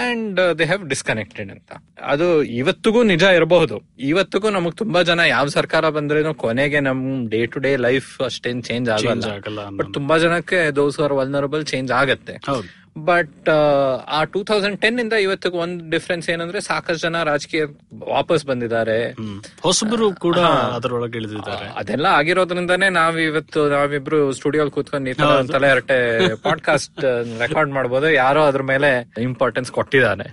[0.06, 1.72] ಅಂಡ್ ದೇ ಹ್ಯಾವ್ ಡಿಸ್ಕನೆಕ್ಟೆಡ್ ಅಂತ.
[2.14, 3.78] ಅದು ಇವತ್ತಿಗೂ ನಿಜ ಇರಬಹುದು.
[4.00, 8.90] ಇವತ್ತಿಗೂ ನಮಗ್ ತುಂಬಾ ಜನ ಯಾವ ಸರ್ಕಾರ ಬಂದ್ರೇನು ಕೊನೆಗೆ ನಮ್ ಡೇ ಟು ಡೇ ಲೈಫ್ ಅಷ್ಟೇನ್ ಚೇಂಜ್
[8.90, 12.36] ಆಗಲ್ಲ ಬಟ್ ತುಂಬಾ ಜನಕ್ಕೆ ದೋಸ್ ಆರ್ ವಲ್ನರಬಲ್ ಚೇಂಜ್ ಆಗತ್ತೆ.
[12.96, 13.50] ಬಟ್
[14.08, 17.64] ಆ ಟೂ ತೌಸಂಡ್ ಟೆನ್ ಇಂದ ಇವತ್ತಿಗೆ ಒಂದು ಡಿಫ್ರೆನ್ಸ್ ಏನಂದ್ರೆ ಸಾಕಷ್ಟು ಜನ ರಾಜಕೀಯ
[18.04, 19.16] ವಾಪಸ್ ಬಂದಿದ್ದಾರೆ.
[19.62, 20.38] ಹೊಸಬರು ಕೂಡ
[20.78, 21.66] ಅದರೊಳಗೆ ಇಳಿದಿದ್ದಾರೆ.
[21.76, 26.00] ಅದೆಲ್ಲ ಆಗಿರೋದ್ರಿಂದಾನೇ ನಾವ್ ಇವತ್ತು ನಾವಿಬ್ರು ಸ್ಟುಡಿಯೋ ಕೂತ್ಕೊಂಡು ಈ ತರ ತಲೆ ಹರಟೆ
[26.36, 27.06] ಪಾಡ್ಕಾಸ್ಟ್
[27.44, 28.10] ರೆಕಾರ್ಡ್ ಮಾಡ್ಬೋದು.
[28.10, 30.24] ಯಾರೋ ಅದ್ರ ಮೇಲೆ ಇಂಪಾರ್ಟೆನ್ಸ್ ಕೊಟ್ಟಿದ್ದಾನೆ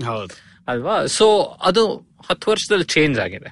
[0.68, 1.06] ಅಲ್ವಾ?
[1.06, 3.50] ಸೊ ಅದು ಹತ್ತು ವರ್ಷದಲ್ಲಿ ಚೇಂಜ್ ಆಗಿದೆ.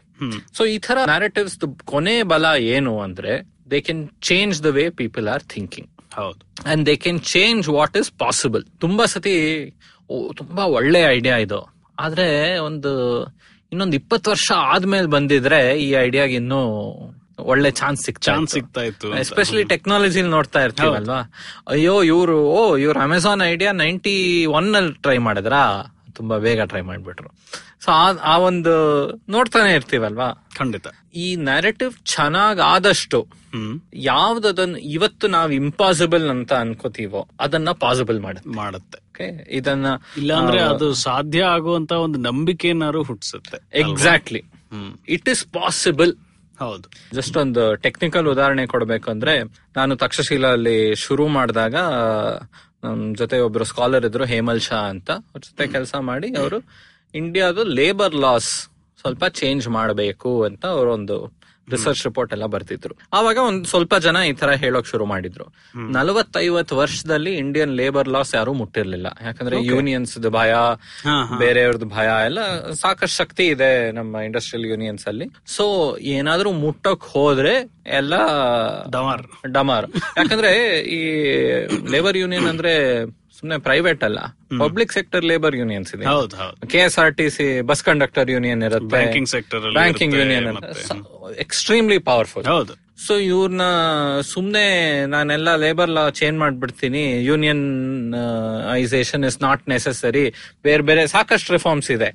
[0.56, 3.32] ಸೊ ಈ ತರ ನ್ಯಾರೇಟಿವ್ಸ್ ಕೊನೆ ಬಲ ಏನು ಅಂದ್ರೆ
[3.70, 6.70] they can change the way people are thinking ಹೌದು.
[6.70, 9.34] And they can change what is possible ತುಂಬಾ ಸತಿ
[10.36, 11.74] ತುಂಬಾ ಒಳ್ಳೆ ಐಡಿಯಾ ಇದು.
[11.98, 13.24] ಆದ್ರೆ ಒಂದು
[13.72, 16.61] ಇನ್ನೊಂದು ಇಪ್ಪತ್ತು ವರ್ಷ ಆದ್ಮೇಲೆ ಬಂದಿದ್ರೆ ಈ ಐಡಿಯಾಗ ಇನ್ನೂ
[17.38, 19.16] ಒಳ್ಳೆ ಚಾನ್ಸ್ ಸಿಕ್ ಚಾನ್ಸ್ ಸಿಗ್ತಾ ಇತ್ತು.
[19.18, 21.32] ಎಸ್ಪೆಷಲಿ ಟೆಕ್ನಾಲಜಿ ನೋಡ್ತಾ ಇರ್ತೀವಲ್ವಾ?
[21.68, 25.84] ಅಯ್ಯೋ ಇವ್ರು ಓ ಇವ್ರು ಅಮೆಝಾನ್ ಐಡಿಯಾ ನೈಂಟಿ ಒನ್ ಅಲ್ಲಿ ಟ್ರೈ ಮಾಡಿದ್ರಾ?
[26.12, 27.28] ತುಂಬಾ ಬೇಗ ಟ್ರೈ ಮಾಡ್ಬಿಟ್ರು.
[27.84, 27.90] ಸೊ
[28.22, 28.74] ಆ ಒಂದು
[29.28, 30.48] ನೋಡ್ತಾನೆ ಇರ್ತೀವಲ್ವಾ?
[30.58, 30.86] ಖಂಡಿತ.
[31.14, 33.26] ಈ ನ್ಯಾರೇಟಿವ್ ಚೆನ್ನಾಗ್ ಆದಷ್ಟು
[33.94, 38.51] ಯಾವ್ದದನ್ನ ಇವತ್ತು ನಾವ್ ಇಂಪಾಸಿಬಲ್ ಅಂತ ಅನ್ಕೋತೀವೋ ಅದನ್ನ ಪಾಸಿಬಲ್ ಮಾಡುತ್ತೆ.
[38.51, 39.46] ಮಾಡುತ್ತೆ?
[39.51, 39.86] ಇದನ್ನ
[40.16, 43.78] ಇಲ್ಲಾಂದ್ರೆ ಅದು ಸಾಧ್ಯ ಆಗುವಂತ ಒಂದು ನಂಬಿಕೆ ಏನಾದ್ರು ಹುಟ್ಟಿಸುತ್ತೆ.
[43.78, 44.42] ಎಕ್ಸಾಕ್ಟ್ಲಿ
[45.09, 46.16] ಇಟ್ ಇಸ್ ಪಾಸಿಬಲ್
[46.59, 46.90] ಹೌದು.
[47.14, 49.42] ಜಸ್ಟ್ ಒಂದು ಟೆಕ್ನಿಕಲ್ ಉದಾಹರಣೆ ಕೊಡ್ಬೇಕಂದ್ರೆ
[49.76, 51.76] ನಾನು ತಕ್ಷಶೀಲ ಅಲ್ಲಿ ಶುರು ಮಾಡಿದಾಗ
[52.84, 55.11] ನಮ್ ಜೊತೆ ಒಬ್ರು ಸ್ಕಾಲರ್ ಇದ್ರು ಹೇಮಲ್ ಶಾ ಅಂತ.
[55.11, 56.59] ಅವ್ರ ಜೊತೆ ಕೆಲಸ ಮಾಡಿ ಅವರು
[57.14, 58.68] ಇಂಡಿಯಾದು ಲೇಬರ್ ಲಾಸ್
[59.01, 61.39] ಸ್ವಲ್ಪ ಚೇಂಜ್ ಮಾಡಬೇಕು ಅಂತ ಅವರೊಂದು ಒಂದು
[61.70, 62.94] ರಿಸರ್ಚ್ ರಿಪೋರ್ಟ್ ಎಲ್ಲ ಬರ್ತಿದ್ರು.
[63.12, 65.46] ಆವಾಗ ಒಂದ್ ಸ್ವಲ್ಪ ಜನ ಈ ತರ ಹೇಳೋಕ್ ಶುರು ಮಾಡಿದ್ರು.
[65.76, 69.06] ನಲವತ್ತೈವತ್ ವರ್ಷದಲ್ಲಿ ಇಂಡಿಯನ್ ಲೇಬರ್ ಲಾಸ್ ಯಾರು ಮುಟ್ಟಿರ್ಲಿಲ್ಲ.
[69.24, 70.54] ಯಾಕಂದ್ರೆ ಯೂನಿಯನ್ಸ್ ಭಯ
[71.38, 75.26] ಬೇರೆಯವ್ರದ್ ಬೇರೆಯವ್ರದ್ದು ಭಯ ಎಲ್ಲ ಸಾಕಷ್ಟು ಶಕ್ತಿ ಇದೆ ನಮ್ಮ ಇಂಡಸ್ಟ್ರಿಯಲ್ ಯೂನಿಯನ್ಸ್ ಅಲ್ಲಿ.
[75.46, 78.14] ಸೊ ಏನಾದ್ರೂ ಮುಟ್ಟಕ್ ಹೋದ್ರೆ ಎಲ್ಲ
[78.90, 79.22] ಡಮಾರ್.
[79.46, 79.86] ಡಮಾರ್.
[80.16, 81.00] ಯಾಕಂದ್ರೆ ಈ
[81.90, 83.04] ಲೇಬರ್ ಯೂನಿಯನ್ ಅಂದ್ರೆ
[83.41, 84.20] ಸುಮ್ನೆ ಪ್ರೈವೇಟ್ ಅಲ್ಲ.
[84.62, 86.05] ಪಬ್ಲಿಕ್ ಸೆಕ್ಟರ್ ಲೇಬರ್ ಯೂನಿಯನ್ಸ್ ಇದೆ.
[86.72, 88.93] K S R T C bus conductor union ಇರುತ್ತೆ.
[88.97, 90.49] Banking sector banking union.
[91.47, 92.74] Extremely powerful ಹೌದು.
[93.07, 93.62] ಸೊ ಇವ್ರನ್ನ
[94.20, 94.62] ಸುಮ್ನೆ
[95.07, 97.24] ನಾನೆಲ್ಲ ಲೇಬರ್ ಲಾ ಚೇಂಜ್ ಮಾಡ್ಬಿಡ್ತೀನಿ.
[97.24, 97.64] ಯೂನಿಯನ್
[98.72, 100.24] ಐಸೇಷನ್ ಇಸ್ ನಾಟ್ ನೆಸೆಸರಿ
[100.62, 102.11] ಬೇರೆ ಬೇರೆ ಸಾಕಷ್ಟು ರಿಫಾರ್ಮ್ಸ್ ಇದೆ.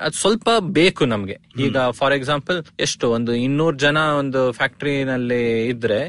[0.00, 1.38] ಅದ್ ಸ್ವಲ್ಪ ಬೇಕು ನಮ್ಗೆ.
[1.60, 3.10] ಈಗ ಫಾರ್ ಎಕ್ಸಾಂಪಲ್ ಎಷ್ಟು?
[3.10, 6.00] ಒಂದು ಇನ್ನೂರ್ ಜನ ಒಂದು ಫ್ಯಾಕ್ಟ್ರಿನಲ್ಲಿ ಇದ್ರೆ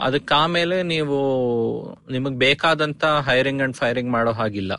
[0.00, 1.18] ಅದಕ್ಕೆ ಆಮೇಲೆ ನೀವು
[2.10, 4.72] ನಿಮಗ್ ಬೇಕಾದಂತ ಹೈರಿಂಗ್ ಅಂಡ್ ಫೈರಿಂಗ್ ಮಾಡೋ ಹಾಗಿಲ್ಲ.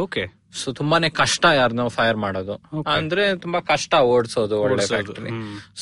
[0.00, 2.54] ಓಕೆ ಸೊ ತುಂಬಾನೇ ಕಷ್ಟ ಯಾರನ್ನ ಫೈರ್ ಮಾಡೋದು.
[2.96, 5.32] ಅಂದ್ರೆ ತುಂಬಾ ಕಷ್ಟ ಓಡಿಸೋದು ಒಳ್ಳೆ ಫ್ಯಾಕ್ಟ್ರಿ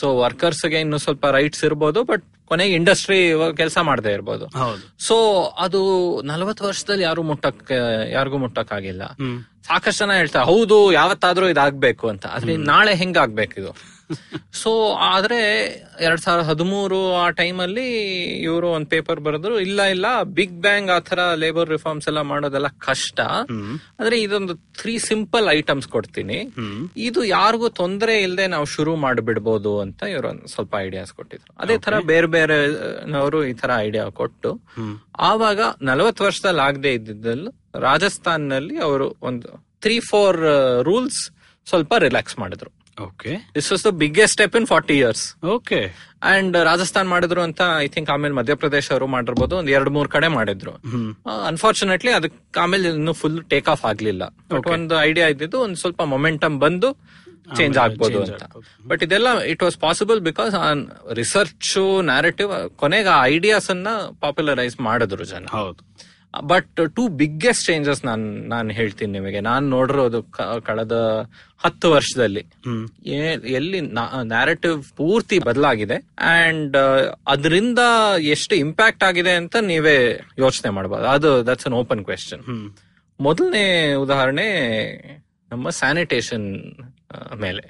[0.01, 3.19] ಸೊ ವರ್ಕರ್ಸ್ಗೆ ಇನ್ನು ಸ್ವಲ್ಪ ರೈಟ್ಸ್ ಇರ್ಬೋದು ಬಟ್ ಕೊನೆಗೆ ಇಂಡಸ್ಟ್ರಿ
[3.57, 4.45] ಕೆಲಸ ಮಾಡದೇ ಇರ್ಬೋದು.
[4.99, 5.17] ಸೊ
[5.59, 5.81] ಅದು
[6.23, 7.73] ನಲವತ್ತು ವರ್ಷದಲ್ಲಿ ಯಾರು ಮುಟ್ಟಕ್
[8.13, 9.03] ಯಾರಿಗೂ ಮುಟ್ಟಕ್ ಆಗಿಲ್ಲ
[9.69, 12.27] ಸಾಕಷ್ಟು ಜನ ಹೇಳ್ತಾರೆ ಹೌದು ಯಾವತ್ತಾದ್ರೂ ಇದಾಗ್ಬೇಕು ಅಂತ.
[12.27, 13.73] ಆದ್ರೆ ನಾಳೆ ಹೆಂಗ್ ಆಗ್ಬೇಕು ಇದು
[14.53, 15.39] ಸೊ ಆದ್ರೆ
[16.01, 17.87] ಎರಡ್ ಸಾವಿರದ ಹದಿಮೂರು ಆ ಟೈಮಲ್ಲಿ
[18.43, 23.21] ಇವರು ಒಂದ್ ಪೇಪರ್ ಬರೆದ್ರು ಇಲ್ಲ ಇಲ್ಲ ಬಿಗ್ ಬ್ಯಾಂಗ್ ಆತರ ಲೇಬರ್ ರಿಫಾರ್ಮ್ಸ್ ಎಲ್ಲ ಮಾಡೋದೆಲ್ಲ ಕಷ್ಟ.
[24.01, 26.53] ಆದ್ರೆ ಇದೊಂದು ತ್ರೀ ಸಿಂಪಲ್ ಐಟಮ್ಸ್ ಕೊಡ್ತೀನಿ.
[26.97, 31.53] ಇದು ಯಾರಿಗೂ ತೊಂದರೆ ಇಲ್ಲದೆ ನಾವು ಶುರು ಮಾಡಿಬಿಡ್ಬೋದು ಅಂತ ಇವರು ಒಂದ್ ಸ್ವಲ್ಪ ಐಡಿಯಾಸ್ ಕೊಟ್ಟಿದ್ರು.
[31.59, 32.59] ಅದೇ ತರ ಬೇರೆ ಬೇರೆ
[33.07, 34.61] ನವರು ಈ ತರ ಐಡಿಯಾ ಕೊಟ್ಟು
[35.19, 40.37] ಆವಾಗ ನಲವತ್ತು ವರ್ಷದಲ್ಲಿ ಆಗದೆ ಇದ್ದಿದ್ದಲ್ಲಿ ರಾಜಸ್ಥಾನ್ನಲ್ಲಿ ಅವರು ಒಂದು ತ್ರೀ ಫೋರ್
[40.83, 41.31] ರೂಲ್ಸ್
[41.67, 42.71] ಸ್ವಲ್ಪ ರಿಲ್ಯಾಕ್ಸ್ ಮಾಡಿದ್ರು.
[43.07, 45.81] Okay this was the biggest step in forty years okay
[46.33, 49.57] and Rajasthan ಮಾಡಿದ್ರು ಅಂತ ಐ ಥಿಂಕ್ ಆಮೇಲೆ ಮಧ್ಯಪ್ರದೇಶ ಅವರು ಮಾಡಿರ್ಬೋದು.
[49.57, 50.73] ಒಂದ್ ಎರಡ್ ಮೂರ್ ಕಡೆ ಮಾಡಿದ್ರು.
[51.47, 54.23] ಅನ್ಫಾರ್ಚುನೇಟ್ಲಿ ಅದಕ್ಕೆ ಆಮೇಲೆ ಇನ್ನು ಫುಲ್ ಟೇಕ್ ಆಫ್ ಆಗ್ಲಿಲ್ಲ.
[54.77, 56.91] ಒಂದು ಐಡಿಯಾ ಇದ್ದಿದ್ದು ಒಂದ್ ಸ್ವಲ್ಪ ಮೊಮೆಂಟಮ್ ಬಂದು
[57.57, 58.43] ಚೇಂಜ್ ಆಗ್ಬೋದು ಅಂತ.
[58.87, 60.55] ಬಟ್ ಇದೆಲ್ಲ it was possible because
[61.13, 63.89] research narrative ಕೊನೆಗೆ ಆ ಐಡಿಯಾಸ್ ಅನ್ನ
[64.21, 65.47] ಪಾಪ್ಯುಲರೈಸ್ ಮಾಡಿದ್ರು ಜನ.
[65.47, 65.81] ಹೌದು.
[66.35, 69.41] ಬಟ್ ಟೂ ಬಿಗ್ಗೆಸ್ಟ್ ಚೇಂಜಸ್ ನಾನ್ ನಾನು ಹೇಳ್ತೀನಿ ನಿಮಗೆ.
[69.41, 70.21] ನಾನ್ ನೋಡಿರೋದು
[70.69, 70.97] ಕಳೆದ
[71.65, 72.43] ಹತ್ತು ವರ್ಷದಲ್ಲಿ.
[73.59, 73.81] ಎಲ್ಲಿ
[74.35, 75.97] ನ್ಯಾರೇಟಿವ್ ಪೂರ್ತಿ ಬದಲಾಗಿದೆ.
[76.35, 76.77] ಅಂಡ್
[77.29, 77.81] ಅದರಿಂದ
[78.35, 79.97] ಎಷ್ಟು ಇಂಪ್ಯಾಕ್ಟ್ ಆಗಿದೆ ಅಂತ ನೀವೇ
[80.39, 82.45] ಯೋಚನೆ ಮಾಡಬಹುದು ಅದು ದಟ್ಸ್ ಅನ್ ಓಪನ್ ಕ್ವೆಶನ್
[83.21, 83.65] ಮೊದಲನೇ
[83.95, 84.47] ಉದಾಹರಣೆ
[85.51, 86.47] ನಮ್ಮ ಸ್ಯಾನಿಟೇಷನ್
[87.41, 87.65] ಮೇಲೆ.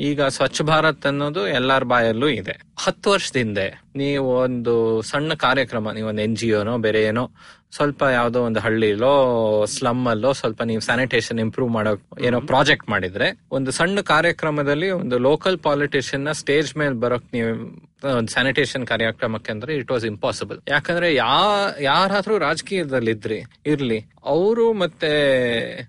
[0.00, 2.54] ಈಗ ಸ್ವಚ್ಛ ಭಾರತ್ ಅನ್ನೋದು ಎಲ್ಲಾರ ಬಾಯಲ್ಲೂ ಇದೆ.
[2.78, 3.58] ಹತ್ತು ವರ್ಷದಿಂದ
[3.96, 7.24] ನೀವು ಒಂದು ಸಣ್ಣ ಕಾರ್ಯಕ್ರಮ ನೀವು ಒಂದು ಎನ್ ಜಿ ಒನೋ ಬೇರೆ ಏನೋ
[7.72, 9.10] ಸ್ವಲ್ಪ ಯಾವ್ದೋ ಒಂದು ಹಳ್ಳಿಲೋ
[9.66, 15.58] ಸ್ಲಮ್ ಅಲ್ಲೋ ಸ್ವಲ್ಪ ನೀವು ಸ್ಯಾನಿಟೇಷನ್ ಇಂಪ್ರೂವ್ ಮಾಡೋ ಏನೋ ಪ್ರಾಜೆಕ್ಟ್ ಮಾಡಿದ್ರೆ ಒಂದು ಸಣ್ಣ ಕಾರ್ಯಕ್ರಮದಲ್ಲಿ ಒಂದು ಲೋಕಲ್
[15.58, 17.50] ಪಾಲಿಟಿಷಿಯನ್ನ ಸ್ಟೇಜ್ ಮೇಲೆ ಬರೋಕ್ ನೀವು
[18.12, 21.32] ಒಂದು ಸ್ಯಾನಿಟೇಷನ್ ಕಾರ್ಯಕ್ರಮಕ್ಕೆ ಅಂದ್ರೆ ಇಟ್ ವಾಸ್ ಇಂಪಾಸಿಬಲ್ ಯಾಕಂದ್ರೆ ಯಾ
[21.80, 25.10] ಯಾರಾದ್ರೂ ರಾಜಕೀಯದಲ್ಲಿ ಇದ್ರಿ ಇರ್ಲಿ ಅವರು ಮತ್ತೆ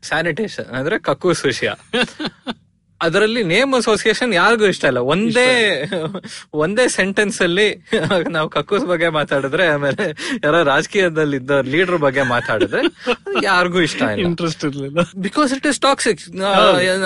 [0.03, 1.71] ಸ್ಯಾನಿಟೇಷನ್ ಅಂದ್ರೆ ಕಕ್ಕು ವಿಷಯ
[3.01, 4.97] ಅದರಲ್ಲಿ ನೇಮ್ ಅಸೋಸಿಯೇಷನ್ ಯಾರಿಗೂ ಇಷ್ಟ ಇಲ್ಲ.
[4.97, 5.47] ಒಂದೇ
[6.53, 7.87] ಒಂದೇ ಸೆಂಟೆನ್ಸ್ ಅಲ್ಲಿ
[8.29, 10.05] ನಾವು ಕಕ್ಕೂಸ್ ಬಗ್ಗೆ ಮಾತಾಡಿದ್ರೆ ಆಮೇಲೆ
[10.43, 12.81] ಯಾರೋ ರಾಜಕೀಯದಲ್ಲಿ ಇದ್ದ ಲೀಡರ್ ಬಗ್ಗೆ ಮಾತಾಡಿದ್ರೆ
[13.43, 14.25] ಯಾರಿಗೂ ಇಷ್ಟ ಇಲ್ಲ.
[14.25, 14.99] ಇಂಟ್ರೆಸ್ಟ್ ಇರ್ಲಿಲ್ಲ.
[15.17, 16.21] ಬಿಕಾಸ್ ಇಟ್ ಇಸ್ ಟಾಕ್ಸಿಕ್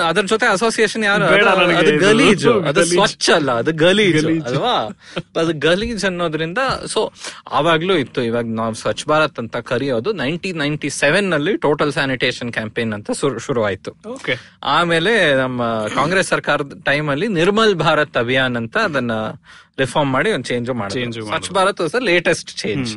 [0.04, 2.46] ಅದ್ರ ಜೊತೆ ಅಸೋಸಿಯೇಷನ್ ಯಾರು ಅದು- ಗಲೀಜ್.
[2.46, 4.26] ಅದು ಸ್ವಚ್ಛ ಅಲ್ಲ ಅದು ಗಲೀಜ್.
[4.26, 4.74] ಅಲ್ವಾ?
[5.36, 7.12] ಅದು ಗಲೀಜ್ ಅನ್ನೋದ್ರಿಂದ ಸೊ
[7.50, 8.22] ಆವಾಗ್ಲೂ ಇತ್ತು.
[8.22, 13.64] ಇವಾಗ ನಾವು ಸ್ವಚ್ಛ ಭಾರತ್ ಅಂತ ಕರೆಯೋದು ನೈನ್ಟೀನ್ ನೈನ್ಟಿ ಸೆವೆನ್ನಲ್ಲಿ ಟೋಟಲ್ ಸ್ಯಾನಿಟೇಷನ್ ಕ್ಯಾಂಪೇನ್ ಅಂತ ಶುರು
[14.62, 19.10] ಆಮೇಲೆ ನಮ್ಮ ಕಾಂಗ್ರೆಸ್ ಸರ್ಕಾರದ ಟೈಮ್ ಅಲ್ಲಿ ನಿರ್ಮಲ್ ಭಾರತ್ ಅಭಿಯಾನ್ ಅಂತ ಅದನ್ನ
[19.78, 21.26] ರಿಫಾರ್ಮ್ ಮಾಡಿ ಒಂದು ಚೇಂಜ್ ಮಾಡಿದ್ರು.
[21.26, 22.96] Swachh Bharat was latest change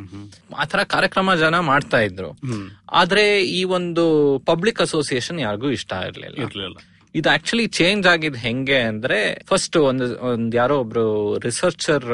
[0.57, 2.38] ಆತರ ಕಾರ್ಯಕ್ರಮ ಜನ ಮಾಡ್ತಾ ಇದ್ರು.
[2.91, 6.67] ಆದ್ರೆ ಈ ಒಂದು ಪಬ್ಲಿಕ್ ಅಸೋಸಿಯೇಷನ್ ಯಾರಿಗೂ ಇಷ್ಟ ಇರ್ಲಿಲ್ಲ.
[7.15, 11.03] ಇದು ಆಕ್ಚುಲಿ ಚೇಂಜ್ ಆಗಿದ್ ಹೆಂಗೆ ಅಂದ್ರೆ ಫಸ್ಟ್ ಒಂದು ಒಂದ್ ಯಾರೋ ಒಬ್ರು
[11.39, 12.05] ರಿಸರ್ಚರ್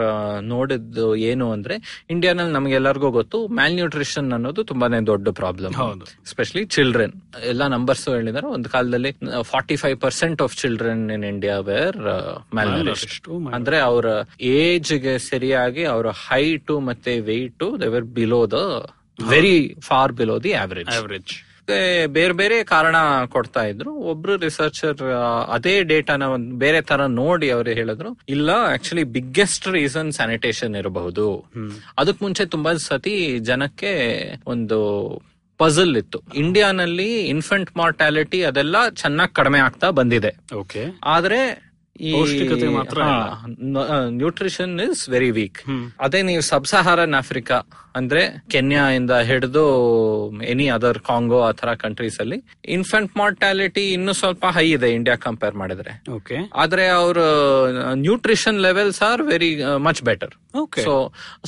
[0.44, 1.76] ನೋಡಿದ್ದು ಏನು ಅಂದ್ರೆ
[2.10, 5.74] ಇಂಡಿಯಾನಲ್ಲಿ ನಮ್ಗೆಲ್ಲರಿಗೂ ಗೊತ್ತು ಮ್ಯಾಲ್ ನ್ಯೂಟ್ರಿಷನ್ ಅನ್ನೋದು ತುಂಬಾನೇ ದೊಡ್ಡ ಪ್ರಾಬ್ಲಮ್.
[6.26, 7.16] ಎಸ್ಪೆಷಲಿ ಚಿಲ್ಡ್ರನ್
[7.46, 9.12] ಎಲ್ಲಾ ನಂಬರ್ಸ್ ಹೇಳಿದಾರೆ ಒಂದು ಕಾಲದಲ್ಲಿ
[9.44, 12.00] forty five percent of children in India where
[12.56, 12.92] ಮ್ಯಾಲ್
[13.54, 14.06] ಅಂದ್ರೆ ಅವರ
[14.56, 18.60] ಏಜ್ಗೆ ಸರಿಯಾಗಿ ಅವರ ಹೈಟ್ ಮತ್ತೆ weight they were below the
[19.30, 21.34] very far below the average average
[21.64, 22.96] ಮತ್ತೆ ಬೇರೆ ಬೇರೆ ಕಾರಣ
[23.26, 23.92] ಕೊಡ್ತಾ ಇದ್ರು.
[23.92, 25.02] ಒಬ್ರು ರಿಸರ್ಚರ್
[25.52, 28.20] ಅದೇ ಡೇಟಾನ ಒಂದ್ ಬೇರೆ ತರ ನೋಡಿ ಅವ್ರು ಹೇಳಿದ್ರು.
[28.30, 31.50] ಇಲ್ಲ ಆಕ್ಚುಲಿ ಬಿಗ್ಗೆಸ್ಟ್ ರೀಸನ್ ಸ್ಯಾನಿಟೇಷನ್ ಇರಬಹುದು.
[31.98, 33.94] ಅದಕ್ ಮುಂಚೆ ತುಂಬಾ ಸತಿ ಜನಕ್ಕೆ
[34.48, 34.80] ಒಂದು
[35.58, 36.22] ಪಜಲ್ ಇತ್ತು.
[36.36, 40.56] ಇಂಡಿಯಾನಲ್ಲಿ ಇನ್ಫೆಂಟ್ ಮಾರ್ಟಾಲಿಟಿ ಅದೆಲ್ಲ ಚೆನ್ನಾಗಿ ಕಡಿಮೆ ಆಗ್ತಾ ಬಂದಿದೆ.
[40.56, 41.73] ಓಕೆ ಆದ್ರೆ
[42.12, 43.00] ಪೌಷ್ಟಿಕತೆ ಮಾತ್ರ
[44.22, 45.62] ನ್ಯೂಟ್ರಿಷನ್ ಇಸ್ ವೆರಿ ವೀಕ್
[46.06, 47.60] ಅದೇ ನೀವು ಸಬ್ ಸಹಾರನ್ ಆಫ್ರಿಕಾ
[48.00, 49.64] ಅಂದ್ರೆ ಕೆನ್ಯಾ ಇಂದ ಹಿಡಿದು
[50.52, 52.38] ಎನಿ ಅದರ್ ಕಾಂಗೋ ಆ ತರ ಕಂಟ್ರೀಸ್ ಅಲ್ಲಿ
[52.76, 55.92] ಇನ್ಫೆಂಟ್ ಮಾರ್ಟಾಲಿಟಿ ಇನ್ನು ಸ್ವಲ್ಪ ಹೈ ಇದೆ ಇಂಡಿಯಾ ಕಂಪೇರ್ ಮಾಡಿದ್ರೆ.
[56.16, 57.18] ಓಕೆ ಆದ್ರೆ ಅವ್ರ
[58.06, 59.52] nutrition levels are very
[59.88, 60.34] much better.
[60.86, 60.94] So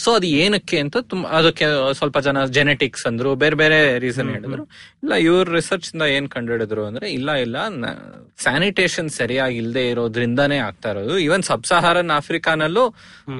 [0.04, 1.66] so ಅದು ಏನಕ್ಕೆ ಅಂತ ತುಂಬಾ ಅದಕ್ಕೆ
[2.00, 4.64] ಸ್ವಲ್ಪ ಜನ ಜೆನೆಟಿಕ್ಸ್ ಅಂದ್ರು ಬೇರೆ ಬೇರೆ ರೀಸನ್ ಹೇಳಿದ್ರು.
[5.04, 7.58] ಇಲ್ಲ ಇವ್ರ ರಿಸರ್ಚ್ ಇಂದ ಏನ್ ಕಂಡುಹಿಡಿದ್ರು ಅಂದ್ರೆ ಇಲ್ಲ ಇಲ್ಲ
[8.46, 9.84] ಸ್ಯಾನಿಟೇಷನ್ ಸರಿಯಾಗಿ ಇಲ್ಲದೆ
[10.46, 11.14] ಇರೋದ್ರಿಂದಾನೇ ಆಗ್ತಾ ಇರೋದು.
[11.26, 12.84] ಈವನ್ ಸಬ್ ಸಹಾರನ್ ಆಫ್ರಿಕಾನಲ್ಲೂ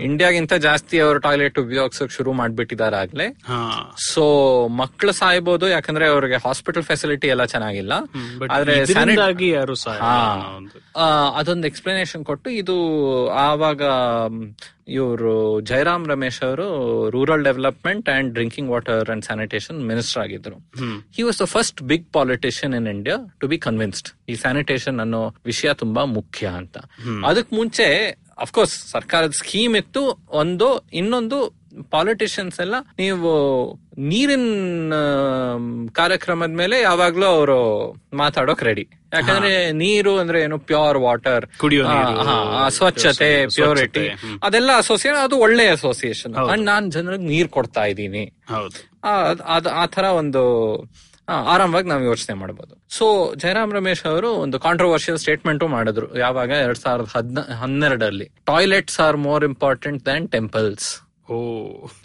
[0.08, 3.28] ಇಂಡಿಯಾಗಿಂತ ಜಾಸ್ತಿ ಅವರು ಟಾಯ್ಲೆಟ್ ಉಪಯೋಗಿಸೋಕ್ ಶುರು ಮಾಡ್ಬಿಟ್ಟಿದ್ದಾರೆ ಆಗ್ಲೇ.
[4.14, 4.24] ಸೊ
[4.82, 7.94] ಮಕ್ಳು ಸಾಯ್ಬೋದು ಯಾಕಂದ್ರೆ ಅವ್ರಿಗೆ ಹಾಸ್ಪಿಟಲ್ ಫೆಸಿಲಿಟಿ ಎಲ್ಲ ಚೆನ್ನಾಗಿಲ್ಲ.
[8.52, 8.76] ಆದ್ರೆ
[11.40, 12.78] ಅದೊಂದು ಎಕ್ಸ್ಪ್ಲನೇಷನ್ ಕೊಟ್ಟು ಇದು
[13.48, 13.82] ಆವಾಗ
[14.88, 16.68] ಇವರು ಜಯರಾಮ್ ರಮೇಶ್ ಅವರು
[17.10, 20.56] rural development and drinking water and sanitation minister ಆಗಿದ್ರು
[21.16, 25.74] he was the first big politician in India to be convinced ಈ ಸ್ಯಾನಿಟೇಷನ್ ಅನ್ನೋ ವಿಷಯ
[25.74, 26.78] ತುಂಬಾ ಮುಖ್ಯ ಅಂತ.
[27.26, 27.88] ಅದಕ್ ಮುಂಚೆ
[28.38, 31.38] ಅಫ್ಕೋರ್ಸ್ ಸರ್ಕಾರದ ಸ್ಕೀಮ್ ಇತ್ತು ಒಂದು ಇನ್ನೊಂದು
[31.92, 33.32] ಪಾಲಿಟಿಷಿಯನ್ಸ್ ಎಲ್ಲ ನೀವು
[33.98, 34.94] ನೀರಿನ
[35.92, 37.58] ಕಾರ್ಯಕ್ರಮದ ಮೇಲೆ ಯಾವಾಗ್ಲೂ ಅವರು
[38.14, 41.46] ಮಾತಾಡೋಕ್ ರೆಡಿ ಯಾಕಂದ್ರೆ ನೀರು ಅಂದ್ರೆ ಏನು ಪ್ಯೂರ್ ವಾಟರ್
[42.70, 44.06] ಸ್ವಚ್ಛತೆ ಪ್ಯೂರಿಟಿ
[44.44, 48.24] ಅದೆಲ್ಲ ಅಸೋಸಿಯೇಷನ್ ಅದು ಒಳ್ಳೆ ಅಸೋಸಿಯೇಷನ್ ಅಂಡ್ ನಾನ್ ಜನರಿಗೆ ನೀರ್ ಕೊಡ್ತಾ ಇದ್ದೀನಿ.
[49.88, 50.44] ತರ ಒಂದು
[51.28, 53.06] ಆ, ಆರಾಮವಾಗಿ ನಾವು ಯೋಚನೆ ಮಾಡಬಹುದು ಸೊ
[53.36, 56.20] ಜಯರಾಮ್ ರಮೇಶ್ ಅವರು ಒಂದು ಕಾಂಟ್ರವರ್ಷಿಯಲ್ ಸ್ಟೇಟ್ಮೆಂಟ್ ಮಾಡಿದ್ರು.
[56.20, 56.50] ಯಾವಾಗ?
[56.66, 60.88] ಎರಡ್ ಸಾವಿರದ ಹದ್ನ ಹನ್ನೆರಡಲ್ಲಿ toilets are more important than temples
[61.30, 61.38] oh.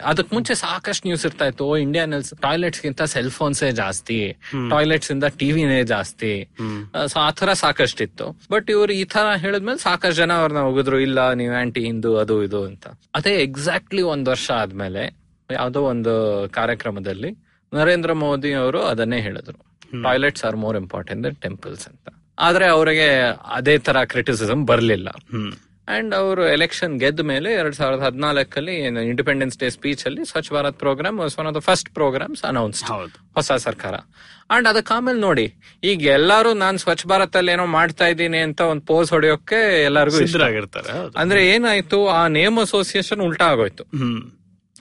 [0.05, 2.05] ಅದಕ್ ಮುಂಚೆ ಸಾಕಷ್ಟು ನ್ಯೂಸ್ ಇರ್ತಾ ಇತ್ತು ಇಂಡಿಯಾ
[2.41, 4.37] ಟಾಯ್ಲೆಟ್ಸ್ ಗಿಂತ ಸೆಲ್ ಫೋನ್ಸೇ ಜಾಸ್ತಿ.
[4.69, 6.49] ಟಾಯ್ಲೆಟ್ಸ್ ಇಂದ ಟಿವಿನೇ ಜಾಸ್ತಿ.
[7.07, 8.39] ಸೊ ಆ ತರ ಸಾಕಷ್ಟಿತ್ತು.
[8.51, 12.63] ಬಟ್ ಇವ್ರು ಈ ತರ ಹೇಳಿದ್ಮೇಲೆ ಸಾಕಷ್ಟು ಜನ ಅವ್ರನ್ನ ಹೋಗಿದ್ರು ಇಲ್ಲ ನೀವು ಆಂಟಿ ಹಿಂದೂ ಅದು ಇದು
[12.63, 12.87] ಅಂತ.
[13.15, 15.17] ಅದೇ ಎಕ್ಸಾಕ್ಟ್ಲಿ ಒಂದ್ ವರ್ಷ ಆದ್ಮೇಲೆ
[15.51, 17.31] ಯಾವ್ದೋ ಒಂದು ಕಾರ್ಯಕ್ರಮದಲ್ಲಿ
[17.73, 19.65] ನರೇಂದ್ರ ಮೋದಿ ಅವರು ಅದನ್ನೇ ಹೇಳಿದ್ರು.
[20.03, 22.09] Toilets are more important than temples ಅಂತ.
[22.39, 25.09] ಆದ್ರೆ ಅವರಿಗೆ ಅದೇ ತರ ಕ್ರಿಟಿಸಿಸಮ್ ಬರ್ಲಿಲ್ಲ.
[25.95, 28.75] ಅಂಡ್ ಅವರು ಎಲೆಕ್ಷನ್ ಗೆದ್ದ ಮೇಲೆ ಎರಡ್ ಸಾವಿರದ ಹದಿನಾಲ್ಕಲ್ಲಿ
[29.11, 32.81] ಇಂಡಿಪೆಂಡೆನ್ಸ್ ಡೇ ಸ್ಪೀಚ್ ಅಲ್ಲಿ Swachh Bharat program one of the first programs announce
[33.37, 33.95] ಹೊಸ ಸರ್ಕಾರ.
[34.51, 35.45] ಅಂಡ್ ಅದಕ್ಕೆ ಆಮೇಲೆ ನೋಡಿ
[35.83, 40.41] ಈಗ ಎಲ್ಲಾರು ನಾನ್ ಸ್ವಚ್ಛ ಭಾರತ್ ಅಲ್ಲಿ ಏನೋ ಮಾಡ್ತಾ ಇದ್ದೀನಿ ಅಂತ ಒಂದು ಪೋಸ್ ಹೊಡೆಯೋಕೆ ಎಲ್ಲರಿಗೂ ಇಷ್ಟ.
[40.49, 43.85] ಆಗಿರ್ತಾರೆ ಅಂದ್ರೆ ಏನಾಯ್ತು ಆ ನೇಮ್ ಅಸೋಸಿಯೇಷನ್ ಉಲ್ಟಾ ಆಗೋಯ್ತು.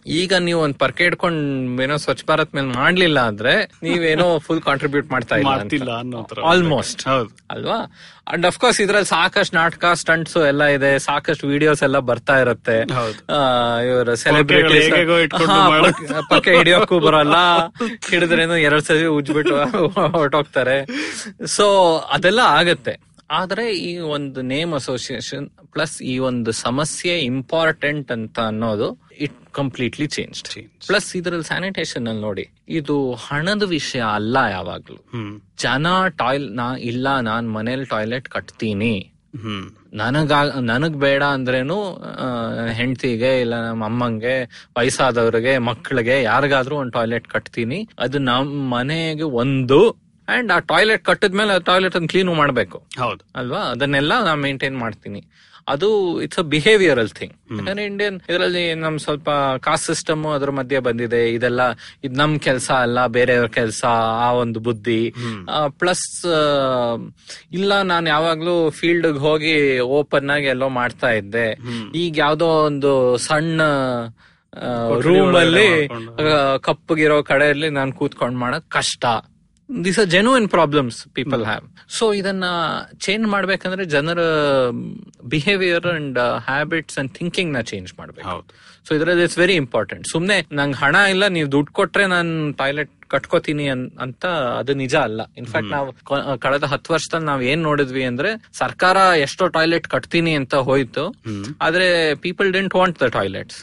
[0.06, 5.36] ಈಗ ನೀವು ಒಂದ್ ಪರ್ಕೆ ಇಟ್ಕೊಂಡ್ ಏನೋ ಸ್ವಚ್ಛ ಭಾರತ್ ಮೇಲೆ ಮಾಡ್ಲಿಲ್ಲ ಅಂದ್ರೆ ನೀವೇನೋ ಫುಲ್ ಕಾಂಟ್ರಿಬ್ಯೂಟ್ ಮಾಡ್ತಾ
[5.36, 5.90] ಇಲ್ಲ
[6.44, 7.08] ಆಲ್ಮೋಸ್ಟ್
[7.50, 7.78] ಅಲ್ವಾ?
[8.32, 12.76] ಅಂಡ್ ಅಫ್ಕೋರ್ಸ್ ಇದ್ರಲ್ಲಿ ಸಾಕಷ್ಟು ನಾಟಕ ಸ್ಟಂಟ್ಸ್ ಎಲ್ಲ ಇದೆ ಸಾಕಷ್ಟು ವಿಡಿಯೋಸ್ ಎಲ್ಲ ಬರ್ತಾ ಇರುತ್ತೆ.
[13.86, 16.26] ಇವರು ಸೆಲೆಬ್ರಿಟಿ ಹೇಗೇಗೋ ಇಟ್ಕೊಂಡು ಮಾಡೋದು.
[16.28, 17.36] ಪಕ್ಕೆ ಹಿಡಿಯೋಕ್ಕೂ ಬರಲ್ಲ.
[18.10, 19.54] ಹಿಡಿದ್ರೇನು ಎರಡ್ ಸರಿ ಉಜ್ಬಿಟ್ಟು
[20.16, 20.86] ಹೊರಟೋಗ್ತಾರೆ.
[21.46, 23.09] ಸೊ ಅದೆಲ್ಲ ಆಗತ್ತೆ.
[23.30, 28.88] ಆದ್ರೆ ಈ ಒಂದು ನೇಮ್ ಅಸೋಸಿಯೇಷನ್ ಪ್ಲಸ್ ಈ ಒಂದು ಸಮಸ್ಯೆ ಇಂಪಾರ್ಟೆಂಟ್ ಅಂತ ಅನ್ನೋದು
[29.20, 30.80] it completely change Changed.
[30.86, 34.98] Plus ಇದ್ರಲ್ಲಿ ಸ್ಯಾನಿಟೇಷನ್ ಅಲ್ಲಿ ನೋಡಿ ಇದು ಹಣದ ವಿಷಯ ಅಲ್ಲ ಯಾವಾಗ್ಲೂ.
[35.58, 38.94] ಜನ ಟಾಯ್ಲ್ ನಾ ಇಲ್ಲ ನಾನ್ ಮನೇಲಿ ಟಾಯ್ಲೆಟ್ ಕಟ್ತೀನಿ.
[39.92, 41.76] ನನಗ ನನಗ್ ಬೇಡ ಅಂದ್ರೇನು
[42.72, 44.34] ಹೆಂಡತಿಗೆ ಇಲ್ಲ ನಮ್ಮ ಅಮ್ಮಂಗೆ
[44.78, 47.78] ವಯಸ್ಸಾದವ್ರಿಗೆ ಮಕ್ಕಳಿಗೆ ಯಾರಿಗಾದ್ರೂ ಒಂದು ಟಾಯ್ಲೆಟ್ ಕಟ್ತೀನಿ.
[47.98, 49.80] ಅದು ನಮ್ ಮನೆಗೆ ಒಂದು
[50.36, 52.78] ಅಂಡ್ ಆ ಟಾಯ್ಲೆಟ್ ಕಟ್ಟಿದ್ಮೇಲೆ ಆ ಟಾಯ್ಲೆಟ್ ಅನ್ನು ಕ್ಲೀನ್ ಮಾಡಬೇಕು.
[52.98, 53.22] ಹೌದು.
[53.36, 53.62] ಅಲ್ವಾ?
[53.74, 55.22] ಅದನ್ನೆಲ್ಲ ನಾನು ಮೇಂಟೈನ್ ಮಾಡ್ತೀನಿ.
[55.68, 55.88] ಅದು
[56.22, 61.20] ಇಟ್ಸ್ ಅ ಬಿಹೇವಿಯರಲ್ ಥಿಂಗ್ ಯಾಕಂದ್ರೆ ಇಂಡಿಯನ್ ಇದರಲ್ಲಿ ನಮ್ ಸ್ವಲ್ಪ ಕಾಸ್ಟ್ ಸಿಸ್ಟಮ್ ಅದ್ರ ಮಧ್ಯೆ ಬಂದಿದೆ.
[61.32, 61.62] ಇದೆಲ್ಲ
[62.04, 63.82] ಇದ್ ನಮ್ ಕೆಲಸ ಅಲ್ಲ ಬೇರೆಯವ್ರ ಕೆಲಸ
[64.26, 65.14] ಆ ಒಂದು ಬುದ್ಧಿ.
[65.68, 66.06] ಪ್ಲಸ್
[67.52, 69.54] ಇಲ್ಲ ನಾನು ಯಾವಾಗ್ಲೂ ಫೀಲ್ಡ್ ಹೋಗಿ
[69.98, 71.46] ಓಪನ್ ಆಗಿ ಎಲ್ಲೋ ಮಾಡ್ತಾ ಇದ್ದೆ.
[71.94, 73.60] ಈಗ ಯಾವ್ದೋ ಒಂದು ಸಣ್ಣ
[75.00, 75.88] ರೂಮ್ ಅಲ್ಲಿ
[76.60, 79.04] ಕಪ್ಪಗಿರೋ ಕಡೆಯಲ್ಲಿ ನಾನು ಕೂತ್ಕೊಂಡ್ ಮಾಡಕ್ ಕಷ್ಟ.
[79.86, 81.66] This are genuine problems people have
[81.96, 82.44] so ಇದನ್ನ
[83.06, 84.20] ಚೇಂಜ್ ಮಾಡ್ಬೇಕಂದ್ರೆ ಜನರ
[85.34, 86.18] ಬಿಹೇವಿಯರ್ ಅಂಡ್
[86.48, 88.36] ಹ್ಯಾಬಿಟ್ಸ್ ಅಂಡ್ ಥಿಂಕಿಂಗ್ನ ಚೇಂಜ್ ಮಾಡ್ಬೇಕು.
[88.86, 93.66] ಸೊ ಇದ್ರಲ್ಲಿ ಇಟ್ಸ್ ವೆರಿ ಇಂಪಾರ್ಟೆಂಟ್ ಸುಮ್ನೆ ನಂಗೆ ಹಣ ಇಲ್ಲ ನೀವು ದುಡ್ಡು ಕೊಟ್ರೆ ನಾನು ಟಾಯ್ಲೆಟ್ ಕಟ್ಕೋತೀನಿ
[94.04, 94.24] ಅಂತ
[94.60, 95.20] ಅದು ನಿಜ ಅಲ್ಲ.
[95.40, 95.88] ಇನ್ಫ್ಯಾಕ್ಟ್ ನಾವು
[96.44, 98.96] ಕಳೆದ ಹತ್ತು ವರ್ಷದಲ್ಲಿ ನಾವ್ ಏನ್ ನೋಡಿದ್ವಿ ಅಂದ್ರೆ ಸರ್ಕಾರ
[99.26, 101.04] ಎಷ್ಟೋ ಟಾಯ್ಲೆಟ್ ಕಟ್ತೀನಿ ಅಂತ ಹೋಯ್ತು.
[101.66, 101.88] ಆದ್ರೆ
[102.26, 103.58] people didn't want the toilets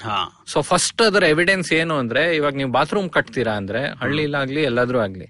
[0.53, 5.27] so first ಅದರ ಎವಿಡೆನ್ಸ್ ಏನು ಅಂದ್ರೆ ಇವಾಗ ನೀವು ಬಾತ್ರೂಮ್ ಕಟ್ತೀರಾ ಅಂದ್ರೆ ಹಳ್ಳಿಲಾಗ್ಲಿ ಎಲ್ಲಾದ್ರೂ ಆಗ್ಲಿ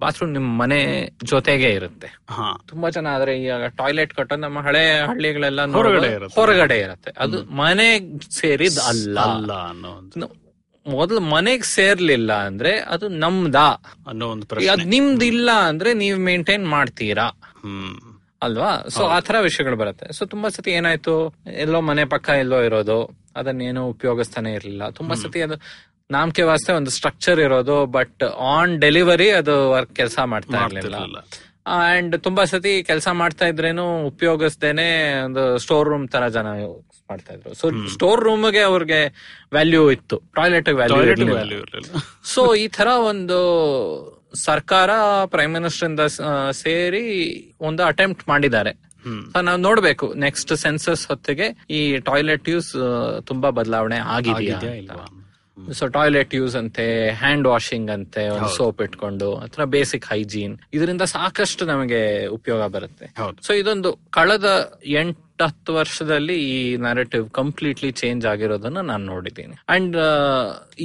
[0.00, 2.08] ಬಾತ್ರೂಮ್ ನಿಮ್ ಮನೆ ಜೊತೆಗೆ ಇರುತ್ತೆ.
[2.68, 5.60] ತುಂಬಾ ಜನ ಆದ್ರೆ ಈಗ ಟಾಯ್ಲೆಟ್ ಕಟ್ಟ ನಮ್ಮ ಹಳೆ ಹಳ್ಳಿಗಳೆಲ್ಲ
[6.34, 7.12] ಹೊರಗಡೆ ಇರುತ್ತೆ.
[7.18, 7.88] ಅದು ಮನೆ
[8.30, 9.18] ಸೇರಿದ ಅಲ್ಲ.
[10.86, 13.54] ಮೊದ್ಲು ಮನೆಗ್ ಸೇರ್ಲಿಲ್ಲ ಅಂದ್ರೆ ಅದು ನಮ್ದ?
[14.08, 14.70] ಅನ್ನೋ ಒಂದು ಪ್ರಶ್ನೆ.
[14.70, 17.26] ಅದ್ ನಿಮ್ದ್ ಇಲ್ಲ ಅಂದ್ರೆ ನೀವ್ ಮೇಂಟೈನ್ ಮಾಡ್ತೀರಾ?
[18.42, 18.84] ಅಲ್ವಾ?
[18.88, 20.12] ಸೊ ಆ ತರ ವಿಷಯಗಳು ಬರುತ್ತೆ.
[20.12, 21.34] ಸೊ ತುಂಬಾ ಸತಿ ಏನಾಯ್ತು?
[21.52, 23.28] ಎಲ್ಲೋ ಮನೆ ಪಕ್ಕ ಎಲ್ಲೋ ಇರೋದು.
[23.36, 24.90] ಅದನ್ನೇನು ಉಪಯೋಗಿಸ್ತಾನೆ ಇರ್ಲಿಲ್ಲ.
[24.90, 25.54] ತುಂಬಾ ಸತಿ ಅದು
[26.10, 30.98] ನಾಮಕೆ ವಾಸ್ತೆ ಒಂದು ಸ್ಟ್ರಕ್ಚರ್ ಇರೋದು ಬಟ್ ಆನ್ ಡೆಲಿವರಿ ಅದು ವರ್ಕ್ ಕೆಲಸ ಮಾಡ್ತಾ ಇರ್ಲಿಲ್ಲ.
[31.88, 34.86] ಅಂಡ್ ತುಂಬಾ ಸತಿ ಕೆಲಸ ಮಾಡ್ತಾ ಇದ್ರೇನು ಉಪಯೋಗಿಸ್ದೇನೆ
[35.24, 36.46] ಒಂದು ಸ್ಟೋರ್ ರೂಮ್ ತರ ಜನ
[37.10, 37.50] ಮಾಡ್ತಾ ಇದ್ರು.
[37.54, 39.00] ಸೊ ಸ್ಟೋರ್ ರೂಮ್ಗೆ ಅವ್ರಿಗೆ
[39.52, 40.18] ವ್ಯಾಲ್ಯೂ ಇತ್ತು.
[40.36, 41.60] ಟಾಯ್ಲೆಟ್ ವ್ಯಾಲ್ಯೂ
[42.24, 43.38] ಸೊ ಈ ತರ ಒಂದು
[44.46, 44.90] ಸರ್ಕಾರ
[45.26, 46.00] ಪ್ರೈಮ್ ಮಿನಿಸ್ಟರ್ ಇಂದ
[46.62, 47.04] ಸೇರಿ
[47.60, 48.74] ಒಂದು ಅಟೆಂಪ್ಟ್ ಮಾಡಿದ್ದಾರೆ.
[49.48, 50.06] ನಾವು ನೋಡ್ಬೇಕು.
[50.26, 51.80] ನೆಕ್ಸ್ಟ್ ಸೆನ್ಸಸ್ ಹೊತ್ತಿಗೆ ಈ
[52.10, 52.72] ಟಾಯ್ಲೆಟ್ ಯೂಸ್
[53.26, 54.60] ತುಂಬಾ ಬದಲಾವಣೆ ಆಗಿದೆಯಾ
[55.78, 56.84] ಸೊ ಟಾಯ್ಲೆಟ್ ಯೂಸ್ ಅಂತೆ
[57.22, 63.08] ಹ್ಯಾಂಡ್ ವಾಷಿಂಗ್ ಅಂತೆ ಒಂದು ಸೋಪ್ ಇಟ್ಕೊಂಡು ಅಥವಾ ಬೇಸಿಕ್ ಹೈಜೀನ್ ಇದರಿಂದ ಸಾಕಷ್ಟು ನಮಗೆ ಉಪಯೋಗ ಬರುತ್ತೆ.
[63.46, 64.50] ಸೊ ಇದೊಂದು ಕಳೆದ
[65.02, 69.54] ಎಂಟು ಹತ್ತು ವರ್ಷದಲ್ಲಿ ಈ ನರೇಟಿವ್ ಕಂಪ್ಲೀಟ್ಲಿ ಚೇಂಜ್ ಆಗಿರೋದನ್ನ ನಾನು ನೋಡಿದ್ದೀನಿ.
[69.74, 69.96] ಅಂಡ್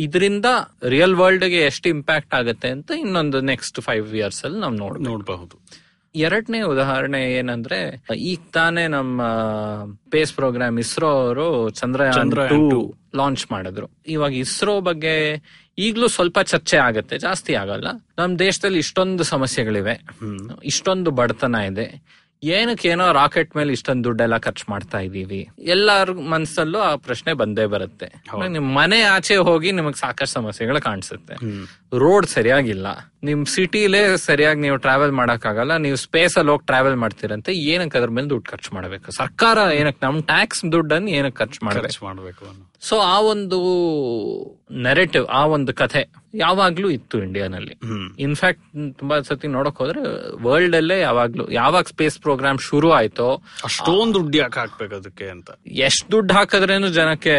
[0.06, 0.48] ಇದರಿಂದ
[0.94, 5.56] ರಿಯಲ್ ವರ್ಲ್ಡ್ಗೆ ಎಷ್ಟು ಇಂಪ್ಯಾಕ್ಟ್ ಆಗುತ್ತೆ ಅಂತ ಇನ್ನೊಂದು ನೆಕ್ಸ್ಟ್ ಫೈವ್ ಇಯರ್ಸ್ ಅಲ್ಲಿ ನಾವು ನೋಡ್ ನೋಡಬಹುದು.
[6.16, 9.22] ಎರಡನೇ ಉದಾಹರಣೆ ಏನಂದ್ರೆ ಈಗ ತಾನೇ ನಮ್ಮ
[10.08, 13.88] ಸ್ಪೇಸ್ ಪ್ರೋಗ್ರಾಮ್ ಇಸ್ರೋ ಅವರು ಚಂದ್ರಯಾನ್ ಟೂ ಲಾಂಚ್ ಮಾಡಿದ್ರು.
[14.08, 15.42] ಇವಾಗ ಇಸ್ರೋ ಬಗ್ಗೆ
[15.78, 17.88] ಈಗ್ಲೂ ಸ್ವಲ್ಪ ಚರ್ಚೆ ಆಗತ್ತೆ ಜಾಸ್ತಿ ಆಗಲ್ಲ.
[18.18, 20.02] ನಮ್ ದೇಶದಲ್ಲಿ ಇಷ್ಟೊಂದು ಸಮಸ್ಯೆಗಳಿವೆ.
[20.64, 22.04] ಇಷ್ಟೊಂದು ಬಡತನ ಇದೆ.
[22.44, 28.24] ಏನಕ್ಕೆ ಏನೋ ರಾಕೆಟ್ ಮೇಲೆ ಇಷ್ಟೊಂದು ದುಡ್ಡೆಲ್ಲ ಖರ್ಚು ಮಾಡ್ತಾ ಇದೀವಿ ಎಲ್ಲಾರ ಮನ್ಸಲ್ಲೂ ಆ ಪ್ರಶ್ನೆ ಬಂದೇ ಬರುತ್ತೆ.
[28.48, 31.34] ನಿಮ್ ಮನೆ ಆಚೆ ಹೋಗಿ ನಿಮಗ್ ಸಾಕಷ್ಟು ಸಮಸ್ಯೆಗಳು ಕಾಣಿಸುತ್ತೆ.
[31.98, 32.88] ರೋಡ್ ಸರಿಯಾಗಿಲ್ಲ.
[33.24, 35.78] ನಿಮ್ ಸಿಟಿಲೇ ಸರಿಯಾಗಿ ನೀವು ಟ್ರಾವೆಲ್ ಮಾಡಕ್ಕಾಗಲ್ಲ.
[35.78, 37.54] ನೀವು ಸ್ಪೇಸ್ ಅಲ್ಲಿ ಹೋಗಿ ಟ್ರಾವೆಲ್ ಮಾಡ್ತೀರಂತೆ.
[37.54, 39.12] ಏನಕ್ಕೆ ಅದ್ರ ಮೇಲೆ ದುಡ್ಡು ಖರ್ಚು ಮಾಡ್ಬೇಕು?
[39.12, 42.73] ಸರ್ಕಾರ ಏನಕ್ಕೆ ನಮ್ ಟ್ಯಾಕ್ಸ್ ದುಡ್ಡನ್ನು ಏನಕ್ಕೆ ಖರ್ಚು ಮಾಡ್ಬೇಕು?
[42.84, 43.58] ಸೊ ಆ ಒಂದು
[44.72, 46.02] ನೆರೆಟಿವ್ ಆ ಒಂದು ಕಥೆ
[46.36, 47.76] ಯಾವಾಗ್ಲೂ ಇತ್ತು ಇಂಡಿಯಾನಲ್ಲಿ
[48.20, 48.64] ಇನ್ಫ್ಯಾಕ್ಟ್
[48.98, 50.02] ತುಂಬಾ ಸತಿ ನೋಡಕ್ ಹೋದ್ರೆ
[50.44, 55.50] ವರ್ಲ್ಡ್ ಅಲ್ಲೇ ಯಾವಾಗ್ಲೂ ಯಾವಾಗ ಸ್ಪೇಸ್ ಪ್ರೋಗ್ರಾಮ್ ಶುರು ಆಯ್ತೋ ಅಷ್ಟೊಂದು ದುಡ್ಡು ಯಾಕೆ ಹಾಕ್ಬೇಕು ಅದಕ್ಕೆ ಅಂತ?
[55.68, 57.36] ಎಷ್ಟ್ ದುಡ್ಡು ಹಾಕಿದ್ರೇನು ಜನಕ್ಕೆ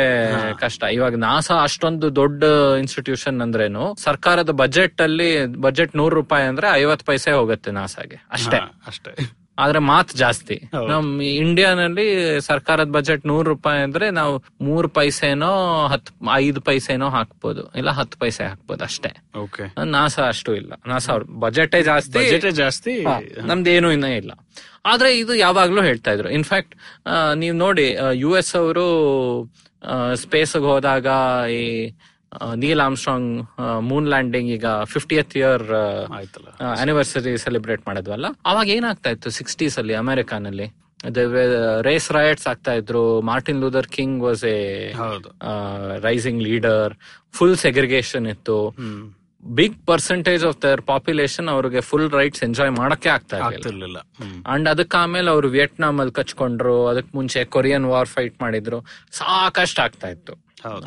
[0.59, 0.85] ಕಷ್ಟ.
[0.93, 2.45] ಇವಾಗ ನಾಸಾ ಅಷ್ಟೊಂದು ದೊಡ್ಡ
[2.79, 8.27] ಇನ್ಸ್ಟಿಟ್ಯೂಷನ್ ಅಂದ್ರೇನು ಸರ್ಕಾರದ ಬಜೆಟ್ ಅಲ್ಲಿ ಬಜೆಟ್ ನೂರು ರೂಪಾಯಿ ಅಂದ್ರೆ ಐವತ್ ಪೈಸೆ ಹೋಗುತ್ತೆ ನಾಸಾಗೆ.
[8.31, 8.57] ಅಷ್ಟೇ.
[8.87, 9.44] ಅಷ್ಟೇ.
[9.59, 10.63] ಆದ್ರೆ ಮಾತ್ ಜಾಸ್ತಿ.
[10.89, 12.07] ನಮ್ ಇಂಡಿಯಾನಲ್ಲಿ
[12.41, 17.73] ಸರ್ಕಾರದ ಬಜೆಟ್ ನೂರ್ ರೂಪಾಯಿ ಅಂದ್ರೆ ನಾವು ಮೂರ್ ಪೈಸೆನೋ ಹತ್ ಐದು ಪೈಸೆನೋ ಹಾಕ್ಬೋದು.
[17.73, 19.13] ಇಲ್ಲ ಹತ್ತು ಪೈಸೆ ಹಾಕ್ಬೋದು ಅಷ್ಟೇ.
[19.85, 20.73] ನಾಸ ಅಷ್ಟು ಇಲ್ಲ.
[20.87, 22.19] ನಾಸ ಅವ್ರ ಬಜೆಟೇ ಜಾಸ್ತಿ.
[22.19, 23.05] ಬಜೆಟ್ ಜಾಸ್ತಿ.
[23.47, 24.33] ನಮ್ದೇನು ಇನ್ನೂ ಇಲ್ಲ.
[24.87, 26.31] ಆದ್ರೆ ಇದು ಯಾವಾಗ್ಲೂ ಹೇಳ್ತಾ ಇದ್ರು.
[26.31, 26.75] ಇನ್ಫ್ಯಾಕ್ಟ್
[27.37, 28.87] ನೀವು ನೋಡಿ ಯು ಎಸ್ ಅವರು
[30.15, 31.07] ಸ್ಪೇಸ್ ಹೋದಾಗ
[31.51, 31.93] ಈ
[32.63, 33.29] ನೀಲ್ ಆಮ್ಸ್ಟ್ರಾಂಗ್
[33.91, 35.65] ಮೂನ್ ಲ್ಯಾಂಡಿಂಗ್ ಈಗ ಫಿಫ್ಟಿಯತ್ ಇಯರ್
[36.83, 38.27] ಆನಿವರ್ಸರಿ ಸೆಲೆಬ್ರೇಟ್ ಮಾಡಿದ್ವಲ್ಲ?
[38.53, 40.69] ಅವಾಗ ಏನಾಗ್ತಾ ಇತ್ತು ಸಿಕ್ಸ್ಟೀಸ್ ಅಲ್ಲಿ ಅಮೆರಿಕಾನಲ್ಲಿ
[41.89, 43.03] ರೇಸ್ ರೈಟ್ಸ್ ಆಗ್ತಾ ಇದ್ರು.
[43.31, 44.59] Martin Luther King was a
[46.07, 46.95] rising leader
[47.39, 48.59] full segregation ಇತ್ತು.
[49.43, 53.99] Big percentage of their population ಅವ್ರಿಗೆ ಫುಲ್ ರೈಟ್ಸ್ ಎಂಜಾಯ್ ಮಾಡಕ್ಕೆ ಆಗ್ತಾ ಇರ್ಲಿಲ್ಲ.
[54.53, 56.77] ಅಂಡ್ ಅದಕ್ಕೆ ಆಮೇಲೆ ಅವರು ವಿಯೆಟ್ನಾಮ್ ಅಲ್ಲಿ ಕಚ್ಕೊಂಡ್ರು.
[56.93, 58.81] ಅದಕ್ ಮುಂಚೆ ಕೊರಿಯನ್ ವಾರ್ ಫೈಟ್ ಮಾಡಿದ್ರು.
[59.21, 60.35] ಸಾಕಷ್ಟು ಆಗ್ತಾ ಇತ್ತು.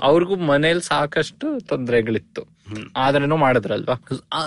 [0.01, 2.41] ಅವ್ರಿಗೂ ಮನೇಲಿ ಸಾಕಷ್ಟು ತೊಂದರೆಗಳಿತ್ತು.
[2.95, 3.95] ಆದ್ರೇನು ಮಾಡಿದ್ರಲ್ವಾ?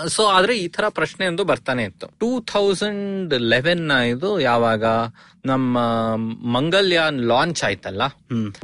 [0.07, 2.07] ಸೊ ಆದ್ರೆ ಈ ತರ ಪ್ರಶ್ನೆ ಒಂದು ಬರ್ತಾನೆ ಇತ್ತು.
[2.19, 4.85] ಟೂ ತೌಸಂಡ್ ಲೆವೆನ್ ಇದು ಯಾವಾಗ
[5.45, 5.79] ನಮ್ಮ
[6.57, 8.01] ಮಂಗಲ್ಯಾನ್ ಲಾಂಚ್ ಆಯ್ತಲ್ಲ?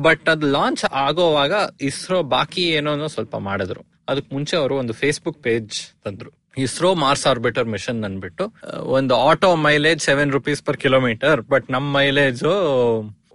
[0.02, 3.84] ಬಟ್ ಅದು ಲಾಂಚ್ ಆಗೋವಾಗ ಇಸ್ರೋ ಬಾಕಿ ಏನೋ ಸ್ವಲ್ಪ ಮಾಡಿದ್ರು.
[4.10, 6.30] ಅದಕ್ ಮುಂಚೆ ಅವರು ಒಂದು ಫೇಸ್ಬುಕ್ ಪೇಜ್ ತಂದ್ರು.
[6.58, 8.54] ಇಸ್ರೋ ಮಾರ್ಸ್ ಆರ್ಬಿಟರ್ ಮಿಷನ್ ಅಂದ್ಬಿಟ್ಟು
[8.86, 12.44] ಒಂದು auto mileage seven rupees per kilometre but ನಮ್ mileage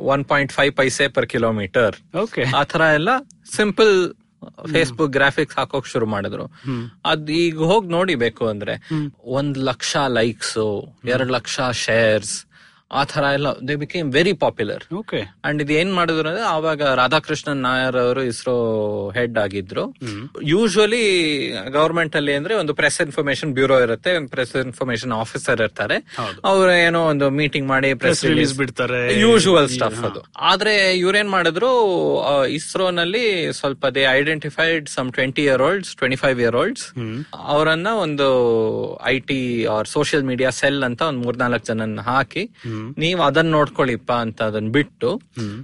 [0.07, 3.11] one point five paise per kilometre okay ಆ ತರ ಎಲ್ಲ
[3.57, 3.95] ಸಿಂಪಲ್
[4.73, 6.45] ಫೇಸ್ಬುಕ್ ಗ್ರಾಫಿಕ್ಸ್ ಹಾಕೋಕ್ ಶುರು ಮಾಡಿದ್ರು.
[7.05, 8.75] ಅದ್ ಈಗ ಹೋಗಿ ನೋಡಿಬೇಕು ಅಂದ್ರೆ
[9.33, 10.59] ಒಂದ್ ಲಕ್ಷ ಲೈಕ್ಸ್
[11.05, 12.35] ಎರಡ್ ಲಕ್ಷ ಶೇರ್ಸ್
[12.93, 15.19] ಆ ತರ ಎಲ್ಲ they became very popular okay
[15.49, 18.55] and ಇದು ಏನ್ ಮಾಡಿದ್ರು ಅಂದ್ರೆ ಆವಾಗ ರಾಧಾಕೃಷ್ಣನ್ ನಾಯರ್ ಅವರು ಇಸ್ರೋ
[19.17, 19.85] ಹೆಡ್ ಆಗಿದ್ರು.
[20.53, 21.01] ಯೂಶುವಲಿ
[21.77, 25.97] ಗವರ್ಮೆಂಟ್ ಅಲ್ಲಿ ಅಂದ್ರೆ ಒಂದು ಪ್ರೆಸ್ ಇನ್ಫಾರ್ಮೇಶನ್ ಬ್ಯೂರೋ ಇರುತ್ತೆ ಪ್ರೆಸ್ ಇನ್ಫಾರ್ಮೇಶನ್ ಆಫೀಸರ್ ಇರ್ತಾರೆ.
[26.51, 29.01] ಅವ್ರು ಏನೋ ಒಂದು ಮೀಟಿಂಗ್ ಮಾಡಿ ಪ್ರೆಸ್ ರಿಲೀಸ್ ಬಿಡ್ತಾರೆ.
[29.25, 30.23] ಯೂಶುವಲ್ ಸ್ಟಫ್ ಅದು.
[30.51, 31.71] ಆದ್ರೆ ಇವ್ರೇನ್ ಮಾಡಿದ್ರು
[32.59, 33.25] ಇಸ್ರೋನಲ್ಲಿ
[33.61, 36.87] ಸ್ವಲ್ಪ they identified some twenty year olds twenty five year olds
[37.53, 38.29] ಅವರನ್ನ ಒಂದು
[39.05, 39.41] I T
[39.77, 42.45] or social media cell ಅಂತ ಒಂದ್ ಮೂರ್ನಾಲ್ಕು ಜನನ್ನ ಹಾಕಿ
[42.99, 45.09] ನೀವ್ ಅದನ್ನ ನೋಡ್ಕೊಳ್ಳಿಪ್ಪ ಅಂತ ಅದನ್ನ ಬಿಟ್ಟು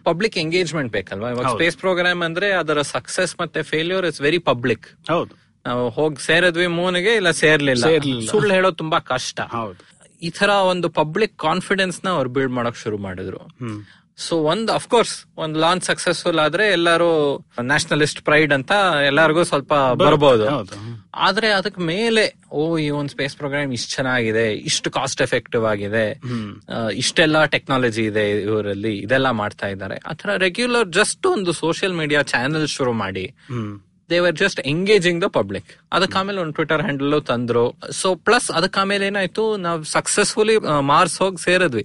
[0.04, 1.30] ಪಬ್ಲಿಕ್ ಎಂಗೇಜ್ಮೆಂಟ್ ಬೇಕಲ್ವಾ?
[1.30, 5.32] ಇವಾಗ ಸ್ಪೇಸ್ ಪ್ರೋಗ್ರಾಮ್ ಅಂದ್ರೆ ಅದರ ಸಕ್ಸಸ್ ಮತ್ತೆ ಫೇಲ್ಯೂರ್ ಇಸ್ ವೆರಿ ಪಬ್ಲಿಕ್ ಹೌದು.
[5.64, 7.84] ನಾವು ಹೋಗಿ ಸೇರಿದ್ವಿ ಮೂನಿಗೆ ಇಲ್ಲ ಸೇರ್ಲಿಲ್ಲ.
[8.30, 9.38] ಸುಳ್ಳು ಹೇಳೋದು ತುಂಬಾ ಕಷ್ಟ.
[9.54, 9.80] ಹೌದು.
[10.22, 13.40] ಈ ತರ ಒಂದು ಪಬ್ಲಿಕ್ ಕಾನ್ಫಿಡೆನ್ಸ್ನ ಅವ್ರು ಬಿಲ್ಡ್ ಮಾಡಕ್ ಶುರು ಮಾಡಿದ್ರು.
[14.26, 17.08] ಸೊ ಒಂದ್ ಅಫ್ಕೋರ್ಸ್ ಒಂದ್ ಲಾಂಚ್ ಸಕ್ಸಸ್ಫುಲ್ ಆದ್ರೆ ಎಲ್ಲಾರು
[17.60, 18.72] ನ್ಯಾಷನಲಿಸ್ಟ್ ಪ್ರೈಡ್ ಅಂತ
[19.06, 20.46] ಎಲ್ಲರಿಗೂ ಸ್ವಲ್ಪ ಬರ್ಬೋದು.
[21.26, 26.06] ಆದ್ರೆ ಅದಕ್ ಮೇಲೆ ಓ ಈ ಒಂದ್ ಸ್ಪೇಸ್ ಪ್ರೋಗ್ರಾಮ್ ಇಷ್ಟ ಚೆನ್ನಾಗಿದೆ ಇಷ್ಟು ಕಾಸ್ಟ್ ಎಫೆಕ್ಟಿವ್ ಆಗಿದೆ
[27.02, 29.98] ಇಷ್ಟೆಲ್ಲ ಟೆಕ್ನಾಲಜಿ ಇದೆ ಇವರಲ್ಲಿ ಇದೆಲ್ಲ ಮಾಡ್ತಾ ಇದ್ದಾರೆ.
[30.06, 33.26] ಆತರ ರೆಗ್ಯುಲರ್ ಜಸ್ಟ್ ಒಂದು ಸೋಷಿಯಲ್ ಮೀಡಿಯಾ ಚಾನೆಲ್ ಶುರು ಮಾಡಿ
[34.10, 37.64] they were just engaging the public ಅದಕ್ಕೆ ಆಮೇಲೆ ಒಂದು ಟ್ವಿಟರ್ ಹ್ಯಾಂಡಲ್ ತಂದ್ರು.
[38.00, 40.56] ಸೊ ಪ್ಲಸ್ ಅದಕ್ಕೆ ಆಮೇಲೆ ಏನಾಯ್ತು ನಾವು ಸಕ್ಸಸ್ಫುಲಿ
[40.92, 41.84] ಮಾರ್ಸ್ ಹೋಗಿ ಸೇರಿದ್ವಿ.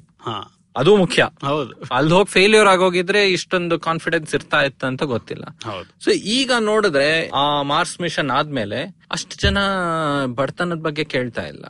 [0.77, 1.23] ಅದು ಮುಖ್ಯ.
[1.43, 1.73] ಹೌದು.
[1.95, 5.45] ಅಲ್ಲಿ ಹೋಗಿ ಫೇಲ್ಯೂರ್ ಆಗೋಗಿದ್ರೆ ಇಷ್ಟೊಂದು ಕಾನ್ಫಿಡೆನ್ಸ್ ಇರ್ತಾ ಇತ್ತು ಅಂತ ಗೊತ್ತಿಲ್ಲ.
[5.65, 5.89] ಹೌದು.
[6.03, 8.79] ಸೊ ಈಗ ನೋಡಿದ್ರೆ ಆ ಮಾರ್ಸ್ ಮಿಷನ್ ಆದ್ಮೇಲೆ
[9.11, 9.57] ಅಷ್ಟು ಜನ
[10.35, 11.65] ಬಡತನದ ಬಗ್ಗೆ ಕೇಳ್ತಾ ಇಲ್ಲ.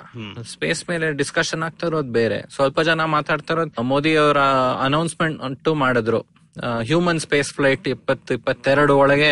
[0.51, 2.39] ಸ್ಪೇಸ್ ಮೇಲೆ ಡಿಸ್ಕಷನ್ ಆಗ್ತಾ ಇರೋದು ಬೇರೆ.
[2.55, 4.41] ಸ್ವಲ್ಪ ಜನ ಮಾತಾಡ್ತಾ ಇರೋದು ಮೋದಿ ಅವರ
[4.83, 6.21] ಅನೌನ್ಸ್ಮೆಂಟ್ ಅಂತೂ ಮಾಡಿದ್ರು.
[6.85, 9.31] ಹ್ಯೂಮನ್ ಸ್ಪೇಸ್ ಫ್ಲೈಟ್ ಇಪ್ಪತ್ತು ಇಪ್ಪತ್ತೆರಡು ಒಳಗೆ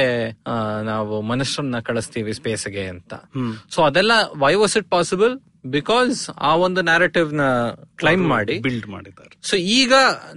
[0.84, 3.13] ನಾವು ಮನುಷ್ಯರನ್ನ ಕಳಿಸ್ತೀವಿ ಸ್ಪೇಸ್ಗೆ ಅಂತ.
[3.69, 5.34] ಸೊ ಅದೆಲ್ಲ why was it possible
[5.66, 7.43] because ಆ ಒಂದು ನ್ಯಾರೇಟಿವ್ನ
[8.01, 9.34] ಕ್ಲೈಮ್ ಮಾಡಿ ಬಿಲ್ಡ್ ಮಾಡಿದ್ದಾರೆ.
[9.49, 9.93] ಸೊ ಈಗ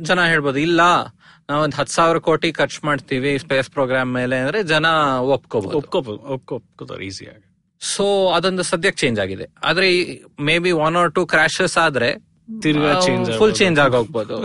[0.08, 0.82] ಜನ ಹೇಳ್ಬೋದು ಇಲ್ಲ
[1.50, 4.86] ನಾವೊಂದ್ ಹತ್ ಸಾವಿರ ಕೋಟಿ ಖರ್ಚು ಮಾಡ್ತೀವಿ ಸ್ಪೇಸ್ ಪ್ರೋಗ್ರಾಮ್ ಮೇಲೆ ಅಂದ್ರೆ ಜನ
[5.36, 7.44] ಒಪ್ಕೋಬಹುದು ಒಪ್ಕೋಬಹುದು ಒಪ್ಕೋತಾರೆ ಈಸಿಯಾಗಿ
[7.80, 8.04] ಸೊ
[8.36, 9.46] ಅದೊಂದು ಸದ್ಯಕ್ಕೆ ಚೇಂಜ್ ಆಗಿದೆ.
[9.68, 9.88] ಆದ್ರೆ
[10.58, 12.10] maybe one or two crashes ಆದ್ರೆ
[13.38, 13.52] ಫುಲ್.
[13.60, 14.36] ಚೇಂಜ್ ಆಗೋಗ್ಬೋದು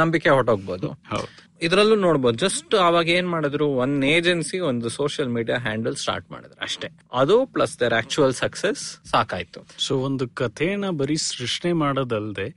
[0.00, 1.28] ನಂಬಿಕೆ ಹೊಟ್ಟೋಗ್ಬೋದು ಹೌದು.
[1.62, 6.88] ಇದ್ರಲ್ಲೂ ನೋಡ್ಬೋದು ಜಸ್ಟ್ ಅವಾಗ ಏನ್ ಮಾಡಿದ್ರು ಒನ್ ಏಜೆನ್ಸಿ ಒಂದು ಸೋಷಿಯಲ್ ಮೀಡಿಯಾ ಹ್ಯಾಂಡಲ್ ಸ್ಟಾರ್ಟ್ ಮಾಡಿದ್ರು ಅಷ್ಟೇ.
[7.12, 9.66] ಅದು ಪ್ಲಸ್ ದರ್ ಆಕ್ಚುಯಲ್ ಸಕ್ಸಸ್ ಸಾಕಾಯ್ತು.
[9.78, 12.48] ಸೊ ಒಂದು ಕಥೆನ ಬರೀ ಸೃಷ್ಟಿ ಮಾಡೋದಲ್ದೆ,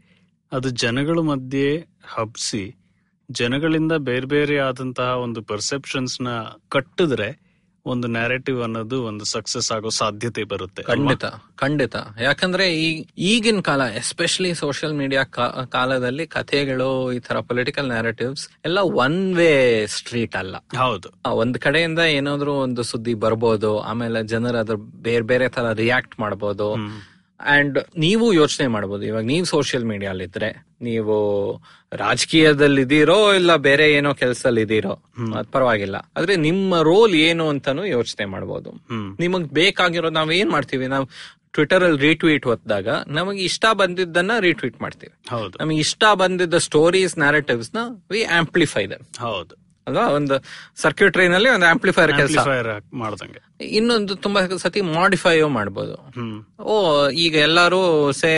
[0.52, 1.70] ಅದು ಜನಗಳ ಮಧ್ಯೆ
[2.06, 2.76] ಹಬ್ಸಿ,
[3.32, 6.30] ಜನಗಳಿಂದ ಬೇರೆ ಬೇರೆ ಆದಂತಹ ಒಂದು ಪರ್ಸೆಪ್ಷನ್ಸ್ನ
[6.70, 7.51] ಕಟ್ಟಿದ್ರೆ
[7.86, 11.26] ಒಂದು ನ್ಯಾರೇಟಿವ್ ಅನ್ನೋದು ಒಂದು ಸಕ್ಸಸ್ ಆಗೋ ಸಾಧ್ಯತೆ ಬರುತ್ತೆ ಖಂಡಿತ
[11.56, 11.96] ಖಂಡಿತ.
[12.22, 15.24] ಯಾಕಂದ್ರೆ ಈ ಈಗಿನ ಕಾಲ ಎಸ್ಪೆಷಲಿ ಸೋಷಿಯಲ್ ಮೀಡಿಯಾ
[15.70, 20.56] ಕಾಲದಲ್ಲಿ ಕಥೆಗಳು ಈ ತರ ಪೊಲಿಟಿಕಲ್ ನ್ಯಾರೇಟಿವ್ಸ್ ಎಲ್ಲ ಒನ್ ವೇ ಸ್ಟ್ರೀಟ್ ಅಲ್ಲ.
[20.78, 21.10] ಹೌದು.
[21.32, 26.76] ಒಂದ್ ಕಡೆಯಿಂದ ಏನಾದ್ರು ಒಂದು ಸುದ್ದಿ ಬರ್ಬೋದು ಆಮೇಲೆ ಜನರು ಅದ್ರ ಬೇರೆ ಬೇರೆ ತರ ರಿಯಾಕ್ಟ್ ಮಾಡ್ಬೋದು.
[27.46, 31.16] ಅಂಡ್ ನೀವು ಯೋಚನೆ ಮಾಡಬಹುದು ಇವಾಗ ನೀವು ಸೋಷಿಯಲ್ ಮೀಡಿಯಾಲಿದ್ರೆ ನೀವು
[31.92, 35.04] ರಾಜಕೀಯದಲ್ಲಿ ಇದೀರೋ ಇಲ್ಲ ಬೇರೆ ಏನೋ ಕೆಲಸದಲ್ಲಿ ಇದೀರೋ
[35.36, 35.96] ಅದ್ ಪರವಾಗಿಲ್ಲ.
[36.18, 38.72] ಆದ್ರೆ ನಿಮ್ಮ ರೋಲ್ ಏನು ಅಂತಾನು ಯೋಚನೆ ಮಾಡಬಹುದು
[39.20, 40.88] ನಿಮಗ್ ಬೇಕಾಗಿರೋ ನಾವ್ ಏನ್ ಮಾಡ್ತೀವಿ?
[40.88, 41.10] ನಾವು
[41.52, 45.30] ಟ್ವಿಟರ್ ಅಲ್ಲಿ ರೀಟ್ವೀಟ್ ಹೊತ್ತಾಗ ನಮಗೆ ಇಷ್ಟ ಬಂದಿದ್ದನ್ನ ರೀಟ್ವೀಟ್ ಮಾಡ್ತೀವಿ.
[45.30, 45.58] ಹೌದು.
[45.60, 47.78] ನಮಗೆ ಇಷ್ಟ ಬಂದಿದ್ದ ಸ್ಟೋರೀಸ್ ನ್ಯಾರೇಟಿವ್ಸ್ನ
[48.12, 49.61] ವಿ ಆಂಪ್ಲಿಫೈ ದಮ್ ಹೌದು.
[49.92, 50.08] ಅಲ್ವಾ?
[50.20, 50.36] ಒಂದು
[50.82, 52.38] ಸರ್ಕ್ಯೂಟ್ರಿ ನಲ್ಲಿ ಒಂದು ಆಂಪ್ಲಿಫೈರ್ ಕೆಲಸ.
[52.94, 53.42] ಮಾಡ್ದಂಗೆ.
[53.66, 55.96] ಇನ್ನೊಂದು ತುಂಬಾ ಸತಿ ಮಾಡಿಫೈ ಮಾಡಬಹುದು
[56.64, 56.76] ಓ
[57.26, 57.82] ಈಗ ಎಲ್ಲಾರು
[58.12, 58.32] ಸೇ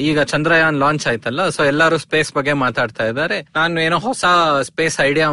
[0.00, 3.38] ಈಗ ಚಂದ್ರಯಾನ್ ಲಾಂಚ್ ಆಯ್ತಲ್ಲ ಸೊ ಎಲ್ಲಾರು ಸ್ಪೇಸ್ ಬಗ್ಗೆ ಮಾತಾಡ್ತಾ ಇದ್ದಾರೆ.
[3.54, 4.24] ನಾನು ಏನೋ ಹೊಸ
[4.62, 5.28] ಸ್ಪೇಸ್ ಐಡಿಯಾ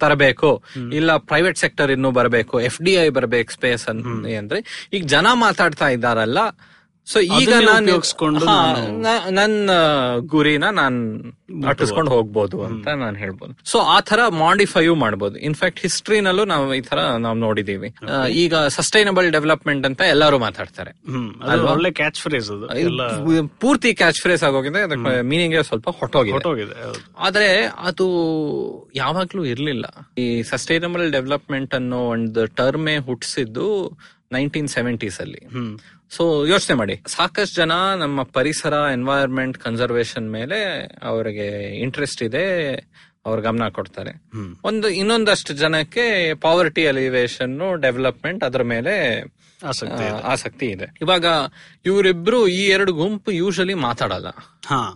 [0.00, 0.50] ತರಬೇಕು.
[0.92, 2.56] ಇಲ್ಲ ಪ್ರೈವೇಟ್ ಸೆಕ್ಟರ್ ಇನ್ನು ಬರಬೇಕು.
[2.60, 4.88] ಎಫ್ ಡಿ ಐ ಬರ್ಬೇಕು ಸ್ಪೇಸ್ ಅಂದ್ರೆ.
[4.92, 6.38] ಈಗ ಜನ ಮಾತಾಡ್ತಾ ಇದ್ದಾರಲ್ಲ
[7.12, 7.92] ಸೊ ಈಗ ನಾನು
[9.38, 9.70] ನನ್ನ
[10.32, 10.96] ಗುರಿನ ನಾನ್
[11.70, 13.52] ಅಟ್ಟಿಸ್ಕೊಂಡು ಹೋಗ್ಬೋದು ಅಂತ ನಾನು ಹೇಳ್ಬೋದು.
[13.72, 15.36] ಸೊ ಆ ತರ ಮಾಡಿಫೈಯೂ ಮಾಡ್ಬೋದು.
[15.48, 17.90] ಇನ್ಫ್ಯಾಕ್ಟ್ ಹಿಸ್ಟ್ರಿನಲ್ಲೂ ನಾವು ಈ ತರ ನಾವು ನೋಡಿದೀವಿ.
[18.44, 20.92] ಈಗ ಸಸ್ಟೈನಬಲ್ ಡೆವಲಪ್ಮೆಂಟ್ ಅಂತ ಎಲ್ಲರೂ ಮಾತಾಡ್ತಾರೆ.
[21.74, 22.50] ಒಳ್ಳೆ ಕ್ಯಾಚ್ ಫ್ರೇಸ್
[23.64, 26.74] ಪೂರ್ತಿ ಕ್ಯಾಚ್ ಫ್ರೇಸ್ ಆಗೋಗಿದೆ ಅದಕ್ಕೆ ಮೀನಿಂಗ್ ಸ್ವಲ್ಪ ಹೊಟ್ಟೋಗಿದೆ
[27.28, 27.48] ಆದ್ರೆ
[27.90, 28.08] ಅದು
[29.02, 29.86] ಯಾವಾಗ್ಲೂ ಇರ್ಲಿಲ್ಲ.
[30.24, 33.66] ಈ ಸಸ್ಟೈನಬಲ್ ಡೆವಲಪ್ಮೆಂಟ್ ಅನ್ನೋ ಒಂದು ಟರ್ಮೇ ಹುಟ್ಟಿಸಿದ್ದು
[34.34, 35.40] ನೈನ್ಟೀನ್ ಸೆವೆಂಟೀಸ್ ಅಲ್ಲಿ.
[36.10, 37.02] ಸೊ ಯೋಚನೆ ಮಾಡಿ.
[37.06, 42.74] ಸಾಕಷ್ಟು ಜನ ನಮ್ಮ ಪರಿಸರ ಎನ್ವೈರ್ಮೆಂಟ್ ಕನ್ಸರ್ವೇಶನ್ ಮೇಲೆ ಅವರಿಗೆ ಇಂಟ್ರೆಸ್ಟ್ ಇದೆ
[43.26, 44.12] ಅವ್ರ ಗಮನ ಕೊಡ್ತಾರೆ.
[44.64, 49.24] ಒಂದು ಇನ್ನೊಂದಷ್ಟು ಜನಕ್ಕೆ ಪಾವರ್ಟಿ ಅಲಿವೇಶನ್ ಡೆವಲಪ್ಮೆಂಟ್ ಅದ್ರ ಮೇಲೆ
[49.64, 50.94] ಆಸಕ್ತಿ ಆಸಕ್ತಿ ಇದೆ.
[51.00, 51.24] ಇವಾಗ
[51.86, 54.26] ಇವರಿಬ್ರು ಈ ಎರಡು ಗುಂಪು ಯೂಶಲಿ ಮಾತಾಡಲ್ಲ.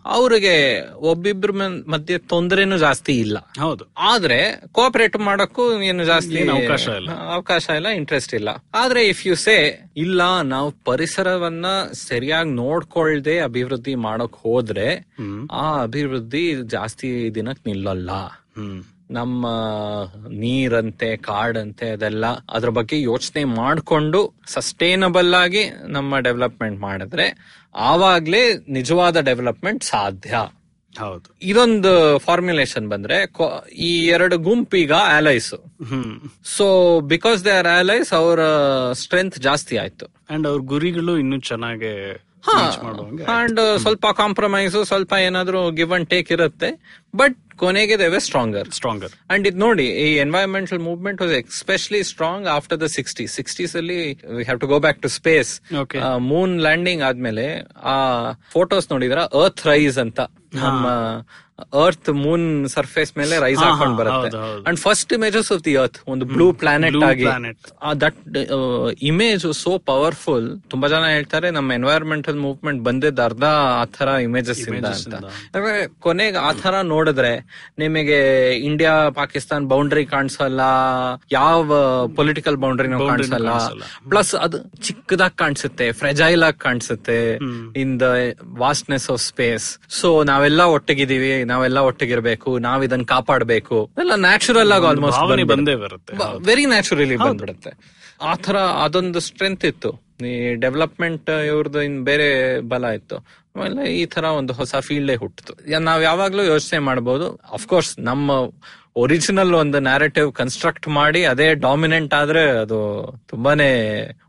[0.05, 1.51] ಅವ್ರಿಗೆ ಒಬ್ಬಿಬ್ರ
[1.87, 3.39] ಮಧ್ಯೆ ತೊಂದರೆನು ಜಾಸ್ತಿ ಇಲ್ಲ.
[3.61, 3.85] ಹೌದು.
[3.99, 7.11] ಆದ್ರೆ ಕೋಆಪರೇಟ್ ಮಾಡಕ್ಕೂ ಏನು ಜಾಸ್ತಿ ಅವಕಾಶ ಇಲ್ಲ.
[7.11, 8.49] ಅವಕಾಶ ಇಲ್ಲ ಇಂಟ್ರೆಸ್ಟ್ ಇಲ್ಲ.
[8.75, 15.07] ಆದ್ರೆ ಇಫ್ ಯು ಸೇ ಇಲ್ಲ ನಾವು ಪರಿಸರವನ್ನ ಸರಿಯಾಗಿ ನೋಡ್ಕೊಳ್ದೆ ಅಭಿವೃದ್ಧಿ ಮಾಡಕ್ ಹೋದ್ರೆ
[15.53, 18.11] ಆ ಅಭಿವೃದ್ಧಿ ಜಾಸ್ತಿ ದಿನಕ್ ನಿಲ್ಲಲ್ಲ.
[18.11, 18.83] ಹ್ಮ್.
[19.11, 19.47] ನಮ್ಮ
[20.29, 27.27] ನೀರಂತೆ ಕಾಡಂತೆ ಅದೆಲ್ಲ ಅದ್ರ ಬಗ್ಗೆ ಯೋಚನೆ ಮಾಡ್ಕೊಂಡು ಸಸ್ಟೈನಬಲ್ ಆಗಿ ನಮ್ಮ ಡೆವಲಪ್ಮೆಂಟ್ ಮಾಡಿದ್ರೆ
[27.75, 30.51] ಆವಾಗ್ಲೇ ನಿಜವಾದ ಡೆವಲಪ್ಮೆಂಟ್ ಸಾಧ್ಯ.
[30.99, 31.37] ಹೌದು.
[31.43, 33.29] ಇದೊಂದು ಫಾರ್ಮ್ಯುಲೇಷನ್ ಬಂದ್ರೆ
[33.73, 35.55] ಈ ಎರಡು ಗುಂಪೀಗ allies
[35.89, 36.21] hmm.
[36.45, 38.41] So because they are allies ಅವರ
[38.93, 40.07] ಸ್ಟ್ರೆಂತ್ ಜಾಸ್ತಿ ಆಯ್ತು.
[40.31, 41.93] ಅಂಡ್ ಅವ್ರ ಗುರಿಗಳು ಇನ್ನೂ ಚೆನ್ನಾಗಿ
[43.37, 46.71] ಅಂಡ್ ಸ್ವಲ್ಪ ಕಾಂಪ್ರಮೈಸ್ ಸ್ವಲ್ಪ ಏನಾದ್ರೂ ಗಿವ್ ಅಂಡ್ ಟೇಕ್ ಇರುತ್ತೆ.
[47.21, 52.79] ಬಟ್ ಕೊನೆಗೆ they were stronger stronger and ಇದು ನೋಡಿ ಈ environmental movement was especially strong after
[52.81, 53.99] the sixty sixties ಅಲ್ಲಿ
[54.37, 55.51] we have to go back to space.
[56.33, 57.47] Moon landing ಆದ್ಮೇಲೆ
[57.93, 57.97] ಆ
[58.57, 59.19] ಫೋಟೋಸ್ ನೋಡಿದ್ರ?
[59.43, 60.21] ಅರ್ತ್ ರೈಸ್ ಅಂತ.
[60.65, 60.87] ನಮ್ಮ
[61.83, 62.45] ಅರ್ತ್ ಮೂನ್
[62.75, 64.31] ಸರ್ಫೇಸ್ ಮೇಲೆ ರೈಸ್ ಹಾಕೊಂಡ್ ಬರುತ್ತೆ.
[64.69, 67.27] And first images of the earth ಒಂದು ಬ್ಲೂ ಪ್ಲಾನೆಟ್ ಆಗಿ.
[68.05, 68.19] ದಟ್
[69.11, 73.45] ಇಮೇಜ್ ಸೋ ಪವರ್ಫುಲ್ ತುಂಬಾ ಜನ ಹೇಳ್ತಾರೆ ನಮ್ಮ ಎನ್ವೈರನ್ಮೆಂಟಲ್ ಮೂವ್ಮೆಂಟ್ ಬಂದಿದ್ದ ಅರ್ಧ
[73.81, 75.15] ಆ ತರ ಇಮೇಜಸ್ ಇಂದ ಅಂತ.
[75.55, 77.33] ಯಾಕಂದ್ರೆ ಕೊನೆಗೆ ಆ ತರ ನೋಡಿದ್ರೆ
[77.85, 78.21] ನಿಮಗೆ
[78.69, 80.61] ಇಂಡಿಯಾ ಪಾಕಿಸ್ತಾನ್ ಬೌಂಡ್ರಿ ಕಾಣಿಸಲ್ಲ
[81.33, 81.81] ಯಾವ
[82.21, 83.51] ಪೊಲಿಟಿಕಲ್ ಬೌಂಡ್ರಿನೂ ಕಾಣಿಸಲ್ಲ.
[84.13, 84.59] ಪ್ಲಸ್ ಅದು
[84.89, 87.19] ಚಿಕ್ಕದಾಗಿ ಕಾಣಿಸುತ್ತೆ ಫ್ರೆಜೈಲ್ ಆಗಿ ಕಾಣಿಸುತ್ತೆ
[87.83, 88.07] in the
[88.65, 89.67] vastness of space
[90.01, 93.79] so ನಾವೆಲ್ಲ ಒಟ್ಟಿಗಿದೀವಿ ನಾವೆಲ್ಲ ಒಟ್ಟಿಗಿರ್ಬೇಕು ನಾವ್ ಇದನ್ನ ಕಾಪಾಡಬೇಕು.
[93.99, 96.15] ಎಲ್ಲ ನ್ಯಾಚುರಲ್ ಆಗಿ ಆಲ್ಮೋಸ್ಟ್ ಬಂದೇ ಬರುತ್ತೆ
[96.47, 97.73] ವೆರಿ ನ್ಯಾಚುರಲಿ ಬಂದ್ಬಿಡುತ್ತೆ.
[98.23, 99.91] ಆ ತರ ಅದೊಂದು ಸ್ಟ್ರೆಂತ್ ಇತ್ತು.
[100.27, 102.29] ಈ ಡೆವಲಪ್ಮೆಂಟ್ ಇವ್ರದ್ದು ಇನ್ ಬೇರೆ
[102.73, 103.19] ಬಲ ಇತ್ತು.
[103.57, 108.31] ಆಮೇಲೆ ಈ ತರ ಒಂದು ಹೊಸ ಫೀಲ್ಡೇ ಹುಟ್ಟಿತು ನಾವ್ ಯಾವಾಗ್ಲೂ ಯೋಚನೆ ಮಾಡಬಹುದು ಅಫ್ಕೋರ್ಸ್ ನಮ್ಮ
[108.97, 112.79] ಒರಿಜಿನಲ್ ಒಂದು ನ್ಯಾರೇಟಿವ್ ಕನ್ಸ್ಟ್ರಕ್ಟ್ ಮಾಡಿ ಅದೇ ಡಾಮಿನೆಂಟ್ ಆದ್ರೆ ಅದು
[113.29, 113.71] ತುಂಬಾನೇ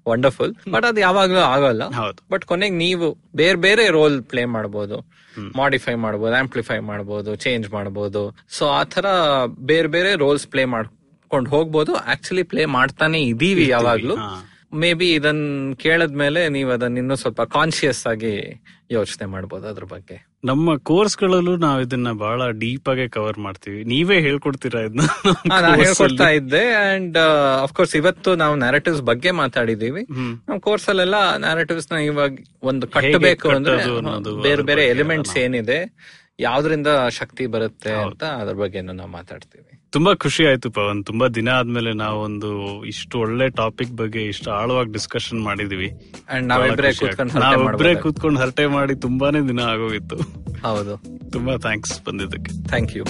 [0.07, 1.84] ವಂಡರ್ಫುಲ್ ಬಟ್ ಅದು ಯಾವಾಗ್ಲೂ ಆಗಲ್ಲ.
[2.32, 5.22] ಬಟ್ ಕೊನೆಗೆ ನೀವು ಬೇರೆ ಬೇರೆ ರೋಲ್ ಪ್ಲೇ ಮಾಡಬಹುದು
[5.55, 9.05] ಮಾಡಿಫೈ ಮಾಡಬಹುದು ಆಂಪ್ಲಿಫೈ ಮಾಡಬಹುದು ಚೇಂಜ್ ಮಾಡಬಹುದು ಸೊ ಆ ತರ
[9.49, 11.95] ಬೇರೆ ಬೇರೆ ರೋಲ್ಸ್ ಪ್ಲೇ ಮಾಡ್ಕೊಂಡು ಹೋಗ್ಬೋದು.
[11.95, 14.16] ಆಕ್ಚುಲಿ ಪ್ಲೇ ಮಾಡ್ತಾನೆ ಇದೀವಿ ಯಾವಾಗ್ಲೂ.
[14.72, 15.41] ಮೇ ಬಿ ಇದನ್
[15.76, 18.34] ಕೇಳದ್ಮೇಲೆ ನೀವು ಅದನ್ನ ಇನ್ನೂ ಸ್ವಲ್ಪ ಕಾನ್ಶಿಯಸ್ ಆಗಿ
[18.91, 20.17] ಯೋಚನೆ ಮಾಡ್ಬೋದು ಅದ್ರ ಬಗ್ಗೆ.
[20.43, 23.84] ನಮ್ಮ ಕೋರ್ಸ್ ಗಳಲ್ಲೂ ನಾವ್ ಇದನ್ನ ಬಹಳ ಡೀಪ್ ಆಗಿ ಕವರ್ ಮಾಡ್ತೀವಿ.
[23.84, 25.05] ನೀವೇ ಹೇಳ್ಕೊಡ್ತೀರಾ ಇದನ್ನ?
[25.82, 27.17] ಹೇಳ್ಕೊಡ್ತಾ ಇದ್ದೆ ಅಂಡ್
[27.63, 32.32] ಅಫ್ಕೋರ್ಸ್ ಇವತ್ತು ನಾವು ನ್ಯಾರೇಟಿವ್ಸ್ ಬಗ್ಗೆ ಮಾತಾಡಿದೀವಿ ನಮ್ ನಮ್ಮ ಕೋರ್ಸ್ ಅಲ್ಲೆಲ್ಲ ನ್ಯಾರೇಟಿವ್ಸ್ನ ಇವಾಗ
[32.63, 33.78] ಒಂದು ಕಟ್ಟಬೇಕು ಅಂದ್ರೆ
[34.43, 35.80] ಬೇರೆ ಬೇರೆ ಎಲಿಮೆಂಟ್ಸ್ ಏನಿದೆ
[36.39, 39.70] ಯಾವ್ದ್ರಿಂದ ಶಕ್ತಿ ಬರುತ್ತೆ ಅಂತ ಅದ್ರ ಬಗ್ಗೆನೂ ನಾವು ಮಾತಾಡ್ತೀವಿ.
[39.92, 41.06] ತುಂಬಾ ಖುಷಿ ಆಯ್ತು ಪವನ್.
[41.06, 45.92] ತುಂಬಾ ದಿನ ಆದ್ಮೇಲೆ ನಾವೊಂದು ಇಷ್ಟು ಒಳ್ಳೆ ಟಾಪಿಕ್ ಬಗ್ಗೆ ಇಷ್ಟು ಆಳವಾಗಿ ಡಿಸ್ಕಷನ್ ಮಾಡಿದೀವಿ.
[46.30, 48.39] ಅಂಡ್ ನಾವಿಬ್ರೆ ಕೂತ್ಕೊಂಡು.
[48.39, 50.16] ಹರಟೆ ಮಾಡಿ ತುಂಬಾನೇ ದಿನ ಆಗೋಗಿತ್ತು.
[50.68, 51.02] ಹೌದು.
[51.32, 52.68] ತುಂಬಾ ಥ್ಯಾಂಕ್ಸ್ ಬಂದಿದ್ದಕ್ಕೆ.
[52.68, 53.04] ಥ್ಯಾಂಕ್ ಯು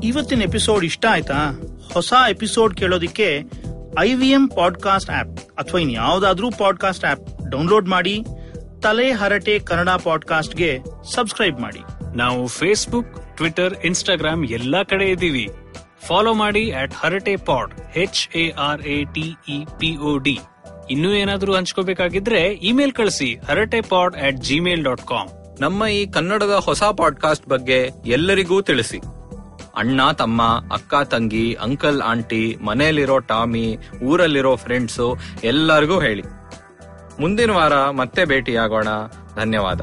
[0.00, 1.60] ಇವತ್ತಿನ ಎಪಿಸೋಡ್ ಇಷ್ಟ ಆಯ್ತಾ?
[1.92, 3.42] ಹೊಸ episode ಕೇಳೋದಿಕ್ಕೆ
[4.00, 8.24] I V M podcast app ಅಥವಾ ಇನ್ ಯಾವ್ದಾದ್ರೂ ಪಾಡ್ಕಾಸ್ಟ್ ಆಪ್ ಡೌನ್ಲೋಡ್ ಮಾಡಿ.
[8.80, 10.78] ತಲೆ ಹರಟೆ ಕನ್ನಡ ಪಾಡ್ಕಾಸ್ಟ್ಗೆ
[11.14, 11.80] ಸಬ್ಸ್ಕ್ರೈಬ್ ಮಾಡಿ.
[12.16, 15.48] ನಾವು ಫೇಸ್ಬುಕ್ ಟ್ವಿಟರ್ ಇನ್ಸ್ಟಾಗ್ರಾಮ್ ಎಲ್ಲಾ ಕಡೆ ಇದ್ದೀವಿ.
[16.06, 20.38] ಫಾಲೋ ಮಾಡಿ at Harate pod H A R A T E P O D
[20.90, 25.28] ಇನ್ನೂ ಏನಾದರೂ ಹಂಚ್ಕೋಬೇಕಾಗಿದ್ರೆ ಇಮೇಲ್ ಕಳಿಸಿ Harate pod at Gmail dot com
[25.60, 28.98] ನಮ್ಮ ಈ ಕನ್ನಡದ ಹೊಸ ಪಾಡ್ಕಾಸ್ಟ್ ಬಗ್ಗೆ ಎಲ್ಲರಿಗೂ ತಿಳಿಸಿ.
[29.76, 36.22] ಅಣ್ಣ ತಮ್ಮ ಅಕ್ಕ ತಂಗಿ ಅಂಕಲ್ ಆಂಟಿ ಮನೆಯಲ್ಲಿರೋ ಟಾಮಿ ಊರಲ್ಲಿರೋ ಫ್ರೆಂಡ್ಸು ಎಲ್ಲರಿಗೂ ಹೇಳಿ.
[37.21, 38.89] ಮುಂದಿನ ವಾರ ಮತ್ತೆ ಭೇಟಿಯಾಗೋಣ
[39.39, 39.81] ಧನ್ಯವಾದ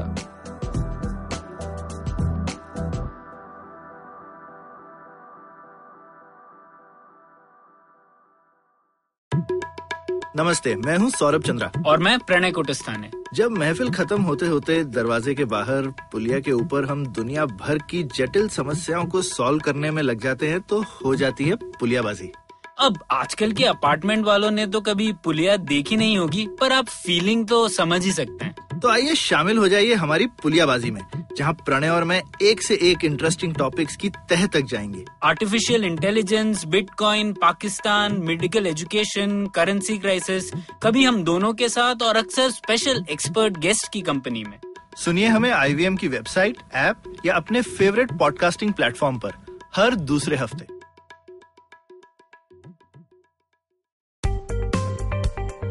[10.35, 15.33] नमस्ते मैं हूं सौरभ चंद्रा और मैं प्रणय कुटस्थाने जब महफिल खत्म होते होते दरवाजे
[15.35, 20.01] के बाहर पुलिया के ऊपर हम दुनिया भर की जटिल समस्याओं को सॉल्व करने में
[20.01, 22.31] लग जाते हैं तो हो जाती है पुलियाबाजी
[22.78, 27.46] अब आजकल के अपार्टमेंट वालों ने तो कभी पुलिया देखी नहीं होगी पर आप फीलिंग
[27.48, 31.00] तो समझ ही सकते हैं। तो आइए शामिल हो जाइए हमारी पुलियाबाजी में
[31.36, 36.64] जहाँ प्रणय और मैं एक से एक इंटरेस्टिंग टॉपिक्स की तह तक जाएँगे। Artificial intelligence
[36.64, 40.52] bitcoin Pakistan medical education currency crisis
[40.82, 44.58] कभी हम दोनों के साथ और अक्सर स्पेशल एक्सपर्ट गेस्ट की कंपनी में।
[44.96, 50.75] सुनिए हमें आईवीएम की वेबसाइट ऐप या अपने फेवरेट पॉडकास्टिंग प्लेटफॉर्म पर हर दूसरे हफ़्ते।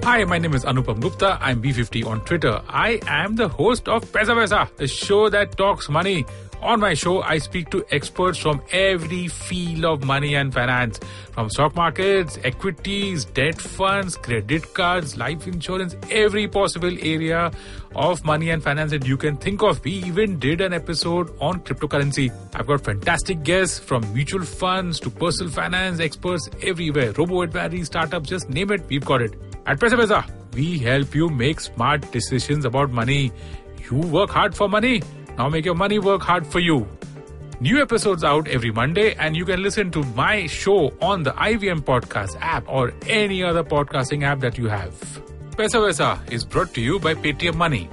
[0.05, 1.39] Hi, my name is Anupam Gupta.
[1.41, 2.61] I'm B50 on Twitter.
[2.69, 6.27] I am the host of Pesa Pesa, a show that talks money
[6.61, 10.99] On my show, I speak to experts from every field of money and finance,
[11.31, 17.51] from stock markets, equities, debt funds, credit cards, life insurance, every possible area
[17.95, 19.83] of money and finance that you can think of.
[19.83, 22.31] We even did an episode on cryptocurrency.
[22.55, 27.11] I've got fantastic guests from mutual funds to personal finance experts everywhere.
[27.11, 29.54] Robo advisory, startups, just name it, we've got it.
[29.67, 33.31] At Pesa, we help you make smart decisions about money.
[33.89, 35.01] You work hard for money.
[35.39, 36.87] Now make your money work hard for you.
[37.59, 41.79] New episodes out every Monday, and you can listen to my show on the IVM
[41.81, 44.91] Podcast app or any other podcasting app that you have.
[45.57, 47.89] Pesa Vesa is brought to you by Paytm Money.